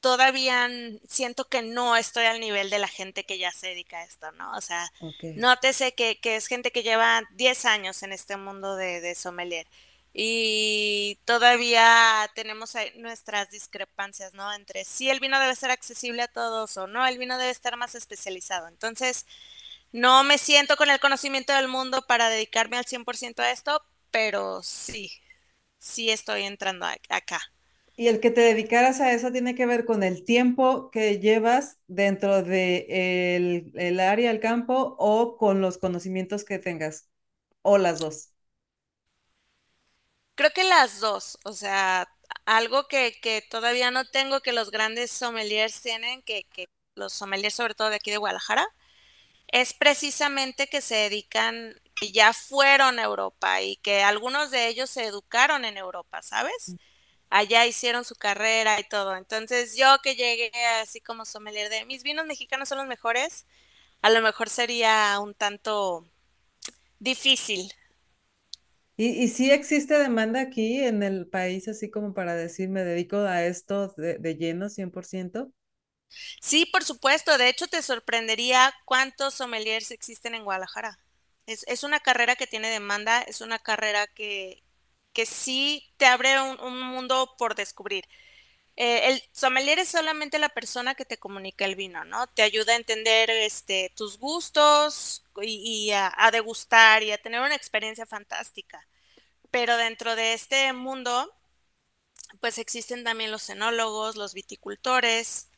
todavía 0.00 0.68
siento 1.08 1.48
que 1.48 1.62
no 1.62 1.96
estoy 1.96 2.24
al 2.26 2.40
nivel 2.40 2.70
de 2.70 2.78
la 2.78 2.88
gente 2.88 3.24
que 3.24 3.38
ya 3.38 3.52
se 3.52 3.68
dedica 3.68 3.98
a 4.00 4.04
esto, 4.04 4.32
¿no? 4.32 4.52
O 4.56 4.60
sea, 4.60 4.92
nótese 5.34 5.94
que, 5.94 6.20
que 6.20 6.36
es 6.36 6.46
gente 6.46 6.72
que 6.72 6.82
lleva 6.82 7.22
10 7.32 7.64
años 7.64 8.02
en 8.02 8.12
este 8.12 8.36
mundo 8.36 8.76
de, 8.76 9.00
de 9.00 9.14
sommelier 9.14 9.66
y 10.12 11.18
todavía 11.24 12.30
tenemos 12.34 12.74
nuestras 12.96 13.50
discrepancias, 13.50 14.34
¿no? 14.34 14.52
Entre 14.52 14.84
si 14.84 15.10
el 15.10 15.20
vino 15.20 15.40
debe 15.40 15.56
ser 15.56 15.70
accesible 15.70 16.22
a 16.22 16.28
todos 16.28 16.76
o 16.76 16.86
no, 16.86 17.06
el 17.06 17.18
vino 17.18 17.38
debe 17.38 17.50
estar 17.50 17.76
más 17.76 17.94
especializado. 17.94 18.68
Entonces, 18.68 19.26
no 19.92 20.24
me 20.24 20.38
siento 20.38 20.76
con 20.76 20.90
el 20.90 21.00
conocimiento 21.00 21.52
del 21.54 21.68
mundo 21.68 22.02
para 22.06 22.28
dedicarme 22.28 22.76
al 22.78 22.84
100% 22.86 23.42
a 23.42 23.50
esto, 23.52 23.82
pero 24.10 24.62
sí, 24.62 25.12
sí 25.84 26.10
estoy 26.10 26.42
entrando 26.44 26.86
a- 26.86 26.96
acá. 27.10 27.40
Y 27.96 28.08
el 28.08 28.20
que 28.20 28.30
te 28.30 28.40
dedicaras 28.40 29.00
a 29.00 29.12
eso 29.12 29.30
tiene 29.32 29.54
que 29.54 29.66
ver 29.66 29.84
con 29.84 30.02
el 30.02 30.24
tiempo 30.24 30.90
que 30.90 31.20
llevas 31.20 31.78
dentro 31.86 32.42
de 32.42 32.86
el, 33.36 33.72
el 33.76 34.00
área, 34.00 34.30
el 34.32 34.40
campo, 34.40 34.96
o 34.98 35.36
con 35.36 35.60
los 35.60 35.78
conocimientos 35.78 36.44
que 36.44 36.58
tengas, 36.58 37.08
o 37.62 37.78
las 37.78 38.00
dos. 38.00 38.32
Creo 40.36 40.50
que 40.50 40.64
las 40.64 41.00
dos, 41.00 41.38
o 41.44 41.52
sea, 41.52 42.08
algo 42.44 42.88
que, 42.88 43.18
que 43.22 43.42
todavía 43.42 43.90
no 43.92 44.04
tengo, 44.10 44.40
que 44.40 44.52
los 44.52 44.70
grandes 44.72 45.10
sommeliers 45.12 45.80
tienen, 45.80 46.22
que, 46.22 46.44
que 46.52 46.68
los 46.96 47.12
sommeliers 47.12 47.54
sobre 47.54 47.74
todo 47.74 47.90
de 47.90 47.96
aquí 47.96 48.10
de 48.10 48.16
Guadalajara, 48.16 48.66
es 49.48 49.74
precisamente 49.74 50.68
que 50.68 50.80
se 50.82 50.96
dedican, 50.96 51.80
ya 52.12 52.32
fueron 52.32 52.98
a 52.98 53.04
Europa 53.04 53.62
y 53.62 53.76
que 53.76 54.02
algunos 54.02 54.50
de 54.50 54.68
ellos 54.68 54.90
se 54.90 55.04
educaron 55.06 55.64
en 55.64 55.76
Europa, 55.78 56.22
¿sabes? 56.22 56.76
Allá 57.30 57.66
hicieron 57.66 58.04
su 58.04 58.16
carrera 58.16 58.80
y 58.80 58.84
todo. 58.84 59.16
Entonces 59.16 59.76
yo 59.76 59.98
que 60.02 60.16
llegué 60.16 60.52
así 60.82 61.00
como 61.00 61.24
sommelier 61.24 61.70
de 61.70 61.84
mis 61.86 62.02
vinos 62.04 62.26
mexicanos 62.26 62.68
son 62.68 62.78
los 62.78 62.86
mejores, 62.88 63.46
a 64.02 64.10
lo 64.10 64.22
mejor 64.22 64.50
sería 64.50 65.18
un 65.20 65.34
tanto 65.34 66.06
difícil. 67.00 67.72
¿Y, 68.96 69.08
y 69.24 69.28
sí 69.28 69.50
existe 69.52 69.94
demanda 69.98 70.40
aquí 70.40 70.80
en 70.80 71.02
el 71.04 71.26
país, 71.28 71.68
así 71.68 71.90
como 71.90 72.12
para 72.14 72.34
decir, 72.36 72.68
me 72.70 72.84
dedico 72.84 73.16
a 73.18 73.44
esto 73.44 73.88
de, 73.96 74.18
de 74.18 74.36
lleno, 74.36 74.68
100%? 74.68 75.52
Sí, 76.40 76.66
por 76.66 76.84
supuesto. 76.84 77.38
De 77.38 77.48
hecho, 77.48 77.66
te 77.66 77.82
sorprendería 77.82 78.72
cuántos 78.84 79.34
sommeliers 79.34 79.90
existen 79.90 80.34
en 80.34 80.44
Guadalajara. 80.44 80.98
Es, 81.46 81.64
es 81.68 81.82
una 81.84 82.00
carrera 82.00 82.36
que 82.36 82.46
tiene 82.46 82.70
demanda, 82.70 83.22
es 83.22 83.40
una 83.40 83.58
carrera 83.58 84.06
que, 84.06 84.62
que 85.12 85.26
sí 85.26 85.92
te 85.98 86.06
abre 86.06 86.40
un, 86.40 86.60
un 86.60 86.80
mundo 86.82 87.34
por 87.38 87.54
descubrir. 87.54 88.04
Eh, 88.76 89.10
el 89.12 89.22
sommelier 89.32 89.78
es 89.80 89.88
solamente 89.90 90.38
la 90.40 90.48
persona 90.50 90.94
que 90.96 91.04
te 91.04 91.18
comunica 91.18 91.64
el 91.64 91.76
vino, 91.76 92.04
¿no? 92.04 92.26
Te 92.28 92.42
ayuda 92.42 92.72
a 92.74 92.76
entender 92.76 93.30
este, 93.30 93.92
tus 93.96 94.18
gustos 94.18 95.24
y, 95.42 95.92
a, 95.92 96.12
a 96.16 96.30
degustar 96.32 97.02
y 97.04 97.12
a 97.12 97.18
tener 97.22 97.40
una 97.40 97.54
experiencia 97.56 98.06
fantástica. 98.06 98.86
Pero 99.50 99.76
dentro 99.78 100.16
de 100.16 100.34
este 100.34 100.72
mundo, 100.74 101.32
pues 102.40 102.58
existen 102.58 103.04
también 103.04 103.30
los 103.30 103.42
cenólogos, 103.42 104.16
los 104.16 104.34
viticultores, 104.34 105.48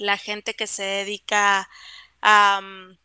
la 0.00 0.18
gente 0.18 0.54
que 0.54 0.68
se 0.68 0.84
dedica 0.84 1.68
a, 2.22 2.60
mm, 2.62 2.98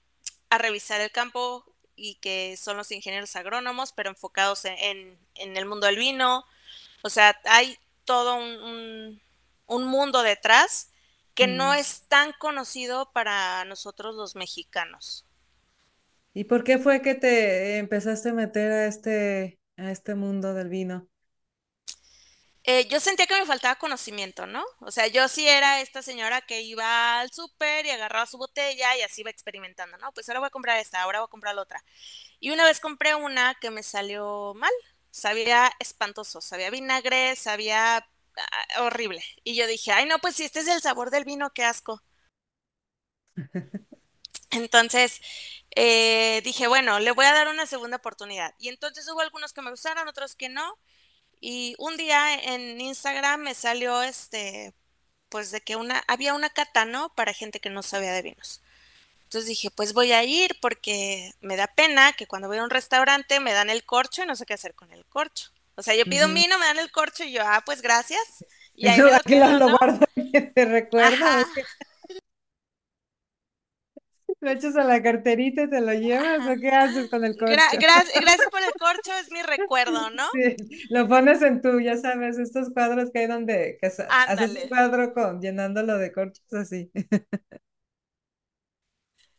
a 0.51 0.59
revisar 0.59 1.01
el 1.01 1.11
campo 1.11 1.74
y 1.95 2.15
que 2.15 2.57
son 2.57 2.77
los 2.77 2.91
ingenieros 2.91 3.35
agrónomos, 3.35 3.91
pero 3.93 4.09
enfocados 4.09 4.65
en, 4.65 4.75
en- 4.79 5.19
en 5.35 5.57
el 5.57 5.65
mundo 5.65 5.87
del 5.87 5.97
vino. 5.97 6.45
O 7.03 7.09
sea, 7.09 7.39
hay 7.45 7.77
todo 8.05 8.35
un, 8.35 8.43
un- 8.63 9.21
un 9.67 9.85
mundo 9.85 10.23
detrás 10.23 10.91
que 11.35 11.47
no 11.47 11.73
Mm. 11.73 11.75
es 11.75 12.03
tan 12.07 12.33
conocido 12.39 13.11
para 13.13 13.65
nosotros 13.65 14.15
los 14.15 14.35
mexicanos. 14.35 15.25
¿Y 16.35 16.43
por 16.45 16.63
qué 16.63 16.77
fue 16.77 17.01
que 17.01 17.15
te 17.15 17.77
empezaste 17.79 18.29
a 18.29 18.33
meter 18.33 18.71
a 18.71 18.85
este, 18.87 19.57
a 19.77 19.91
este 19.91 20.13
mundo 20.15 20.53
del 20.53 20.69
vino? 20.69 21.07
Eh, 22.67 22.87
yo 22.87 22.99
sentía 22.99 23.27
que 23.27 23.39
me 23.39 23.45
faltaba 23.45 23.75
conocimiento, 23.75 24.47
¿no? 24.47 24.65
O 24.79 24.89
sea, 24.91 25.05
yo 25.07 25.27
sí 25.27 25.47
era 25.47 25.81
esta 25.81 26.01
señora 26.01 26.41
que 26.41 26.61
iba 26.61 27.19
al 27.19 27.31
súper 27.31 27.85
y 27.85 27.91
agarraba 27.91 28.25
su 28.25 28.37
botella 28.39 28.95
y 28.97 29.01
así 29.03 29.21
iba 29.21 29.29
experimentando, 29.29 29.97
¿no? 29.99 30.11
Pues 30.13 30.27
ahora 30.29 30.39
voy 30.39 30.47
a 30.47 30.49
comprar 30.49 30.79
esta, 30.79 31.01
ahora 31.03 31.19
voy 31.19 31.27
a 31.27 31.29
comprar 31.29 31.53
la 31.55 31.61
otra. 31.61 31.83
Y 32.39 32.49
una 32.51 32.65
vez 32.65 32.79
compré 32.79 33.13
una 33.15 33.55
que 33.61 33.69
me 33.71 33.83
salió 33.83 34.53
mal, 34.55 34.71
sabía 35.11 35.71
espantoso, 35.79 36.41
sabía 36.41 36.71
vinagre, 36.71 37.35
sabía 37.35 37.97
ah, 37.97 38.81
horrible. 38.83 39.23
Y 39.43 39.55
yo 39.55 39.67
dije, 39.67 39.91
ay 39.91 40.05
no, 40.07 40.19
pues 40.19 40.35
si 40.35 40.43
este 40.45 40.61
es 40.61 40.67
el 40.67 40.81
sabor 40.81 41.11
del 41.11 41.25
vino, 41.25 41.51
qué 41.53 41.63
asco. 41.65 42.01
Entonces 44.51 45.21
eh, 45.75 46.41
dije, 46.43 46.67
bueno, 46.67 46.99
le 46.99 47.11
voy 47.11 47.25
a 47.25 47.33
dar 47.33 47.47
una 47.49 47.65
segunda 47.65 47.97
oportunidad. 47.97 48.53
Y 48.59 48.69
entonces 48.69 49.07
hubo 49.09 49.21
algunos 49.21 49.53
que 49.53 49.61
me 49.61 49.71
gustaron, 49.71 50.07
otros 50.07 50.35
que 50.35 50.49
no. 50.49 50.79
Y 51.41 51.75
un 51.77 51.97
día 51.97 52.35
en 52.35 52.79
Instagram 52.79 53.41
me 53.41 53.53
salió 53.53 54.01
este, 54.01 54.73
pues 55.29 55.51
de 55.51 55.61
que 55.61 55.75
una, 55.75 56.03
había 56.07 56.33
una 56.33 56.49
cata, 56.49 56.85
¿no? 56.85 57.09
Para 57.15 57.33
gente 57.33 57.59
que 57.59 57.69
no 57.69 57.83
sabía 57.83 58.13
de 58.13 58.21
vinos. 58.21 58.61
Entonces 59.23 59.49
dije, 59.49 59.69
pues 59.71 59.93
voy 59.93 60.11
a 60.11 60.23
ir 60.23 60.57
porque 60.61 61.31
me 61.41 61.57
da 61.57 61.67
pena 61.67 62.13
que 62.13 62.27
cuando 62.27 62.47
voy 62.47 62.57
a 62.57 62.63
un 62.63 62.69
restaurante 62.69 63.39
me 63.39 63.53
dan 63.53 63.69
el 63.69 63.83
corcho 63.83 64.23
y 64.23 64.25
no 64.25 64.35
sé 64.35 64.45
qué 64.45 64.53
hacer 64.53 64.75
con 64.75 64.91
el 64.93 65.05
corcho. 65.05 65.49
O 65.75 65.83
sea, 65.83 65.95
yo 65.95 66.05
pido 66.05 66.27
un 66.27 66.33
vino, 66.33 66.57
me 66.57 66.65
dan 66.65 66.79
el 66.79 66.91
corcho 66.91 67.23
y 67.23 67.33
yo, 67.33 67.41
ah, 67.43 67.61
pues 67.65 67.81
gracias. 67.81 68.21
Y 68.75 68.87
ahí 68.87 68.99
Eso 68.99 69.09
me 69.25 69.59
lo 69.59 69.77
guardo 69.77 70.05
te 70.15 70.49
que 70.89 71.65
lo 74.45 74.51
echas 74.51 74.77
a 74.77 74.85
la 74.85 75.03
carterita 75.03 75.63
y 75.63 75.69
te 75.71 75.81
lo 75.81 75.93
llevas, 75.93 76.45
¿o 76.47 76.59
qué 76.61 76.69
haces 76.71 77.09
con 77.09 77.25
el 77.25 77.37
corcho? 77.37 77.77
gra 77.79 78.03
gracias 78.19 78.49
por 78.49 78.61
el 78.61 78.75
corcho, 78.75 79.13
es 79.13 79.31
mi 79.31 79.41
recuerdo, 79.41 80.09
¿no? 80.09 80.27
Sí, 80.31 80.55
lo 80.89 81.07
pones 81.07 81.41
en 81.41 81.61
tu, 81.61 81.79
ya 81.79 81.95
sabes, 81.97 82.37
estos 82.37 82.69
cuadros 82.71 83.09
que 83.11 83.19
hay 83.19 83.27
donde 83.27 83.77
que 83.79 83.87
haces 83.87 84.49
un 84.51 84.67
cuadro 84.67 85.13
con 85.13 85.41
llenándolo 85.41 85.97
de 85.97 86.11
corchos 86.11 86.43
así. 86.53 86.91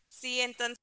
Sí, 0.09 0.41
entonces 0.41 0.79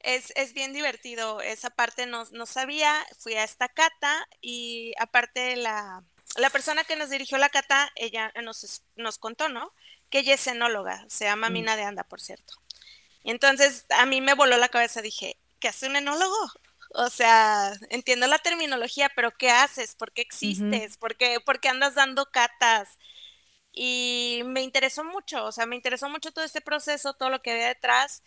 Es, 0.00 0.32
es 0.36 0.54
bien 0.54 0.72
divertido, 0.72 1.40
esa 1.40 1.70
parte 1.70 2.06
no, 2.06 2.24
no 2.32 2.46
sabía, 2.46 2.94
fui 3.18 3.34
a 3.34 3.44
esta 3.44 3.68
cata 3.68 4.26
y 4.40 4.92
aparte 4.98 5.56
la, 5.56 6.04
la 6.36 6.50
persona 6.50 6.84
que 6.84 6.96
nos 6.96 7.10
dirigió 7.10 7.36
la 7.38 7.48
cata, 7.50 7.90
ella 7.96 8.32
nos, 8.44 8.82
nos 8.96 9.18
contó, 9.18 9.48
¿no? 9.48 9.72
Que 10.08 10.20
ella 10.20 10.34
es 10.34 10.46
enóloga, 10.46 11.04
se 11.08 11.24
llama 11.24 11.50
Mm, 11.50 11.50
Mina 11.50 11.76
de 11.76 11.82
Anda, 11.84 12.04
por 12.04 12.20
cierto. 12.20 12.54
Entonces 13.32 13.84
a 13.90 14.06
mí 14.06 14.20
me 14.20 14.34
voló 14.34 14.56
la 14.56 14.68
cabeza, 14.68 15.02
dije, 15.02 15.38
¿qué 15.60 15.68
hace 15.68 15.86
un 15.88 15.96
enólogo? 15.96 16.36
O 16.94 17.10
sea, 17.10 17.74
entiendo 17.90 18.26
la 18.26 18.38
terminología, 18.38 19.10
pero 19.14 19.32
¿qué 19.36 19.50
haces? 19.50 19.94
¿Por 19.94 20.12
qué 20.12 20.22
existes? 20.22 20.96
¿Por 20.96 21.16
qué, 21.16 21.38
por 21.40 21.60
qué 21.60 21.68
andas 21.68 21.94
dando 21.94 22.30
catas? 22.30 22.98
Y 23.72 24.42
me 24.46 24.62
interesó 24.62 25.04
mucho, 25.04 25.44
o 25.44 25.52
sea, 25.52 25.66
me 25.66 25.76
interesó 25.76 26.08
mucho 26.08 26.32
todo 26.32 26.44
este 26.44 26.60
proceso, 26.62 27.14
todo 27.14 27.30
lo 27.30 27.42
que 27.42 27.52
había 27.52 27.68
detrás. 27.68 28.22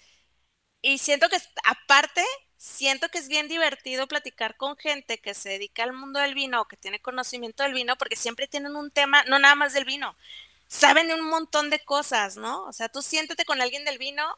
Y 0.81 0.99
siento 0.99 1.29
que, 1.29 1.37
aparte, 1.65 2.23
siento 2.57 3.09
que 3.09 3.17
es 3.19 3.27
bien 3.27 3.47
divertido 3.47 4.07
platicar 4.07 4.57
con 4.57 4.77
gente 4.77 5.19
que 5.19 5.33
se 5.33 5.49
dedica 5.49 5.83
al 5.83 5.93
mundo 5.93 6.19
del 6.19 6.35
vino 6.35 6.61
o 6.61 6.67
que 6.67 6.77
tiene 6.77 7.01
conocimiento 7.01 7.63
del 7.63 7.73
vino, 7.73 7.97
porque 7.97 8.15
siempre 8.15 8.47
tienen 8.47 8.75
un 8.75 8.91
tema, 8.91 9.23
no 9.25 9.39
nada 9.39 9.55
más 9.55 9.73
del 9.73 9.85
vino, 9.85 10.15
saben 10.67 11.07
de 11.07 11.15
un 11.15 11.27
montón 11.29 11.69
de 11.71 11.79
cosas, 11.83 12.37
¿no? 12.37 12.63
O 12.65 12.73
sea, 12.73 12.89
tú 12.89 13.01
siéntate 13.01 13.45
con 13.45 13.61
alguien 13.61 13.85
del 13.85 13.97
vino 13.97 14.37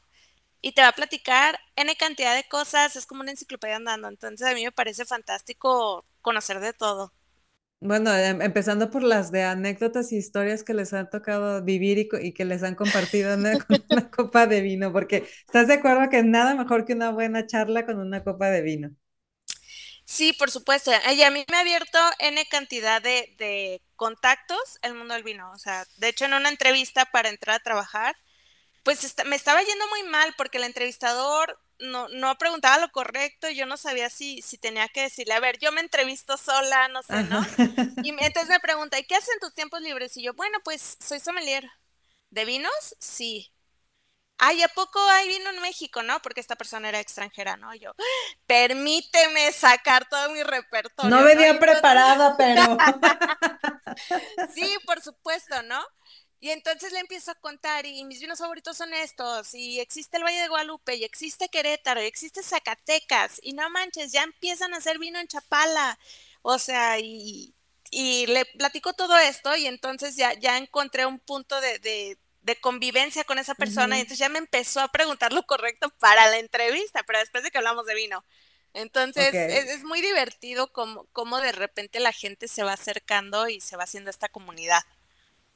y 0.63 0.73
te 0.73 0.81
va 0.83 0.89
a 0.89 0.93
platicar 0.93 1.59
N 1.77 1.95
cantidad 1.97 2.35
de 2.35 2.45
cosas, 2.49 2.97
es 2.97 3.05
como 3.07 3.21
una 3.23 3.31
enciclopedia 3.33 3.77
andando. 3.77 4.09
Entonces, 4.09 4.47
a 4.47 4.55
mí 4.55 4.65
me 4.65 4.73
parece 4.73 5.05
fantástico 5.05 6.05
conocer 6.23 6.59
de 6.61 6.73
todo. 6.73 7.13
Bueno, 7.81 8.15
em- 8.15 8.41
empezando 8.41 8.89
por 8.89 9.03
las 9.03 9.31
de 9.31 9.43
anécdotas 9.43 10.11
y 10.13 10.17
historias 10.17 10.63
que 10.63 10.73
les 10.73 10.93
han 10.93 11.09
tocado 11.09 11.61
vivir 11.63 11.97
y, 11.99 12.09
y 12.27 12.33
que 12.33 12.45
les 12.45 12.63
han 12.63 12.75
compartido, 12.75 13.35
¿no? 13.37 13.49
con 13.67 13.85
una 13.91 14.09
copa 14.09 14.47
de 14.47 14.61
vino, 14.61 14.91
porque 14.93 15.27
estás 15.45 15.67
de 15.67 15.73
acuerdo 15.75 16.09
que 16.09 16.23
nada 16.23 16.55
mejor 16.55 16.85
que 16.85 16.93
una 16.93 17.11
buena 17.11 17.45
charla 17.45 17.85
con 17.85 17.99
una 17.99 18.23
copa 18.23 18.49
de 18.49 18.61
vino. 18.61 18.91
Sí, 20.05 20.33
por 20.33 20.51
supuesto. 20.51 20.91
Y 21.15 21.21
a 21.23 21.31
mí 21.31 21.43
me 21.49 21.57
ha 21.57 21.61
abierto 21.61 21.97
N 22.19 22.45
cantidad 22.49 23.01
de, 23.01 23.35
de 23.37 23.81
contactos 23.95 24.77
el 24.81 24.93
mundo 24.95 25.13
del 25.13 25.23
vino. 25.23 25.51
O 25.51 25.57
sea, 25.57 25.85
de 25.97 26.09
hecho, 26.09 26.25
en 26.25 26.33
una 26.33 26.49
entrevista 26.49 27.05
para 27.05 27.29
entrar 27.29 27.55
a 27.57 27.63
trabajar, 27.63 28.15
Pues 28.83 29.15
me 29.25 29.35
estaba 29.35 29.61
yendo 29.61 29.87
muy 29.87 30.03
mal 30.03 30.33
porque 30.37 30.57
el 30.57 30.65
entrevistador 30.65 31.59
no, 31.79 32.07
no 32.09 32.37
preguntaba 32.37 32.77
lo 32.77 32.91
correcto 32.91 33.49
y 33.49 33.55
yo 33.55 33.65
no 33.65 33.77
sabía 33.77 34.09
si, 34.09 34.41
si 34.41 34.57
tenía 34.57 34.87
que 34.89 35.03
decirle, 35.03 35.33
a 35.33 35.39
ver, 35.39 35.57
yo 35.59 35.71
me 35.71 35.81
entrevisto 35.81 36.37
sola, 36.37 36.87
no 36.89 37.01
sé, 37.01 37.13
Ajá. 37.13 37.23
¿no? 37.23 37.45
Y 38.03 38.09
entonces 38.09 38.49
me 38.49 38.59
pregunta, 38.59 38.99
¿y 38.99 39.05
qué 39.05 39.15
haces 39.15 39.33
en 39.33 39.39
tus 39.39 39.53
tiempos 39.53 39.81
libres? 39.81 40.15
Y 40.17 40.23
yo, 40.23 40.33
bueno, 40.33 40.59
pues 40.63 40.97
soy 40.99 41.19
sommelier. 41.19 41.69
¿De 42.29 42.45
vinos? 42.45 42.95
Sí. 42.99 43.53
Ay, 44.39 44.61
¿a 44.63 44.67
poco 44.69 44.99
hay 45.09 45.27
vino 45.27 45.51
en 45.51 45.61
México, 45.61 46.03
no? 46.03 46.21
Porque 46.21 46.41
esta 46.41 46.55
persona 46.55 46.89
era 46.89 46.99
extranjera, 46.99 47.55
¿no? 47.57 47.73
Yo, 47.75 47.93
permíteme 48.47 49.51
sacar 49.53 50.09
todo 50.09 50.29
mi 50.31 50.39
No 50.39 50.45
repertorio, 50.45 51.09
¿no? 51.09 51.23
Venía 51.23 51.51
entonces 51.51 51.73
preparada, 51.73 52.35
pero... 52.37 52.77
Sí, 54.53 54.75
por 54.87 55.01
supuesto, 55.01 55.61
¿no? 55.63 55.79
Y 56.43 56.51
entonces 56.51 56.91
le 56.91 56.99
empiezo 56.99 57.31
a 57.31 57.35
contar, 57.35 57.85
y 57.85 58.03
mis 58.03 58.19
vinos 58.19 58.39
favoritos 58.39 58.75
son 58.75 58.93
estos, 58.93 59.53
y 59.53 59.79
existe 59.79 60.17
el 60.17 60.23
Valle 60.25 60.41
de 60.41 60.49
Guadalupe, 60.49 60.95
y 60.95 61.05
existe 61.05 61.47
Querétaro, 61.47 62.01
y 62.03 62.05
existe 62.05 62.43
Zacatecas, 62.43 63.39
y 63.41 63.53
no 63.53 63.69
manches, 63.69 64.11
ya 64.11 64.23
empiezan 64.23 64.73
a 64.73 64.77
hacer 64.77 64.99
vino 64.99 65.19
en 65.19 65.27
Chapala. 65.27 65.97
O 66.41 66.59
sea, 66.59 66.99
y, 66.99 67.55
y 67.91 68.25
le 68.27 68.43
platico 68.45 68.91
todo 68.93 69.17
esto, 69.17 69.55
y 69.55 69.67
entonces 69.67 70.17
ya, 70.17 70.33
ya 70.33 70.57
encontré 70.57 71.05
un 71.05 71.19
punto 71.19 71.61
de, 71.61 71.79
de, 71.79 72.17
de 72.41 72.59
convivencia 72.59 73.23
con 73.23 73.39
esa 73.39 73.55
persona, 73.55 73.97
y 73.97 74.01
entonces 74.01 74.19
ya 74.19 74.27
me 74.29 74.39
empezó 74.39 74.81
a 74.81 74.89
preguntar 74.89 75.31
lo 75.31 75.43
correcto 75.45 75.89
para 75.99 76.27
la 76.29 76.39
entrevista, 76.39 77.03
pero 77.07 77.19
después 77.19 77.43
de 77.45 77.51
que 77.51 77.57
hablamos 77.59 77.85
de 77.85 77.95
vino. 77.95 78.25
Entonces, 78.73 79.43
es, 79.47 79.69
es 79.69 79.83
muy 79.85 80.01
divertido 80.01 80.73
como, 80.73 81.05
como 81.13 81.39
de 81.39 81.53
repente 81.53 81.99
la 82.01 82.11
gente 82.11 82.47
se 82.49 82.63
va 82.63 82.73
acercando 82.73 83.47
y 83.49 83.61
se 83.61 83.77
va 83.77 83.83
haciendo 83.85 84.09
esta 84.09 84.27
comunidad. 84.29 84.81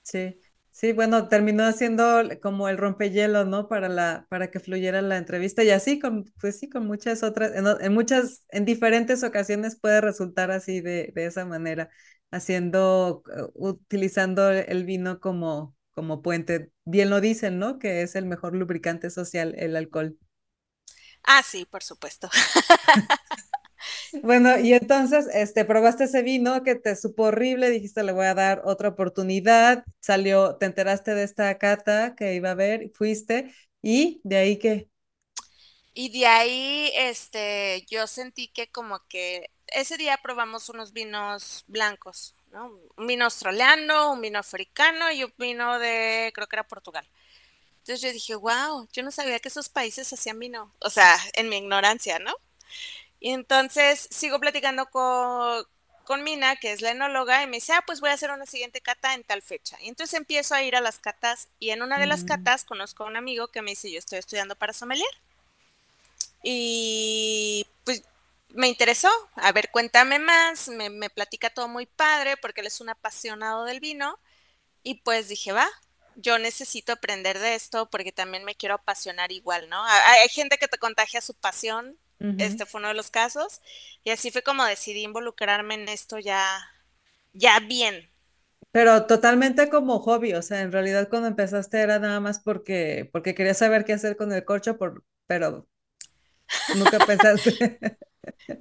sí. 0.04 0.42
Sí, 0.80 0.94
bueno, 0.94 1.28
terminó 1.28 1.72
siendo 1.72 2.22
como 2.40 2.70
el 2.70 2.78
rompehielo, 2.78 3.46
¿no? 3.46 3.68
Para 3.68 3.90
la, 3.90 4.28
para 4.30 4.52
que 4.52 4.60
fluyera 4.60 5.02
la 5.02 5.18
entrevista 5.18 5.64
y 5.64 5.72
así, 5.72 5.98
con, 5.98 6.26
pues 6.40 6.60
sí, 6.60 6.70
con 6.70 6.86
muchas 6.86 7.24
otras, 7.24 7.56
en, 7.56 7.66
en 7.82 7.94
muchas, 7.94 8.44
en 8.50 8.64
diferentes 8.64 9.24
ocasiones 9.24 9.76
puede 9.80 10.02
resultar 10.02 10.52
así 10.52 10.80
de, 10.82 11.12
de 11.16 11.26
esa 11.26 11.46
manera, 11.46 11.90
haciendo, 12.30 13.24
eh, 13.36 13.42
utilizando 13.56 14.52
el 14.52 14.86
vino 14.86 15.20
como, 15.20 15.76
como 15.94 16.22
puente. 16.22 16.72
Bien 16.86 17.10
lo 17.10 17.22
dicen, 17.22 17.58
¿no? 17.58 17.80
Que 17.80 18.04
es 18.04 18.16
el 18.16 18.28
mejor 18.28 18.56
lubricante 18.56 19.10
social, 19.10 19.56
el 19.58 19.76
alcohol. 19.76 20.16
Ah, 21.24 21.44
sí, 21.44 21.66
por 21.66 21.84
supuesto. 21.84 22.30
Bueno, 24.22 24.58
y 24.60 24.74
entonces, 24.74 25.28
este, 25.34 25.66
probaste 25.66 26.06
ese 26.06 26.22
vino 26.24 26.64
que 26.64 26.76
te 26.76 26.96
supo 26.96 27.24
horrible, 27.26 27.70
dijiste, 27.70 28.04
le 28.04 28.12
voy 28.12 28.26
a 28.26 28.34
dar 28.34 28.62
otra 28.66 28.90
oportunidad, 28.90 29.84
salió, 30.02 30.56
te 30.58 30.66
enteraste 30.66 31.14
de 31.16 31.24
esta 31.24 31.58
cata 31.58 32.16
que 32.16 32.36
iba 32.36 32.50
a 32.50 32.52
haber, 32.54 32.92
fuiste, 32.94 33.54
y 33.82 34.22
de 34.24 34.38
ahí 34.38 34.58
que, 34.60 34.90
Y 35.94 36.10
de 36.10 36.28
ahí, 36.28 36.92
este, 36.96 37.86
yo 37.90 38.06
sentí 38.08 38.50
que 38.50 38.70
como 38.72 39.00
que 39.08 39.50
ese 39.68 39.98
día 39.98 40.18
probamos 40.22 40.70
unos 40.70 40.94
vinos 40.94 41.64
blancos, 41.68 42.36
¿no? 42.52 42.72
Un 42.98 43.08
vino 43.08 43.26
australiano, 43.26 44.12
un 44.14 44.22
vino 44.22 44.38
africano 44.40 45.12
y 45.12 45.24
un 45.24 45.34
vino 45.38 45.80
de, 45.80 46.32
creo 46.36 46.48
que 46.48 46.56
era 46.56 46.68
Portugal. 46.68 47.08
Entonces 47.80 48.02
yo 48.02 48.14
dije, 48.14 48.36
wow, 48.36 48.88
yo 48.94 49.04
no 49.04 49.12
sabía 49.12 49.40
que 49.40 49.50
esos 49.50 49.70
países 49.70 50.14
hacían 50.14 50.40
vino. 50.40 50.74
O 50.82 50.90
sea, 50.92 51.18
en 51.36 51.50
mi 51.50 51.58
ignorancia, 51.58 52.20
¿no? 52.20 52.34
Y 53.20 53.32
entonces 53.32 54.08
sigo 54.12 54.40
platicando 54.40 54.88
con, 54.90 55.66
con 56.04 56.24
Mina, 56.24 56.56
que 56.58 56.72
es 56.72 56.82
la 56.82 56.92
enóloga, 56.92 57.44
y 57.44 57.48
me 57.48 57.58
dice, 57.58 57.74
ah, 57.74 57.84
pues 57.86 58.00
voy 58.02 58.10
a 58.12 58.14
hacer 58.14 58.32
una 58.32 58.46
siguiente 58.46 58.82
cata 58.82 59.14
en 59.14 59.24
tal 59.24 59.42
fecha. 59.42 59.78
Y 59.82 59.90
entonces 59.90 60.18
empiezo 60.18 60.56
a 60.56 60.64
ir 60.64 60.76
a 60.76 60.82
las 60.82 61.00
catas 61.00 61.50
y 61.60 61.72
en 61.72 61.82
una 61.82 62.00
de 62.00 62.08
las 62.08 62.24
ujú, 62.24 62.26
catas 62.26 62.66
conozco 62.66 63.04
a 63.04 63.08
un 63.08 63.18
amigo 63.18 63.48
que 63.50 63.62
me 63.62 63.72
dice, 63.72 63.92
yo 63.92 64.00
estoy 64.00 64.20
estudiando 64.20 64.56
para 64.56 64.74
sommelier. 64.74 65.08
Y 66.44 67.66
pues 67.84 68.04
me 68.50 68.68
interesó. 68.68 69.10
A 69.36 69.52
ver, 69.52 69.70
cuéntame 69.72 70.20
más. 70.20 70.70
Me, 70.70 70.90
me 70.90 71.10
platica 71.10 71.50
todo 71.50 71.68
muy 71.68 71.86
padre 71.86 72.38
porque 72.38 72.62
él 72.62 72.68
es 72.68 72.82
un 72.82 72.90
apasionado 72.90 73.66
del 73.66 73.80
vino. 73.80 74.20
Y 74.84 74.96
pues 74.98 75.30
dije, 75.30 75.52
va, 75.54 75.68
yo 76.16 76.40
necesito 76.40 76.94
aprender 76.94 77.40
de 77.40 77.56
esto 77.56 77.90
porque 77.90 78.12
también 78.14 78.46
me 78.46 78.56
quiero 78.56 78.76
apasionar 78.76 79.32
igual, 79.32 79.70
¿no? 79.70 79.84
Hay, 79.86 80.20
hay 80.22 80.30
gente 80.30 80.58
que 80.58 80.68
te 80.68 80.78
contagia 80.80 81.22
su 81.22 81.36
pasión. 81.36 81.98
Este 82.38 82.66
fue 82.66 82.80
uno 82.80 82.90
de 82.90 82.94
los 82.96 83.12
casos. 83.12 83.62
Y 84.04 84.12
así 84.12 84.32
fue 84.32 84.44
como 84.44 84.66
decidí 84.66 85.04
involucrarme 85.04 85.76
en 85.76 85.90
esto 85.90 86.20
ya, 86.20 86.60
ya 87.34 87.60
bien. 87.62 88.10
Pero 88.72 89.08
totalmente 89.08 89.70
como 89.70 90.00
hobby, 90.00 90.34
o 90.34 90.42
sea, 90.42 90.62
en 90.62 90.72
realidad 90.72 91.10
cuando 91.10 91.28
empezaste 91.28 91.82
era 91.82 92.00
nada 92.00 92.20
más 92.20 92.40
porque, 92.40 93.10
porque 93.12 93.34
querías 93.36 93.58
saber 93.58 93.86
qué 93.86 93.94
hacer 93.94 94.18
con 94.18 94.32
el 94.34 94.46
corcho, 94.46 94.78
por, 94.78 95.04
pero 95.26 95.68
nunca 96.68 97.00
pensaste. 97.02 97.52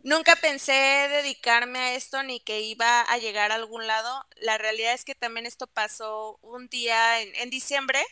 Nunca 0.03 0.37
pensé 0.37 0.73
dedicarme 0.73 1.79
a 1.81 1.95
esto 1.95 2.23
ni 2.23 2.41
que 2.41 2.61
iba 2.61 3.03
a 3.03 3.19
llegar 3.19 3.51
a 3.51 3.57
algún 3.57 3.87
lado. 3.87 4.25
La 4.37 4.57
realidad 4.59 4.95
es 4.95 5.05
que 5.05 5.15
también 5.17 5.47
esto 5.47 5.67
pasó 5.67 6.39
un 6.43 6.69
día 6.69 7.21
en, 7.23 7.35
en 7.37 7.51
diciembre, 7.51 8.03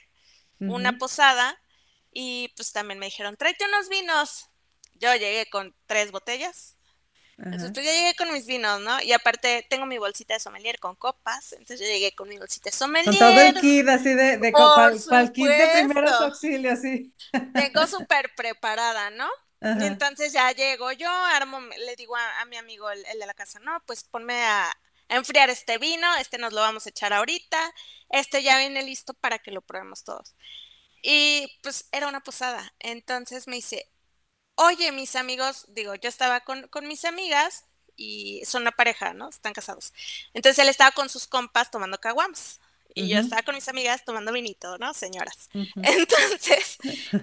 una 0.66 0.98
posada, 0.98 1.60
y 2.12 2.50
pues 2.56 2.72
también 2.72 2.98
me 3.00 3.06
dijeron, 3.06 3.36
tráete 3.36 3.66
unos 3.66 3.88
vinos. 3.90 4.50
Yo 4.94 5.14
llegué 5.14 5.46
con 5.50 5.74
tres 5.86 6.10
botellas. 6.12 6.76
Entonces, 7.38 7.70
Ajá. 7.70 7.72
pues 7.72 7.86
ya 7.86 7.92
llegué 7.92 8.14
con 8.16 8.32
mis 8.32 8.46
vinos, 8.46 8.80
¿no? 8.80 9.00
Y 9.02 9.12
aparte 9.12 9.66
tengo 9.68 9.86
mi 9.86 9.98
bolsita 9.98 10.34
de 10.34 10.40
sommelier 10.40 10.78
con 10.78 10.96
copas. 10.96 11.52
Entonces 11.52 11.80
yo 11.80 11.86
llegué 11.86 12.14
con 12.14 12.28
mi 12.28 12.38
bolsita 12.38 12.70
de 12.70 12.76
Con 13.02 13.18
todo 13.18 13.34
sommelier. 13.34 13.46
el 13.46 13.58
kit 13.58 13.88
así 13.88 14.14
de, 14.14 14.38
de 14.38 14.52
para 14.52 15.22
el 15.22 15.32
kit 15.32 15.56
de 15.56 15.68
primeros 15.68 16.20
auxilios, 16.20 16.80
sí. 16.80 17.14
Vengo 17.54 17.86
súper 17.88 18.34
preparada, 18.36 19.10
¿no? 19.10 19.28
Y 19.76 19.84
entonces 19.86 20.32
ya 20.32 20.52
llego 20.52 20.92
yo, 20.92 21.10
armo, 21.10 21.60
le 21.60 21.96
digo 21.96 22.16
a, 22.16 22.40
a 22.42 22.44
mi 22.46 22.56
amigo, 22.56 22.90
el, 22.90 23.04
el, 23.06 23.18
de 23.18 23.26
la 23.26 23.34
casa, 23.34 23.58
no, 23.60 23.82
pues 23.86 24.04
ponme 24.04 24.34
a, 24.44 24.70
a, 24.70 25.16
enfriar 25.16 25.50
este 25.50 25.78
vino, 25.78 26.06
este 26.16 26.38
nos 26.38 26.52
lo 26.52 26.60
vamos 26.60 26.86
a 26.86 26.90
echar 26.90 27.12
ahorita, 27.12 27.74
este 28.10 28.42
ya 28.42 28.58
viene 28.58 28.82
listo 28.82 29.14
para 29.14 29.38
que 29.38 29.50
lo 29.52 29.62
probemos 29.62 30.04
todos. 30.04 30.36
Y 31.02 31.48
pues 31.62 31.88
era 31.92 32.08
una 32.08 32.22
posada. 32.22 32.74
Entonces 32.80 33.48
me 33.48 33.56
dice, 33.56 33.90
oye, 34.56 34.92
mis 34.92 35.16
amigos, 35.16 35.66
digo, 35.68 35.94
yo 35.94 36.08
estaba 36.08 36.40
con, 36.40 36.68
con 36.68 36.86
mis 36.86 37.04
amigas 37.04 37.64
y 37.96 38.42
son 38.44 38.62
una 38.62 38.72
pareja, 38.72 39.14
¿no? 39.14 39.28
Están 39.28 39.52
casados. 39.52 39.92
Entonces 40.32 40.58
él 40.62 40.68
estaba 40.68 40.92
con 40.92 41.08
sus 41.08 41.26
compas 41.26 41.70
tomando 41.70 41.98
caguamas 41.98 42.60
y 42.94 43.08
yo 43.08 43.18
estaba 43.18 43.42
con 43.42 43.56
mis 43.56 43.68
amigas 43.68 44.04
tomando 44.04 44.32
vinito, 44.32 44.78
¿no? 44.78 44.94
Señoras. 44.94 45.50
Entonces, 45.52 46.78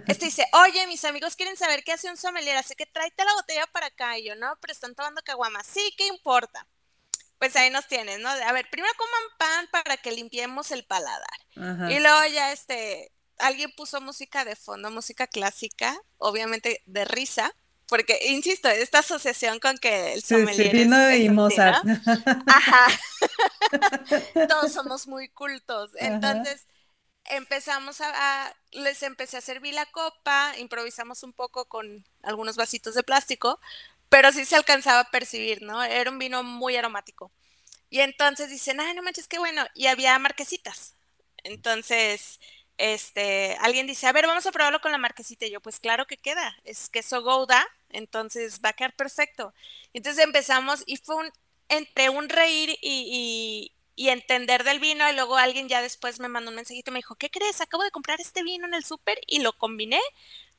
este 0.07 0.25
dice, 0.25 0.45
oye, 0.51 0.85
mis 0.87 1.05
amigos 1.05 1.35
quieren 1.35 1.55
saber 1.55 1.83
qué 1.83 1.93
hace 1.93 2.09
un 2.09 2.17
sommelier, 2.17 2.57
así 2.57 2.75
que 2.75 2.85
tráete 2.85 3.23
la 3.23 3.33
botella 3.33 3.67
para 3.67 3.87
acá. 3.87 4.17
Y 4.17 4.25
yo, 4.25 4.35
no, 4.35 4.57
pero 4.59 4.73
están 4.73 4.95
tomando 4.95 5.21
caguamas. 5.23 5.65
Sí, 5.65 5.93
¿qué 5.97 6.07
importa? 6.07 6.67
Pues 7.37 7.55
ahí 7.55 7.69
nos 7.69 7.87
tienes, 7.87 8.19
¿no? 8.19 8.29
A 8.29 8.51
ver, 8.51 8.69
primero 8.69 8.93
coman 8.97 9.37
pan 9.37 9.69
para 9.71 9.97
que 9.97 10.11
limpiemos 10.11 10.71
el 10.71 10.85
paladar. 10.85 11.29
Y 11.89 11.99
luego 11.99 12.25
ya 12.27 12.51
este, 12.51 13.11
alguien 13.41 13.71
puso 13.75 14.01
música 14.01 14.45
de 14.45 14.55
fondo, 14.55 14.91
música 14.91 15.27
clásica, 15.27 15.97
obviamente 16.17 16.81
de 16.85 17.05
risa, 17.05 17.53
porque, 17.87 18.19
insisto, 18.29 18.69
esta 18.69 18.99
asociación 18.99 19.59
con 19.59 19.77
que 19.77 20.13
el 20.13 20.23
Sí, 20.23 20.47
sí, 20.47 20.63
sommelier 20.63 20.75
es. 20.77 20.99
Ajá, 22.45 22.87
todos 24.47 24.71
somos 24.71 25.07
muy 25.07 25.29
cultos. 25.29 25.91
Ajá. 25.99 26.47
Entonces, 26.49 26.67
empezamos 27.25 28.01
a, 28.01 28.47
a, 28.47 28.55
les 28.71 29.03
empecé 29.03 29.37
a 29.37 29.41
servir 29.41 29.75
la 29.75 29.87
copa, 29.87 30.53
improvisamos 30.59 31.23
un 31.23 31.33
poco 31.33 31.67
con 31.67 32.05
algunos 32.23 32.57
vasitos 32.57 32.95
de 32.95 33.03
plástico, 33.03 33.59
pero 34.09 34.31
sí 34.31 34.45
se 34.45 34.57
alcanzaba 34.57 35.01
a 35.01 35.11
percibir, 35.11 35.63
¿no? 35.63 35.83
Era 35.83 36.11
un 36.11 36.19
vino 36.19 36.43
muy 36.43 36.75
aromático. 36.77 37.31
Y 37.89 38.01
entonces 38.01 38.49
dicen, 38.49 38.79
ay, 38.81 38.95
no 38.95 39.03
manches, 39.03 39.27
qué 39.27 39.39
bueno. 39.39 39.65
Y 39.75 39.87
había 39.87 40.17
marquesitas. 40.19 40.95
Entonces, 41.43 42.39
este, 42.77 43.57
alguien 43.61 43.87
dice, 43.87 44.07
a 44.07 44.11
ver, 44.11 44.27
vamos 44.27 44.45
a 44.45 44.51
probarlo 44.51 44.81
con 44.81 44.91
la 44.91 44.97
marquesita. 44.97 45.45
Y 45.45 45.51
yo, 45.51 45.61
pues 45.61 45.79
claro 45.79 46.07
que 46.07 46.17
queda, 46.17 46.55
es 46.63 46.89
queso 46.89 47.21
Gouda, 47.21 47.67
entonces 47.89 48.61
va 48.63 48.69
a 48.69 48.73
quedar 48.73 48.95
perfecto. 48.95 49.53
Entonces 49.93 50.23
empezamos 50.23 50.83
y 50.85 50.97
fue 50.97 51.15
un, 51.15 51.31
entre 51.69 52.09
un 52.09 52.29
reír 52.29 52.71
y, 52.81 53.71
y, 53.95 54.03
y, 54.03 54.09
entender 54.09 54.63
del 54.63 54.79
vino. 54.79 55.09
Y 55.09 55.15
luego 55.15 55.37
alguien 55.37 55.69
ya 55.69 55.81
después 55.81 56.19
me 56.19 56.27
mandó 56.27 56.49
un 56.49 56.55
mensajito 56.55 56.91
y 56.91 56.93
me 56.93 56.99
dijo, 56.99 57.15
¿qué 57.15 57.29
crees? 57.29 57.61
Acabo 57.61 57.83
de 57.83 57.91
comprar 57.91 58.19
este 58.19 58.43
vino 58.43 58.67
en 58.67 58.73
el 58.73 58.83
súper 58.83 59.19
y 59.27 59.39
lo 59.39 59.53
combiné 59.53 59.99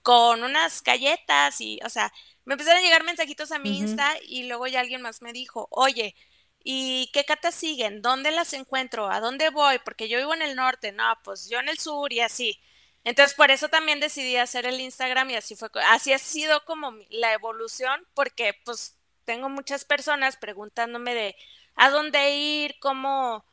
con 0.03 0.43
unas 0.43 0.83
galletas 0.83 1.61
y, 1.61 1.79
o 1.85 1.89
sea, 1.89 2.13
me 2.45 2.55
empezaron 2.55 2.81
a 2.81 2.83
llegar 2.83 3.05
mensajitos 3.05 3.53
a 3.53 3.59
mi 3.59 3.79
Insta 3.79 4.15
y 4.27 4.45
luego 4.45 4.67
ya 4.67 4.81
alguien 4.81 5.01
más 5.03 5.23
me 5.23 5.33
dijo, 5.33 5.69
oye, 5.71 6.17
¿y 6.65 7.11
qué 7.13 7.25
catas 7.25 7.55
siguen? 7.55 8.03
¿Dónde 8.03 8.31
las 8.31 8.53
encuentro? 8.53 9.11
¿A 9.11 9.21
dónde 9.21 9.51
voy? 9.51 9.79
Porque 9.85 10.09
yo 10.09 10.19
vivo 10.19 10.35
en 10.35 10.43
el 10.43 10.57
norte, 10.57 10.93
no, 10.93 11.05
pues 11.25 11.49
yo 11.49 11.59
en 11.61 11.69
el 11.69 11.79
sur 11.79 12.13
y 12.13 12.21
así. 12.21 12.61
Entonces, 13.05 13.35
por 13.35 13.51
eso 13.51 13.69
también 13.69 14.01
decidí 14.01 14.37
hacer 14.37 14.67
el 14.67 14.81
Instagram 14.81 15.31
y 15.31 15.37
así 15.37 15.57
fue, 15.57 15.69
así 15.89 16.13
ha 16.13 16.19
sido 16.19 16.65
como 16.65 16.93
la 17.11 17.33
evolución, 17.33 18.07
porque 18.15 18.55
pues 18.65 18.97
tengo 19.25 19.49
muchas 19.49 19.85
personas 19.85 20.37
preguntándome 20.37 21.15
de 21.15 21.37
a 21.77 21.91
dónde 21.91 22.35
ir, 22.37 22.79
cómo, 22.81 23.45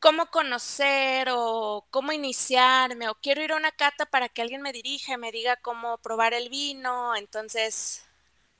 cómo 0.00 0.26
conocer 0.30 1.28
o 1.30 1.86
cómo 1.90 2.12
iniciarme 2.12 3.08
o 3.08 3.14
quiero 3.16 3.42
ir 3.42 3.52
a 3.52 3.56
una 3.56 3.72
cata 3.72 4.06
para 4.06 4.28
que 4.28 4.42
alguien 4.42 4.62
me 4.62 4.72
dirija, 4.72 5.16
me 5.16 5.32
diga 5.32 5.56
cómo 5.56 5.98
probar 5.98 6.34
el 6.34 6.48
vino. 6.50 7.16
Entonces, 7.16 8.06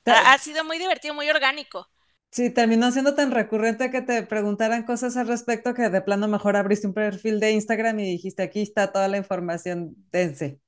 ha, 0.05 0.37
sido 0.37 0.63
muy 0.63 0.77
divertido, 0.79 1.13
muy 1.13 1.29
orgánico. 1.29 1.87
Sí, 2.31 2.49
terminó 2.51 2.91
siendo 2.91 3.15
tan 3.15 3.31
recurrente 3.31 3.89
que 3.91 4.01
te 4.01 4.23
preguntaran 4.23 4.83
cosas 4.83 5.17
al 5.17 5.27
respecto 5.27 5.73
que 5.73 5.89
de 5.89 6.01
plano 6.01 6.27
mejor 6.29 6.55
abriste 6.55 6.87
un 6.87 6.93
perfil 6.93 7.39
de 7.41 7.51
Instagram 7.51 7.99
y 7.99 8.11
dijiste, 8.11 8.43
aquí 8.43 8.61
está 8.61 8.91
toda 8.93 9.07
la 9.09 9.17
información, 9.17 9.95
dense. 10.11 10.59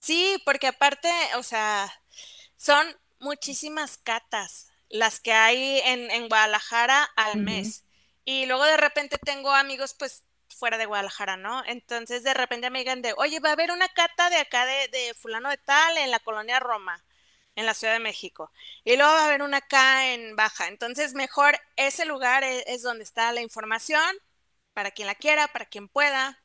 Sí, 0.00 0.40
porque 0.44 0.68
aparte, 0.68 1.10
o 1.36 1.42
sea, 1.42 1.92
son 2.56 2.86
muchísimas 3.20 3.98
catas 3.98 4.68
las 4.88 5.20
que 5.20 5.32
hay 5.32 5.80
en, 5.84 6.10
en 6.10 6.28
Guadalajara 6.28 7.04
al 7.16 7.38
mes. 7.38 7.84
Y 8.24 8.46
luego 8.46 8.64
de 8.64 8.76
repente 8.76 9.18
tengo 9.18 9.52
amigos, 9.52 9.94
pues, 9.98 10.24
fuera 10.48 10.78
de 10.78 10.86
Guadalajara, 10.86 11.36
¿no? 11.36 11.64
Entonces 11.66 12.22
de 12.24 12.34
repente 12.34 12.70
me 12.70 12.80
digan 12.80 13.02
de, 13.02 13.14
oye, 13.18 13.40
va 13.40 13.50
a 13.50 13.52
haber 13.52 13.72
una 13.72 13.88
cata 13.90 14.30
de 14.30 14.38
acá 14.38 14.66
de, 14.66 14.88
de 14.88 15.14
fulano 15.14 15.50
de 15.50 15.58
tal 15.58 15.98
en 15.98 16.10
la 16.10 16.20
colonia 16.20 16.60
Roma, 16.60 17.04
en 17.56 17.66
la 17.66 17.74
Ciudad 17.74 17.94
de 17.94 18.00
México. 18.00 18.52
Y 18.84 18.96
luego 18.96 19.12
va 19.12 19.22
a 19.24 19.26
haber 19.28 19.42
una 19.42 19.58
acá 19.58 20.12
en 20.14 20.36
Baja. 20.36 20.68
Entonces 20.68 21.14
mejor 21.14 21.56
ese 21.76 22.06
lugar 22.06 22.44
es, 22.44 22.64
es 22.66 22.82
donde 22.82 23.04
está 23.04 23.32
la 23.32 23.42
información 23.42 24.02
para 24.74 24.90
quien 24.92 25.08
la 25.08 25.14
quiera, 25.16 25.48
para 25.48 25.66
quien 25.66 25.88
pueda, 25.88 26.42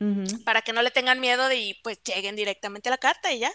ujú. 0.00 0.44
para 0.44 0.62
que 0.62 0.72
no 0.72 0.82
le 0.82 0.90
tengan 0.90 1.20
miedo 1.20 1.48
de 1.48 1.56
y 1.56 1.74
pues 1.82 2.02
lleguen 2.04 2.36
directamente 2.36 2.88
a 2.88 2.92
la 2.92 2.98
cata 2.98 3.32
y 3.32 3.40
ya. 3.40 3.52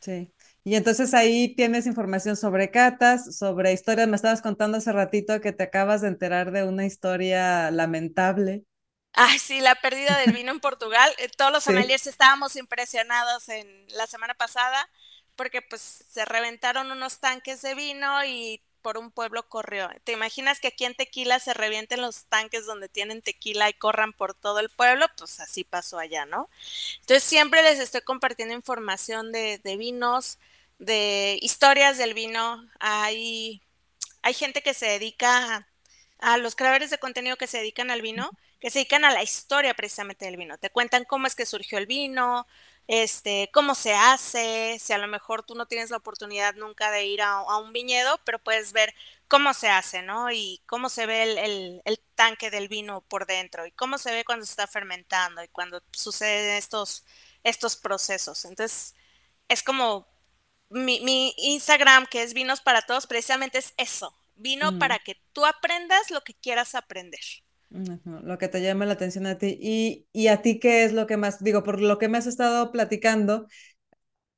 Sí. 0.00 0.32
Y 0.64 0.74
entonces 0.74 1.14
ahí 1.14 1.54
tienes 1.56 1.86
información 1.86 2.36
sobre 2.36 2.70
catas, 2.70 3.36
sobre 3.36 3.72
historias. 3.72 4.08
Me 4.08 4.16
estabas 4.16 4.42
contando 4.42 4.78
hace 4.78 4.92
ratito 4.92 5.40
que 5.40 5.52
te 5.52 5.62
acabas 5.64 6.00
de 6.02 6.08
enterar 6.08 6.50
de 6.52 6.64
una 6.64 6.84
historia 6.86 7.70
lamentable. 7.70 8.64
Ay, 9.14 9.38
sí, 9.38 9.60
la 9.60 9.74
pérdida 9.74 10.18
del 10.18 10.32
vino 10.32 10.52
en 10.52 10.60
Portugal. 10.60 11.12
Eh, 11.18 11.28
todos 11.36 11.52
los 11.52 11.64
Sí. 11.66 11.72
sommeliers 11.74 12.06
estábamos 12.06 12.56
impresionados 12.56 13.48
en 13.48 13.86
la 13.88 14.06
semana 14.06 14.34
pasada 14.34 14.88
porque 15.36 15.62
pues 15.62 16.04
se 16.10 16.24
reventaron 16.24 16.90
unos 16.90 17.18
tanques 17.20 17.62
de 17.62 17.74
vino 17.74 18.24
y 18.24 18.62
por 18.82 18.98
un 18.98 19.10
pueblo 19.10 19.48
corrió. 19.48 19.88
¿Te 20.04 20.12
imaginas 20.12 20.60
que 20.60 20.68
aquí 20.68 20.84
en 20.84 20.94
Tequila 20.94 21.38
se 21.38 21.54
revienten 21.54 22.00
los 22.02 22.24
tanques 22.24 22.66
donde 22.66 22.88
tienen 22.88 23.22
tequila 23.22 23.68
y 23.70 23.74
corran 23.74 24.12
por 24.12 24.34
todo 24.34 24.58
el 24.58 24.70
pueblo? 24.70 25.06
Pues 25.16 25.40
así 25.40 25.64
pasó 25.64 25.98
allá, 25.98 26.26
¿no? 26.26 26.50
Entonces 27.00 27.24
siempre 27.24 27.62
les 27.62 27.78
estoy 27.80 28.02
compartiendo 28.02 28.54
información 28.54 29.32
de, 29.32 29.58
de 29.58 29.76
vinos, 29.76 30.38
de 30.78 31.38
historias 31.42 31.98
del 31.98 32.14
vino. 32.14 32.68
Hay, 32.80 33.62
hay 34.22 34.34
gente 34.34 34.62
que 34.62 34.74
se 34.74 34.86
dedica 34.86 35.56
a 35.56 35.68
a 36.22 36.38
los 36.38 36.54
creadores 36.54 36.90
de 36.90 36.98
contenido 36.98 37.36
que 37.36 37.48
se 37.48 37.58
dedican 37.58 37.90
al 37.90 38.00
vino, 38.00 38.30
que 38.60 38.70
se 38.70 38.78
dedican 38.78 39.04
a 39.04 39.10
la 39.12 39.22
historia 39.24 39.74
precisamente 39.74 40.24
del 40.24 40.36
vino. 40.36 40.56
Te 40.56 40.70
cuentan 40.70 41.04
cómo 41.04 41.26
es 41.26 41.34
que 41.34 41.44
surgió 41.46 41.78
el 41.78 41.86
vino, 41.86 42.46
este, 42.92 43.50
cómo 43.54 43.74
se 43.74 43.94
hace, 43.94 44.78
si 44.78 44.92
a 44.92 44.98
lo 44.98 45.08
mejor 45.08 45.42
tú 45.44 45.54
no 45.54 45.66
tienes 45.66 45.90
la 45.90 45.96
oportunidad 45.96 46.54
nunca 46.56 46.90
de 46.90 47.06
ir 47.06 47.22
a, 47.22 47.36
a 47.38 47.58
un 47.58 47.72
viñedo, 47.72 48.20
pero 48.24 48.38
puedes 48.38 48.72
ver 48.74 48.94
cómo 49.28 49.54
se 49.54 49.68
hace, 49.70 50.02
¿no? 50.02 50.30
Y 50.30 50.62
cómo 50.66 50.90
se 50.90 51.06
ve 51.06 51.22
el, 51.24 51.38
el, 51.38 51.82
el, 51.86 52.00
tanque 52.14 52.50
del 52.50 52.68
vino 52.68 53.00
por 53.02 53.26
dentro 53.26 53.66
y 53.66 53.72
cómo 53.72 53.96
se 53.98 54.12
ve 54.12 54.24
cuando 54.26 54.44
se 54.46 54.52
está 54.52 54.66
fermentando 54.66 55.42
y 55.42 55.48
cuando 55.48 55.82
suceden 55.92 56.56
estos, 56.56 57.04
estos 57.44 57.76
procesos. 57.76 58.44
Entonces, 58.44 58.94
es 59.48 59.62
como 59.62 60.06
mi, 60.70 61.00
mi 61.00 61.34
Instagram, 61.38 62.06
que 62.06 62.22
es 62.22 62.34
Vinos 62.34 62.60
para 62.60 62.82
Todos, 62.82 63.06
precisamente 63.06 63.58
es 63.58 63.74
eso, 63.78 64.14
vino 64.36 64.72
Mm. 64.72 64.78
para 64.78 64.98
que 65.00 65.16
tú 65.32 65.46
aprendas 65.46 66.10
lo 66.10 66.22
que 66.24 66.34
quieras 66.34 66.74
aprender. 66.74 67.20
Lo 68.04 68.38
que 68.38 68.48
te 68.48 68.60
llama 68.62 68.84
la 68.86 68.92
atención 68.94 69.26
a 69.26 69.38
ti. 69.38 69.58
Y, 69.60 70.06
y 70.12 70.28
a 70.28 70.42
ti, 70.42 70.58
¿qué 70.60 70.84
es 70.84 70.92
lo 70.92 71.06
que 71.06 71.16
más, 71.16 71.42
digo, 71.42 71.62
por 71.62 71.80
lo 71.80 71.98
que 71.98 72.08
me 72.08 72.18
has 72.18 72.26
estado 72.26 72.70
platicando, 72.72 73.46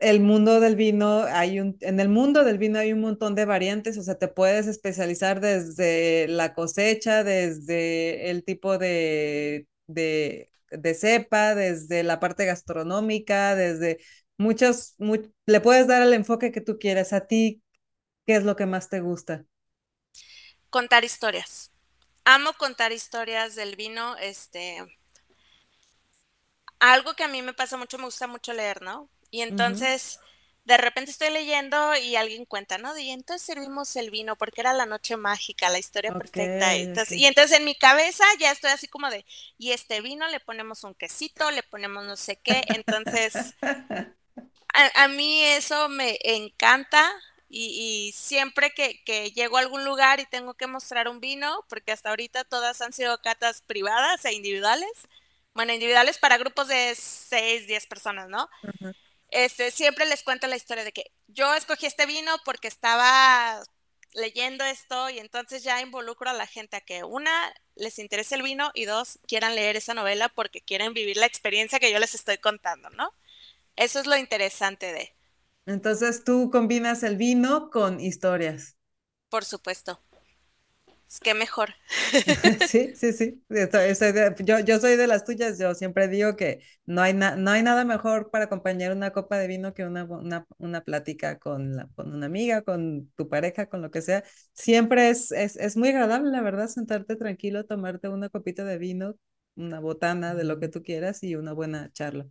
el 0.00 0.20
mundo 0.20 0.60
del 0.60 0.76
vino, 0.76 1.22
hay 1.24 1.60
un, 1.60 1.76
en 1.80 2.00
el 2.00 2.08
mundo 2.10 2.44
del 2.44 2.58
vino 2.58 2.78
hay 2.78 2.92
un 2.92 3.00
montón 3.00 3.34
de 3.34 3.46
variantes, 3.46 3.98
o 3.98 4.02
sea, 4.02 4.16
te 4.16 4.28
puedes 4.28 4.66
especializar 4.66 5.40
desde 5.40 6.28
la 6.28 6.54
cosecha, 6.54 7.24
desde 7.24 8.30
el 8.30 8.44
tipo 8.44 8.78
de, 8.78 9.68
de, 9.88 10.50
de 10.70 10.94
cepa, 10.94 11.54
desde 11.54 12.02
la 12.04 12.20
parte 12.20 12.46
gastronómica, 12.46 13.56
desde 13.56 13.98
muchos, 14.38 14.94
mu- 14.98 15.16
le 15.46 15.60
puedes 15.60 15.86
dar 15.88 16.02
el 16.02 16.12
enfoque 16.14 16.52
que 16.52 16.60
tú 16.62 16.78
quieras. 16.78 17.12
A 17.14 17.26
ti, 17.26 17.62
¿qué 18.26 18.36
es 18.36 18.44
lo 18.44 18.56
que 18.56 18.66
más 18.66 18.88
te 18.90 19.00
gusta? 19.00 19.46
Contar 20.70 21.04
historias. 21.04 21.70
Amo 22.24 22.52
contar 22.54 22.92
historias 22.92 23.54
del 23.54 23.76
vino, 23.76 24.16
este, 24.18 24.82
algo 26.78 27.14
que 27.14 27.24
a 27.24 27.28
mí 27.28 27.42
me 27.42 27.54
pasa 27.54 27.76
mucho, 27.76 27.98
me 27.98 28.04
gusta 28.04 28.26
mucho 28.26 28.52
leer, 28.52 28.82
¿no? 28.82 29.08
Y 29.30 29.42
entonces, 29.42 30.20
de 30.64 30.76
repente 30.76 31.10
estoy 31.10 31.30
leyendo 31.30 31.94
y 31.96 32.16
alguien 32.16 32.44
cuenta, 32.46 32.78
¿no? 32.78 32.96
Y 32.98 33.10
entonces 33.10 33.46
servimos 33.46 33.96
el 33.96 34.10
vino 34.10 34.36
porque 34.36 34.60
era 34.60 34.72
la 34.72 34.86
noche 34.86 35.16
mágica, 35.16 35.70
la 35.70 35.78
historia 35.78 36.12
perfecta. 36.12 36.76
Y 36.76 36.82
entonces, 36.82 37.16
ok. 37.16 37.18
y 37.18 37.26
entonces 37.26 37.58
en 37.58 37.64
mi 37.64 37.74
cabeza 37.76 38.24
ya 38.38 38.50
estoy 38.52 38.70
así 38.70 38.88
como 38.88 39.10
de, 39.10 39.24
y 39.58 39.72
este 39.72 40.00
vino 40.00 40.26
le 40.28 40.40
ponemos 40.40 40.84
un 40.84 40.94
quesito, 40.94 41.50
le 41.50 41.62
ponemos 41.62 42.04
no 42.04 42.16
sé 42.16 42.36
qué. 42.36 42.62
Entonces, 42.68 43.54
a, 44.74 45.04
a 45.04 45.08
mí 45.08 45.42
eso 45.44 45.88
me 45.88 46.18
encanta. 46.22 47.10
Y, 47.56 48.08
y 48.08 48.12
siempre 48.12 48.72
que, 48.72 49.04
que, 49.04 49.30
llego 49.30 49.56
a 49.56 49.60
algún 49.60 49.84
lugar 49.84 50.18
y 50.18 50.26
tengo 50.26 50.54
que 50.54 50.66
mostrar 50.66 51.06
un 51.06 51.20
vino, 51.20 51.64
porque 51.68 51.92
hasta 51.92 52.10
ahorita 52.10 52.42
todas 52.42 52.80
han 52.80 52.92
sido 52.92 53.22
catas 53.22 53.62
privadas 53.62 54.24
e 54.24 54.32
individuales, 54.32 54.90
bueno, 55.54 55.72
individuales 55.72 56.18
para 56.18 56.36
grupos 56.36 56.66
de 56.66 56.96
6, 56.96 57.68
10 57.68 57.86
personas, 57.86 58.28
¿no? 58.28 58.48
Este, 59.28 59.70
siempre 59.70 60.04
les 60.04 60.24
cuento 60.24 60.48
la 60.48 60.56
historia 60.56 60.82
de 60.82 60.90
que 60.90 61.12
yo 61.28 61.54
escogí 61.54 61.86
este 61.86 62.06
vino 62.06 62.36
porque 62.44 62.66
estaba 62.66 63.62
leyendo 64.14 64.64
esto 64.64 65.08
y 65.10 65.20
entonces 65.20 65.62
ya 65.62 65.80
involucro 65.80 66.30
a 66.30 66.32
la 66.32 66.48
gente 66.48 66.76
a 66.76 66.80
que 66.80 67.04
una 67.04 67.54
les 67.76 68.00
interese 68.00 68.34
el 68.34 68.42
vino 68.42 68.72
y 68.74 68.84
dos 68.84 69.20
quieran 69.28 69.54
leer 69.54 69.76
esa 69.76 69.94
novela 69.94 70.28
porque 70.28 70.60
quieren 70.60 70.92
vivir 70.92 71.16
la 71.16 71.26
experiencia 71.26 71.78
que 71.78 71.92
yo 71.92 72.00
les 72.00 72.16
estoy 72.16 72.38
contando, 72.38 72.90
¿no? 72.90 73.12
Eso 73.76 74.00
es 74.00 74.06
lo 74.06 74.16
interesante 74.16 74.92
de, 74.92 75.14
Entonces 75.66 76.24
tú 76.24 76.50
combinas 76.50 77.02
el 77.02 77.16
vino 77.18 77.70
con 77.70 78.00
historias. 78.00 78.78
por 79.28 79.44
supuesto. 79.44 80.00
Es 81.08 81.18
que 81.20 81.32
mejor. 81.34 81.74
Sí, 82.60 82.94
sí, 82.96 83.12
sí. 83.12 83.44
Estoy- 83.50 83.94
soy 83.94 84.12
de- 84.12 84.34
yo, 84.44 84.58
yo 84.60 84.78
soy 84.80 84.96
de 84.96 85.06
las 85.06 85.24
tuyas. 85.24 85.58
Yo 85.58 85.74
siempre 85.74 86.08
digo 86.08 86.36
que 86.36 86.60
no 86.86 87.02
hay, 87.02 87.12
na- 87.14 87.36
no 87.36 87.50
hay 87.50 87.62
nada 87.62 87.84
mejor 87.84 88.30
para 88.30 88.46
acompañar 88.46 88.92
una 88.92 89.10
copa 89.12 89.38
de 89.38 89.46
vino 89.48 89.74
que 89.74 89.84
una, 89.84 90.04
una, 90.04 90.46
una 90.58 90.80
plática 90.82 91.38
con, 91.38 91.76
la- 91.76 91.88
con 91.94 92.14
una 92.14 92.26
amiga, 92.26 92.62
con 92.62 93.10
tu 93.16 93.28
pareja, 93.28 93.66
con 93.68 93.82
lo 93.82 93.90
que 93.90 94.02
sea. 94.02 94.24
Siempre 94.52 95.10
es, 95.10 95.32
es, 95.32 95.56
es 95.56 95.76
muy 95.76 95.88
agradable, 95.90 96.30
la 96.30 96.40
verdad, 96.42 96.68
sentarte 96.68 97.16
tranquilo, 97.16 97.64
tomarte 97.66 98.08
una 98.08 98.28
copita 98.30 98.64
de 98.64 98.78
vino, 98.78 99.16
una 99.56 99.80
botana 99.80 100.34
de 100.34 100.44
lo 100.44 100.58
que 100.60 100.68
tú 100.68 100.82
quieras 100.82 101.22
y 101.22 101.34
una 101.36 101.52
buena 101.52 101.90
charla. 101.92 102.26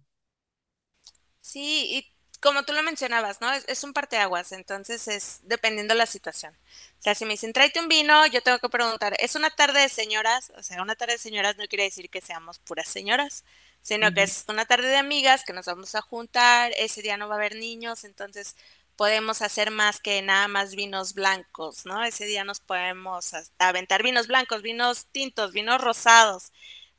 Sí, 1.42 1.86
y 1.98 2.13
como 2.44 2.64
tú 2.64 2.74
lo 2.74 2.84
mencionabas, 2.84 3.42
¿no? 3.42 3.52
Es, 3.52 3.66
es 3.68 3.84
un 3.84 3.94
parteaguas, 3.94 4.52
entonces 4.52 5.08
es 5.08 5.40
dependiendo 5.44 5.96
la 5.96 6.06
situación. 6.06 6.54
O 7.00 7.02
sea, 7.02 7.16
si 7.16 7.26
me 7.26 7.32
dicen, 7.32 7.54
tráete 7.54 7.80
un 7.80 7.88
vino, 7.88 8.26
yo 8.28 8.42
tengo 8.42 8.60
que 8.60 8.70
preguntar, 8.70 9.16
¿es 9.20 9.36
una 9.36 9.50
tarde 9.50 9.80
de 9.82 9.90
señoras? 9.90 10.52
O 10.58 10.62
sea, 10.64 10.82
una 10.82 10.96
tarde 10.96 11.14
de 11.14 11.20
señoras 11.20 11.58
no 11.58 11.66
quiere 11.68 11.86
decir 11.86 12.10
que 12.10 12.22
seamos 12.22 12.60
puras 12.60 12.88
señoras, 12.88 13.46
sino 13.82 14.14
que 14.14 14.24
es 14.24 14.46
una 14.48 14.66
tarde 14.66 14.88
de 14.90 14.98
amigas 14.98 15.44
que 15.46 15.54
nos 15.54 15.66
vamos 15.66 15.96
a 15.96 16.02
juntar, 16.02 16.72
ese 16.78 17.02
día 17.02 17.18
no 17.18 17.28
va 17.28 17.36
a 17.36 17.38
haber 17.38 17.56
niños, 17.56 18.04
entonces 18.04 18.56
podemos 18.96 19.42
hacer 19.42 19.72
más 19.72 20.00
que 20.00 20.22
nada 20.22 20.48
más 20.48 20.76
vinos 20.76 21.14
blancos, 21.14 21.86
¿no? 21.86 22.04
Ese 22.04 22.26
día 22.26 22.44
nos 22.44 22.60
podemos 22.60 23.32
aventar 23.58 24.04
vinos 24.04 24.28
blancos, 24.28 24.62
vinos 24.62 25.08
tintos, 25.12 25.54
vinos 25.54 25.82
rosados 25.82 26.52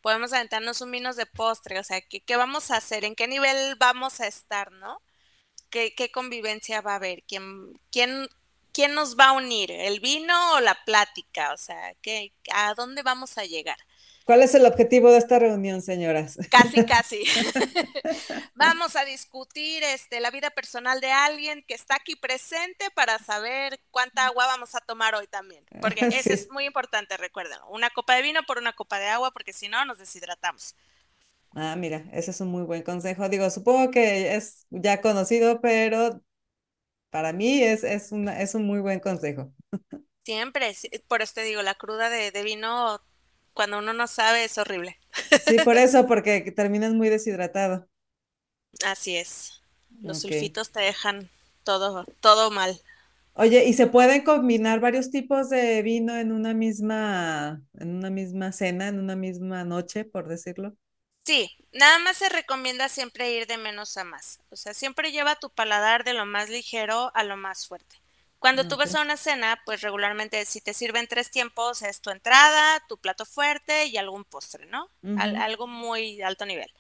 podemos 0.05 0.35
aventarnos 0.35 0.83
un 0.83 0.91
vinos 0.91 1.17
de 1.17 1.25
postre, 1.25 1.79
o 1.79 1.83
sea, 1.83 2.03
¿qué, 2.03 2.21
¿qué, 2.21 2.37
vamos 2.37 2.71
a 2.71 2.77
hacer? 2.77 3.07
¿En 3.07 3.15
qué 3.15 3.27
nivel 3.27 3.75
vamos 3.77 4.21
a 4.21 4.27
estar, 4.27 4.71
no? 4.71 5.01
¿Qué, 5.75 5.93
qué 5.93 6.13
convivencia 6.13 6.83
va 6.83 6.93
a 6.93 6.97
haber? 6.97 7.25
¿Quién, 7.25 7.77
quién, 7.91 8.29
¿Quién 8.73 8.95
nos 8.95 9.19
va 9.19 9.31
a 9.31 9.33
unir? 9.33 9.73
¿El 9.73 9.99
vino 9.99 10.53
o 10.53 10.61
la 10.61 10.79
plática? 10.85 11.53
O 11.53 11.57
sea, 11.57 11.95
¿qué, 12.01 12.33
¿a 12.53 12.75
dónde 12.75 13.03
vamos 13.03 13.39
a 13.39 13.45
llegar? 13.45 13.79
¿Cuál 14.25 14.45
es 14.45 14.55
el 14.55 14.67
objetivo 14.67 15.11
de 15.11 15.19
esta 15.19 15.41
reunión, 15.41 15.83
señoras? 15.83 16.39
Casi, 16.49 16.87
casi. 16.87 17.25
Vamos 18.55 18.95
a 18.95 19.05
discutir 19.05 19.83
este, 19.83 20.21
la 20.21 20.31
vida 20.31 20.51
personal 20.51 21.01
de 21.01 21.11
alguien 21.11 21.65
que 21.67 21.75
está 21.75 21.97
aquí 21.97 22.15
presente 22.15 22.89
para 22.93 23.19
saber 23.19 23.81
cuánta 23.91 24.27
agua 24.27 24.47
vamos 24.47 24.77
a 24.77 24.81
tomar 24.81 25.17
hoy 25.17 25.27
también. 25.27 25.67
Porque 25.81 26.07
eso 26.07 26.33
es 26.33 26.49
muy 26.51 26.67
importante, 26.67 27.17
recuerden. 27.17 27.59
Una 27.69 27.91
copa 27.91 28.15
de 28.15 28.23
vino 28.23 28.45
por 28.45 28.59
una 28.59 28.75
copa 28.75 29.01
de 29.01 29.09
agua, 29.09 29.33
porque 29.33 29.53
si 29.53 29.69
no 29.69 29.85
nos 29.85 29.99
deshidratamos. 29.99 30.77
Ah, 31.57 31.77
mira, 31.77 32.05
ese 32.13 32.33
es 32.33 32.41
un 32.41 32.49
muy 32.49 32.63
buen 32.65 32.83
consejo. 32.83 33.29
Digo, 33.29 33.49
supongo 33.51 33.91
que 33.93 34.35
es 34.35 34.67
ya 34.71 35.01
conocido, 35.01 35.61
pero 35.61 36.21
para 37.11 37.33
mí 37.33 37.63
es, 37.63 37.85
es, 37.85 38.13
una, 38.13 38.41
es 38.41 38.55
un 38.55 38.67
muy 38.67 38.81
buen 38.81 39.01
consejo. 39.01 39.53
Siempre, 40.25 40.75
por 41.09 41.23
eso 41.23 41.35
te 41.35 41.43
digo, 41.43 41.63
la 41.63 41.75
cruda 41.75 42.09
de, 42.11 42.31
de 42.31 42.43
vino, 42.43 43.01
cuando 43.53 43.79
uno 43.79 43.93
no 43.93 44.07
sabe, 44.07 44.45
es 44.45 44.57
horrible. 44.59 44.99
Sí, 45.39 45.61
por 45.61 45.77
eso, 45.79 46.07
porque 46.09 46.41
terminas 46.53 46.93
muy 46.95 47.09
deshidratado. 47.09 47.89
Así 48.85 49.17
es. 49.17 49.61
Los 50.05 50.19
sulfitos 50.19 50.71
te 50.71 50.79
dejan 50.79 51.29
todo, 51.65 52.07
todo 52.21 52.53
mal. 52.53 52.81
Oye, 53.37 53.65
¿y 53.67 53.73
se 53.75 53.87
pueden 53.89 54.23
combinar 54.25 54.81
varios 54.81 55.11
tipos 55.11 55.49
de 55.51 55.83
vino 55.83 56.17
en 56.17 56.31
una 56.33 56.55
misma, 56.55 57.63
en 57.75 57.97
una 57.97 58.11
misma 58.11 58.53
cena, 58.53 58.89
en 58.89 58.99
una 59.01 59.17
misma 59.17 59.65
noche, 59.65 60.05
por 60.05 60.29
decirlo? 60.29 60.77
Sí, 61.25 61.51
nada 61.73 61.99
más 61.99 62.19
se 62.19 62.29
recomienda 62.29 62.89
siempre 62.89 63.31
ir 63.33 63.47
de 63.47 63.57
menos 63.59 63.97
a 63.97 64.05
más. 64.05 64.41
O 64.51 64.57
sea, 64.57 64.75
siempre 64.75 65.11
lleva 65.13 65.37
tu 65.37 65.51
paladar 65.51 66.05
de 66.05 66.13
lo 66.15 66.27
más 66.27 66.51
ligero 66.51 67.11
a 67.15 67.25
lo 67.25 67.37
más 67.37 67.67
fuerte. 67.67 67.97
Cuando 68.39 68.65
tú 68.67 68.77
Ok. 68.77 68.77
vas 68.77 68.95
a 68.95 69.01
una 69.01 69.17
cena, 69.17 69.61
pues 69.65 69.81
regularmente 69.81 70.45
si 70.45 70.61
te 70.61 70.75
sirven 70.75 71.07
tres 71.09 71.31
tiempos 71.31 71.81
es 71.83 72.01
tu 72.03 72.11
entrada, 72.11 72.83
tu 72.89 72.99
plato 72.99 73.25
fuerte 73.25 73.87
y 73.87 73.97
algún 73.97 74.25
postre, 74.25 74.67
¿no? 74.67 74.91
Al, 75.15 75.35
algo 75.37 75.67
muy 75.67 76.21
alto 76.21 76.45
nivel. 76.45 76.71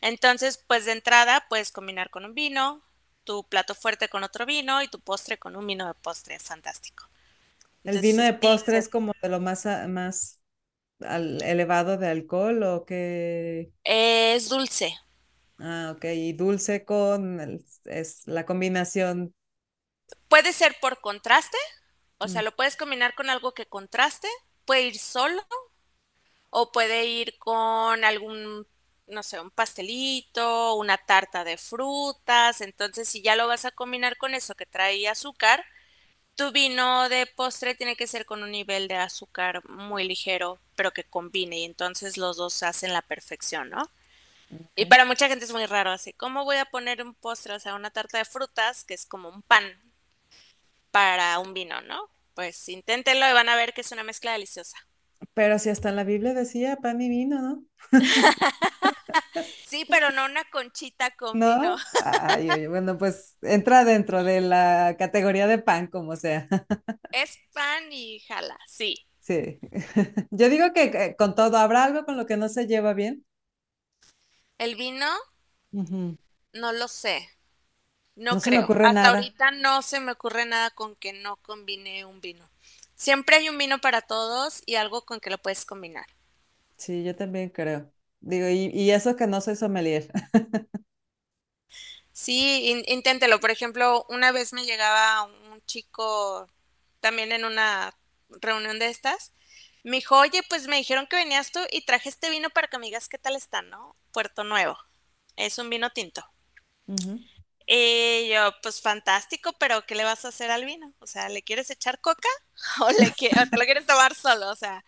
Entonces, 0.00 0.58
pues 0.66 0.84
de 0.86 0.92
entrada 0.92 1.46
puedes 1.48 1.72
combinar 1.72 2.10
con 2.10 2.24
un 2.26 2.34
vino, 2.34 2.82
tu 3.24 3.44
plato 3.44 3.74
fuerte 3.74 4.08
con 4.08 4.24
otro 4.24 4.46
vino 4.46 4.82
y 4.82 4.88
tu 4.88 5.00
postre 5.00 5.38
con 5.38 5.56
un 5.56 5.66
vino 5.66 5.86
de 5.88 5.94
postre. 5.94 6.36
Es 6.36 6.44
fantástico. 6.44 7.08
¿El 7.84 7.98
vino 8.00 8.22
de 8.22 8.34
postre 8.34 8.78
es 8.78 8.88
como 8.88 9.12
de 9.22 9.28
lo 9.28 9.40
más, 9.40 9.64
más 9.88 10.37
al- 11.00 11.42
elevado 11.42 11.96
de 11.98 12.08
alcohol 12.08 12.62
o 12.62 12.84
qué? 12.86 13.72
es 13.84 14.48
dulce. 14.48 14.94
Ah, 15.60 15.92
ok. 15.96 16.04
Y 16.14 16.32
dulce 16.34 16.84
con 16.84 17.40
el- 17.40 17.64
es 17.84 18.22
la 18.26 18.44
combinación. 18.46 19.34
Puede 20.28 20.52
ser 20.52 20.76
por 20.80 21.00
contraste, 21.00 21.58
o 22.18 22.28
sea, 22.28 22.40
Mm, 22.40 22.42
lo 22.42 22.54
puedes 22.56 22.76
combinar 22.76 23.14
con 23.14 23.30
algo 23.30 23.52
que 23.54 23.66
contraste, 23.66 24.28
puede 24.64 24.82
ir 24.82 24.98
solo 24.98 25.42
o 26.50 26.72
puede 26.72 27.06
ir 27.06 27.38
con 27.38 28.04
algún, 28.04 28.66
no 29.06 29.22
sé, 29.22 29.40
un 29.40 29.50
pastelito, 29.50 30.74
una 30.74 30.96
tarta 30.98 31.44
de 31.44 31.56
frutas. 31.58 32.60
Entonces, 32.60 33.08
si 33.08 33.22
ya 33.22 33.36
lo 33.36 33.46
vas 33.48 33.64
a 33.64 33.70
combinar 33.72 34.16
con 34.16 34.34
eso 34.34 34.54
que 34.54 34.66
trae 34.66 35.08
azúcar, 35.08 35.64
tu 36.36 36.52
vino 36.52 37.08
de 37.08 37.26
postre 37.36 37.74
tiene 37.74 37.96
que 37.96 38.06
ser 38.06 38.26
con 38.26 38.42
un 38.42 38.52
nivel 38.52 38.88
de 38.88 38.96
azúcar 38.96 39.62
muy 39.70 40.06
ligero, 40.08 40.60
pero 40.78 40.92
que 40.92 41.02
combine 41.02 41.58
y 41.58 41.64
entonces 41.64 42.16
los 42.16 42.36
dos 42.36 42.62
hacen 42.62 42.92
la 42.92 43.02
perfección, 43.02 43.68
¿no? 43.68 43.90
Y 44.76 44.86
para 44.86 45.04
mucha 45.04 45.26
gente 45.26 45.44
es 45.44 45.52
muy 45.52 45.66
raro 45.66 45.90
así, 45.90 46.12
¿cómo 46.12 46.44
voy 46.44 46.56
a 46.56 46.66
poner 46.66 47.02
un 47.02 47.14
postre, 47.14 47.52
o 47.52 47.58
sea, 47.58 47.74
una 47.74 47.90
tarta 47.90 48.18
de 48.18 48.24
frutas, 48.24 48.84
que 48.84 48.94
es 48.94 49.04
como 49.04 49.28
un 49.28 49.42
pan 49.42 49.64
para 50.92 51.36
un 51.40 51.52
vino, 51.52 51.80
¿no? 51.82 52.08
Pues 52.34 52.68
inténtenlo 52.68 53.28
y 53.28 53.32
van 53.32 53.48
a 53.48 53.56
ver 53.56 53.74
que 53.74 53.80
es 53.80 53.90
una 53.90 54.04
mezcla 54.04 54.32
deliciosa. 54.32 54.76
Pero 55.34 55.58
si 55.58 55.68
hasta 55.68 55.88
en 55.88 55.96
la 55.96 56.04
Biblia 56.04 56.32
decía 56.32 56.76
pan 56.76 57.02
y 57.02 57.08
vino, 57.08 57.42
¿no? 57.42 57.64
Sí, 59.66 59.84
pero 59.88 60.10
no 60.10 60.24
una 60.24 60.44
conchita 60.44 61.10
con 61.10 61.34
vino. 61.34 61.76
¿No? 61.76 61.76
Ay, 62.04 62.50
oye, 62.50 62.68
bueno, 62.68 62.96
pues 62.96 63.36
entra 63.42 63.84
dentro 63.84 64.24
de 64.24 64.40
la 64.40 64.96
categoría 64.98 65.46
de 65.46 65.58
pan, 65.58 65.88
como 65.88 66.16
sea. 66.16 66.48
Es 67.10 67.38
pan 67.52 67.92
y 67.92 68.20
jala, 68.20 68.58
sí. 68.66 69.07
Sí. 69.28 69.58
Yo 70.30 70.48
digo 70.48 70.72
que 70.74 70.90
que 70.90 71.14
con 71.16 71.34
todo, 71.34 71.58
¿habrá 71.58 71.84
algo 71.84 72.04
con 72.04 72.16
lo 72.16 72.26
que 72.26 72.36
no 72.36 72.48
se 72.48 72.66
lleva 72.66 72.94
bien? 72.94 73.24
El 74.58 74.76
vino, 74.76 75.08
Ujú. 75.72 76.18
no 76.52 76.72
lo 76.72 76.88
sé, 76.88 77.28
No 78.30 78.38
no 78.38 78.40
se 78.40 78.50
me 78.52 78.60
creo. 78.60 78.60
ocurre 78.60 78.88
Hasta 78.88 78.90
nada. 78.90 79.34
ahorita 79.34 79.50
no 79.52 79.82
se 79.82 80.00
me 80.00 80.12
ocurre 80.12 80.46
nada 80.46 80.70
con 80.70 80.96
que 80.96 81.12
no 81.14 81.36
combine 81.38 82.04
un 82.06 82.20
vino. 82.20 82.50
Siempre 82.96 83.36
hay 83.36 83.48
un 83.50 83.58
vino 83.58 83.80
para 83.80 84.02
todos 84.02 84.62
y 84.66 84.76
algo 84.76 85.04
con 85.04 85.20
que 85.20 85.30
lo 85.30 85.38
puedes 85.38 85.64
combinar. 85.66 86.06
Sí, 86.76 87.04
yo 87.04 87.14
también 87.16 87.50
creo. 87.50 87.92
Digo, 88.20 88.48
y, 88.48 88.70
y 88.72 88.90
eso 88.90 89.16
que 89.16 89.26
no 89.26 89.40
soy 89.40 89.56
sommelier. 89.56 90.10
Sí, 92.12 92.70
in- 92.70 92.84
inténtelo. 92.86 93.40
Por 93.40 93.50
ejemplo, 93.50 94.04
una 94.08 94.32
vez 94.32 94.52
me 94.52 94.64
llegaba 94.64 95.24
un 95.24 95.62
chico 95.66 96.46
también 97.00 97.32
en 97.32 97.44
una 97.44 97.92
reunión 98.28 98.78
de 98.78 98.88
estas. 98.88 99.32
Me 99.84 99.96
dijo, 99.96 100.16
oye, 100.18 100.42
pues 100.48 100.66
me 100.66 100.76
dijeron 100.76 101.06
que 101.06 101.16
venías 101.16 101.52
tú 101.52 101.60
y 101.70 101.84
traje 101.84 102.08
este 102.08 102.30
vino 102.30 102.50
para 102.50 102.68
que 102.68 102.78
me 102.78 102.86
digas 102.86 103.08
qué 103.08 103.18
tal 103.18 103.36
está, 103.36 103.62
¿no? 103.62 103.96
Puerto 104.12 104.44
Nuevo. 104.44 104.76
Es 105.36 105.58
un 105.58 105.70
vino 105.70 105.90
tinto. 105.90 106.24
Y 107.66 108.28
yo, 108.28 108.52
pues 108.62 108.80
fantástico, 108.80 109.52
pero 109.58 109.84
¿qué 109.84 109.94
le 109.94 110.04
vas 110.04 110.24
a 110.24 110.28
hacer 110.28 110.50
al 110.50 110.64
vino? 110.64 110.94
O 111.00 111.06
sea, 111.06 111.28
¿le 111.28 111.42
quieres 111.42 111.70
echar 111.70 112.00
coca 112.00 112.28
o, 112.80 112.90
le 112.90 113.08
o 113.08 113.46
te 113.50 113.56
lo 113.56 113.64
quieres 113.64 113.86
tomar 113.86 114.14
solo? 114.14 114.50
O 114.50 114.56
sea, 114.56 114.84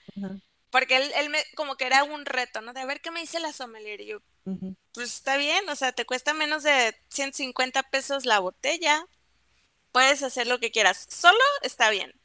porque 0.71 0.97
él, 0.97 1.13
él 1.17 1.29
me, 1.29 1.45
como 1.57 1.77
que 1.77 1.85
era 1.85 2.05
un 2.05 2.25
reto, 2.25 2.63
¿no? 2.63 2.73
De 2.73 2.81
a 2.81 2.87
ver 2.87 3.01
qué 3.01 3.11
me 3.11 3.21
dice 3.21 3.39
la 3.39 3.53
sommelier. 3.53 4.01
Y 4.01 4.07
yo, 4.07 4.23
pues 4.93 5.15
está 5.15 5.37
bien, 5.37 5.69
o 5.69 5.77
sea, 5.77 5.93
te 5.93 6.07
cuesta 6.07 6.33
menos 6.33 6.63
de 6.63 6.97
150 7.11 7.83
pesos 7.91 8.25
la 8.25 8.39
botella. 8.39 9.05
Puedes 9.93 10.23
hacer 10.23 10.47
lo 10.47 10.59
que 10.59 10.71
quieras. 10.71 11.07
Solo 11.11 11.39
está 11.63 11.91
bien. 11.91 12.20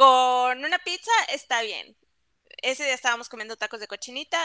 Con 0.00 0.64
una 0.64 0.78
pizza 0.80 1.10
está 1.32 1.62
bien. 1.62 1.96
Ese 2.62 2.84
día 2.84 2.94
estábamos 2.94 3.28
comiendo 3.28 3.56
tacos 3.56 3.80
de 3.80 3.88
cochinita. 3.88 4.38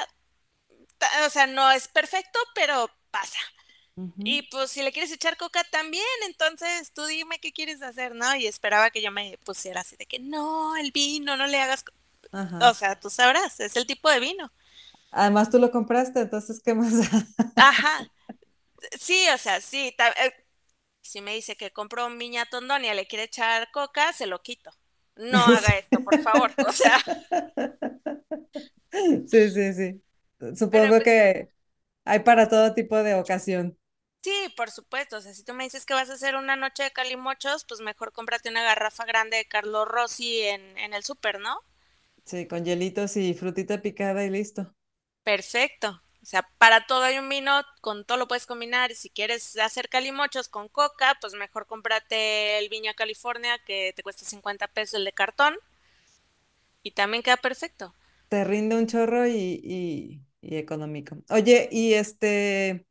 Ta- 0.97 1.27
O 1.27 1.31
sea, 1.31 1.47
no 1.47 1.71
es 1.71 1.87
perfecto, 1.87 2.39
pero 2.55 2.89
pasa. 3.11 3.39
Y 4.23 4.43
pues 4.43 4.71
si 4.71 4.83
le 4.83 4.91
quieres 4.93 5.11
echar 5.11 5.37
coca 5.37 5.63
también, 5.71 6.05
entonces 6.27 6.93
tú 6.93 7.05
dime 7.05 7.39
qué 7.39 7.53
quieres 7.53 7.81
hacer, 7.81 8.15
¿no? 8.15 8.35
Y 8.35 8.47
esperaba 8.47 8.91
que 8.91 9.01
yo 9.01 9.11
me 9.11 9.37
pusiera 9.45 9.81
así 9.81 9.97
de 9.97 10.05
que 10.07 10.19
no, 10.19 10.75
el 10.77 10.91
vino, 10.93 11.37
no 11.37 11.47
le 11.47 11.59
hagas... 11.61 11.83
co-". 11.83 11.93
O 12.59 12.73
sea, 12.75 12.99
tú 12.99 13.09
sabrás, 13.11 13.59
es 13.61 13.75
el 13.77 13.87
tipo 13.87 14.09
de 14.09 14.19
vino. 14.21 14.51
Además 15.11 15.49
tú 15.49 15.59
lo 15.59 15.71
compraste, 15.71 16.19
entonces, 16.21 16.61
¿qué 16.61 16.73
más? 16.73 16.93
Ajá, 17.57 18.07
sí, 18.99 19.27
o 19.33 19.37
sea, 19.37 19.61
sí. 19.61 19.95
eh, 19.99 20.33
si 21.01 21.21
me 21.21 21.35
dice 21.35 21.57
que 21.57 21.71
compró 21.73 22.07
un 22.07 22.17
viña 22.19 22.45
Tondonia, 22.47 22.93
le 22.95 23.07
quiere 23.07 23.25
echar 23.25 23.71
coca, 23.71 24.13
se 24.13 24.27
lo 24.27 24.41
quito. 24.43 24.71
No 25.15 25.47
haga 25.47 25.77
esto, 25.77 26.01
por 26.01 26.19
favor. 26.19 26.55
O 26.61 26.71
sea, 26.71 26.97
Sí, 29.27 29.49
sí, 29.49 29.73
sí. 29.73 30.03
Supongo 30.55 30.93
pues 30.93 31.03
que 31.03 31.49
hay 32.05 32.19
para 32.21 32.47
todo 32.49 32.73
tipo 32.73 32.97
de 33.03 33.15
ocasión. 33.15 33.77
sí, 34.21 34.31
por 34.57 34.71
supuesto. 34.71 35.17
O 35.17 35.21
sea, 35.21 35.33
si 35.33 35.43
tú 35.43 35.53
me 35.53 35.63
dices 35.65 35.85
que 35.85 35.93
vas 35.93 36.09
a 36.09 36.13
hacer 36.13 36.35
una 36.35 36.55
noche 36.55 36.83
de 36.83 36.91
calimochos, 36.91 37.65
pues 37.65 37.81
mejor 37.81 38.11
cómprate 38.11 38.49
una 38.49 38.63
garrafa 38.63 39.05
grande 39.05 39.37
de 39.37 39.45
Carlo 39.45 39.85
Rossi 39.85 40.41
en, 40.41 40.77
en 40.77 40.93
el 40.93 41.03
súper, 41.03 41.39
¿no? 41.39 41.59
Sí, 42.25 42.47
con 42.49 42.65
hielitos 42.65 43.15
y 43.17 43.33
frutita 43.33 43.81
picada 43.81 44.25
y 44.25 44.29
listo. 44.29 44.75
Perfecto. 45.23 46.01
O 46.23 46.25
sea, 46.25 46.47
para 46.57 46.87
todo 46.87 47.03
hay 47.03 47.17
un 47.17 47.27
vino, 47.27 47.51
con 47.81 48.05
todo 48.05 48.17
lo 48.17 48.29
puedes 48.29 48.45
combinar. 48.45 48.95
Si 48.95 49.09
quieres 49.09 49.57
hacer 49.57 49.89
calimochos 49.89 50.47
con 50.47 50.69
coca, 50.69 51.17
pues 51.19 51.33
mejor 51.33 51.67
cómprate 51.67 52.59
el 52.59 52.69
Viña 52.69 52.93
California 52.93 53.59
que 53.65 53.91
te 53.93 54.03
cuesta 54.03 54.23
50 54.23 54.67
pesos 54.69 54.93
el 54.95 55.03
de 55.03 55.11
cartón 55.11 55.57
y 56.81 56.91
también 56.91 57.23
queda 57.23 57.35
perfecto. 57.35 57.93
Te 58.29 58.45
rinde 58.45 58.77
un 58.77 58.87
chorro 58.87 59.27
y, 59.27 60.21
y, 60.41 60.55
económico. 60.55 61.17
Oye, 61.29 61.67
y 61.69 61.93
este, 61.93 62.85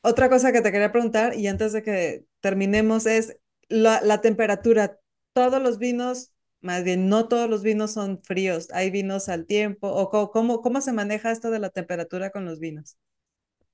otra 0.00 0.28
cosa 0.28 0.52
que 0.52 0.60
te 0.60 0.72
quería 0.72 0.90
preguntar, 0.90 1.36
y 1.36 1.46
antes 1.46 1.72
de 1.72 1.84
que 1.84 2.26
terminemos, 2.40 3.06
es 3.06 3.38
la 3.68 4.20
temperatura. 4.20 4.98
Todos 5.32 5.62
los 5.62 5.78
vinos, 5.78 6.31
más 6.62 6.84
bien, 6.84 7.08
no 7.08 7.28
todos 7.28 7.48
los 7.50 7.62
vinos 7.62 7.92
son 7.92 8.22
fríos. 8.22 8.68
Hay 8.72 8.90
vinos 8.90 9.28
al 9.28 9.46
tiempo. 9.46 9.88
¿O 9.88 10.30
cómo, 10.30 10.62
cómo 10.62 10.80
se 10.80 10.92
maneja 10.92 11.30
esto 11.32 11.50
de 11.50 11.58
la 11.60 11.70
temperatura 11.70 12.30
con 12.30 12.44
los 12.46 12.58
vinos? 12.60 12.96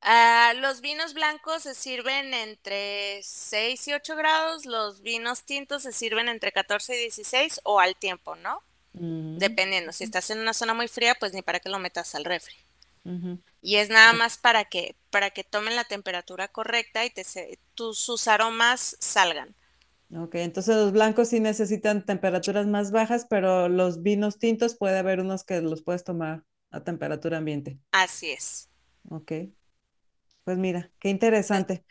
Ah, 0.01 0.55
los 0.57 0.81
vinos 0.81 1.13
blancos 1.15 1.63
se 1.65 1.75
sirven 1.75 2.33
entre 2.35 3.21
6 3.23 3.87
y 3.89 3.93
8 3.95 4.17
grados, 4.17 4.65
los 4.67 5.03
vinos 5.03 5.45
tintos 5.45 5.83
se 5.83 5.93
sirven 5.93 6.29
entre 6.29 6.53
14 6.53 6.95
y 6.97 6.99
16 7.01 7.61
o 7.65 7.81
al 7.81 7.97
tiempo, 7.97 8.37
¿no? 8.37 8.63
Ujú, 8.95 9.35
Dependiendo, 9.37 9.93
si 9.93 10.05
estás 10.05 10.31
en 10.31 10.41
una 10.41 10.55
zona 10.55 10.75
muy 10.75 10.89
fría, 10.89 11.17
pues 11.17 11.33
ni 11.35 11.43
para 11.43 11.61
qué 11.61 11.69
lo 11.71 11.79
metas 11.81 12.15
al 12.17 12.25
refri. 12.27 12.55
Y 13.63 13.77
es 13.77 13.89
nada 13.89 14.13
más 14.13 14.37
para 14.39 14.65
que, 14.65 14.97
para 15.11 15.31
que 15.31 15.45
tomen 15.45 15.77
la 15.77 15.85
temperatura 15.85 16.49
correcta 16.49 17.05
y 17.05 17.11
te 17.11 17.25
se- 17.25 17.59
tus, 17.75 17.99
sus 17.99 18.29
aromas 18.29 18.97
salgan. 19.01 19.55
Ok, 20.15 20.37
entonces 20.37 20.75
los 20.77 20.93
blancos 20.93 21.29
sí 21.29 21.39
necesitan 21.41 22.05
temperaturas 22.05 22.67
más 22.67 22.93
bajas, 22.93 23.27
pero 23.29 23.69
los 23.69 24.03
vinos 24.03 24.39
tintos 24.39 24.75
puede 24.77 24.99
haber 24.99 25.21
unos 25.21 25.45
que 25.45 25.61
los 25.61 25.83
puedes 25.83 26.03
tomar 26.03 26.45
a 26.71 26.83
temperatura 26.83 27.39
ambiente. 27.39 27.79
Así 27.93 28.31
es. 28.31 28.69
Ok, 29.11 29.33
pues 30.45 30.59
mira, 30.59 30.91
qué 30.99 31.11
interesante. 31.11 31.85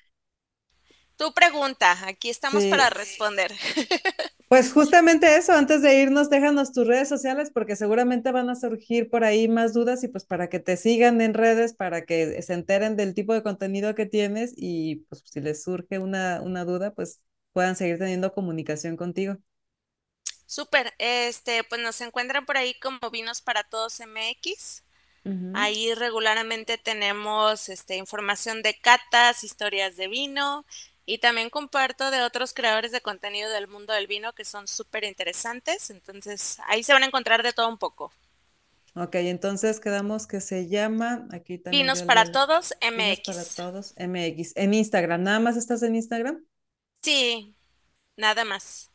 tu 1.18 1.34
pregunta, 1.34 1.98
aquí 2.08 2.30
estamos 2.30 2.64
para 2.66 2.90
responder. 2.90 3.52
pues 4.50 4.72
justamente 4.72 5.36
eso, 5.38 5.54
antes 5.54 5.82
de 5.82 6.02
irnos, 6.02 6.30
déjanos 6.30 6.72
tus 6.72 6.88
redes 6.88 7.10
sociales 7.10 7.52
porque 7.54 7.76
seguramente 7.76 8.32
van 8.32 8.50
a 8.50 8.56
surgir 8.56 9.10
por 9.10 9.24
ahí 9.24 9.48
más 9.48 9.74
dudas 9.74 10.04
y 10.04 10.08
pues 10.08 10.26
para 10.26 10.48
que 10.50 10.60
te 10.60 10.78
sigan 10.78 11.20
en 11.22 11.34
redes, 11.34 11.74
para 11.74 12.06
que 12.06 12.42
se 12.42 12.54
enteren 12.54 12.96
del 12.96 13.14
tipo 13.14 13.34
de 13.34 13.44
contenido 13.44 13.94
que 13.96 14.06
tienes 14.06 14.54
y 14.56 14.98
pues 15.10 15.24
si 15.26 15.42
les 15.42 15.64
surge 15.64 16.00
una, 16.00 16.42
una 16.42 16.64
duda, 16.66 16.94
pues 16.94 17.22
puedan 17.58 17.76
seguir 17.76 17.98
teniendo 17.98 18.34
comunicación 18.34 18.96
contigo. 18.96 19.36
Súper, 20.46 20.94
este, 21.00 21.64
pues 21.64 21.82
nos 21.82 22.00
encuentran 22.02 22.46
por 22.46 22.56
ahí 22.56 22.76
como 22.80 23.10
Vinos 23.10 23.42
para 23.42 23.64
Todos 23.64 24.00
MX. 24.00 24.84
Ahí 25.56 25.92
regularmente 25.96 26.78
tenemos 26.78 27.68
este, 27.70 27.96
información 27.96 28.62
de 28.62 28.78
catas, 28.80 29.44
historias 29.44 29.98
de 29.98 30.08
vino 30.08 30.68
y 31.08 31.18
también 31.18 31.50
comparto 31.50 32.12
de 32.12 32.22
otros 32.22 32.54
creadores 32.54 32.92
de 32.92 33.02
contenido 33.02 33.50
del 33.50 33.68
mundo 33.68 33.92
del 33.92 34.06
vino 34.06 34.34
que 34.34 34.46
son 34.46 34.68
súper 34.68 35.04
interesantes. 35.04 35.90
Entonces 35.90 36.60
ahí 36.68 36.84
se 36.84 36.94
van 36.94 37.02
a 37.02 37.08
encontrar 37.08 37.42
de 37.42 37.54
todo 37.54 37.70
un 37.70 37.80
poco. 37.80 38.14
Ok, 38.94 39.16
entonces 39.16 39.80
quedamos 39.80 40.28
que 40.28 40.42
se 40.42 40.68
llama, 40.68 41.28
aquí 41.32 41.58
también 41.58 41.86
Vinos 41.86 42.04
para 42.04 42.32
Todos 42.32 42.76
Vinos 42.80 43.20
para 43.26 43.42
MX. 43.42 43.56
Todos 43.56 43.96
MX, 43.98 44.54
en 44.56 44.76
Instagram, 44.76 45.24
¿nada 45.24 45.40
más 45.40 45.58
estás 45.58 45.82
en 45.82 45.96
Instagram? 45.96 46.46
Sí, 47.02 47.56
nada 48.18 48.46
más. 48.46 48.92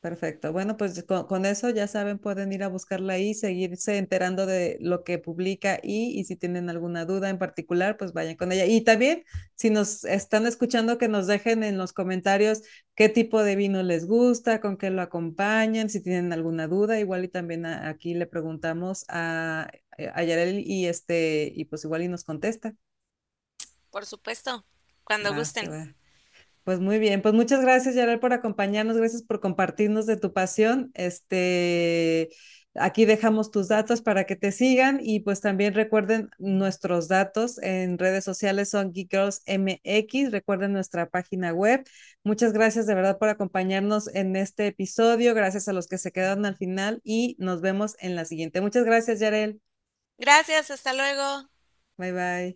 Perfecto. 0.00 0.52
Bueno, 0.52 0.76
pues 0.76 1.02
con, 1.04 1.26
con 1.26 1.46
eso 1.46 1.70
ya 1.70 1.86
saben, 1.88 2.18
pueden 2.18 2.52
ir 2.52 2.62
a 2.62 2.68
buscarla 2.68 3.14
ahí, 3.14 3.32
seguirse 3.32 3.96
enterando 3.96 4.44
de 4.44 4.76
lo 4.80 5.02
que 5.02 5.18
publica 5.18 5.80
y, 5.82 6.20
y 6.20 6.24
si 6.24 6.36
tienen 6.36 6.68
alguna 6.68 7.06
duda 7.06 7.30
en 7.30 7.38
particular, 7.38 7.96
pues 7.96 8.12
vayan 8.12 8.36
con 8.36 8.52
ella. 8.52 8.66
Y 8.66 8.82
también, 8.82 9.24
si 9.54 9.70
nos 9.70 10.04
están 10.04 10.46
escuchando, 10.46 10.98
que 10.98 11.08
nos 11.08 11.26
dejen 11.26 11.64
en 11.64 11.78
los 11.78 11.94
comentarios 11.94 12.60
qué 12.94 13.08
tipo 13.08 13.42
de 13.42 13.56
vino 13.56 13.82
les 13.82 14.06
gusta, 14.06 14.60
con 14.60 14.76
qué 14.76 14.90
lo 14.90 15.00
acompañan, 15.00 15.88
si 15.88 16.02
tienen 16.02 16.34
alguna 16.34 16.68
duda, 16.68 17.00
igual 17.00 17.24
y 17.24 17.28
también 17.28 17.64
a- 17.64 17.88
aquí 17.88 18.12
le 18.12 18.26
preguntamos 18.26 19.06
a, 19.08 19.70
a 20.14 20.22
Yareli 20.22 20.62
y 20.66 20.84
este, 20.86 21.50
y 21.54 21.64
pues 21.64 21.82
igual 21.84 22.02
y 22.02 22.08
nos 22.08 22.24
contesta. 22.24 22.74
Por 23.90 24.04
supuesto, 24.06 24.66
cuando 25.04 25.32
gusten. 25.34 25.74
Pues 26.64 26.80
muy 26.80 26.98
bien, 26.98 27.20
pues 27.20 27.34
muchas 27.34 27.60
gracias, 27.60 27.94
Yarel, 27.94 28.20
por 28.20 28.32
acompañarnos, 28.32 28.96
gracias 28.96 29.22
por 29.22 29.38
compartirnos 29.40 30.06
de 30.06 30.16
tu 30.16 30.32
pasión. 30.32 30.90
Este, 30.94 32.30
aquí 32.74 33.04
dejamos 33.04 33.50
tus 33.50 33.68
datos 33.68 34.00
para 34.00 34.24
que 34.24 34.34
te 34.34 34.50
sigan 34.50 34.98
y 35.02 35.20
pues 35.20 35.42
también 35.42 35.74
recuerden 35.74 36.30
nuestros 36.38 37.06
datos 37.08 37.58
en 37.62 37.98
redes 37.98 38.24
sociales 38.24 38.70
son 38.70 38.92
Geek 38.92 39.10
Girls 39.10 39.42
MX, 39.46 40.32
recuerden 40.32 40.72
nuestra 40.72 41.10
página 41.10 41.52
web. 41.52 41.84
Muchas 42.22 42.54
gracias 42.54 42.86
de 42.86 42.94
verdad 42.94 43.18
por 43.18 43.28
acompañarnos 43.28 44.08
en 44.14 44.34
este 44.34 44.66
episodio, 44.66 45.34
gracias 45.34 45.68
a 45.68 45.74
los 45.74 45.86
que 45.86 45.98
se 45.98 46.12
quedaron 46.12 46.46
al 46.46 46.56
final 46.56 47.02
y 47.04 47.36
nos 47.38 47.60
vemos 47.60 47.94
en 48.00 48.16
la 48.16 48.24
siguiente. 48.24 48.62
Muchas 48.62 48.84
gracias, 48.84 49.20
Yarel. 49.20 49.60
Gracias, 50.16 50.70
hasta 50.70 50.94
luego. 50.94 51.50
Bye 51.98 52.12
bye. 52.12 52.54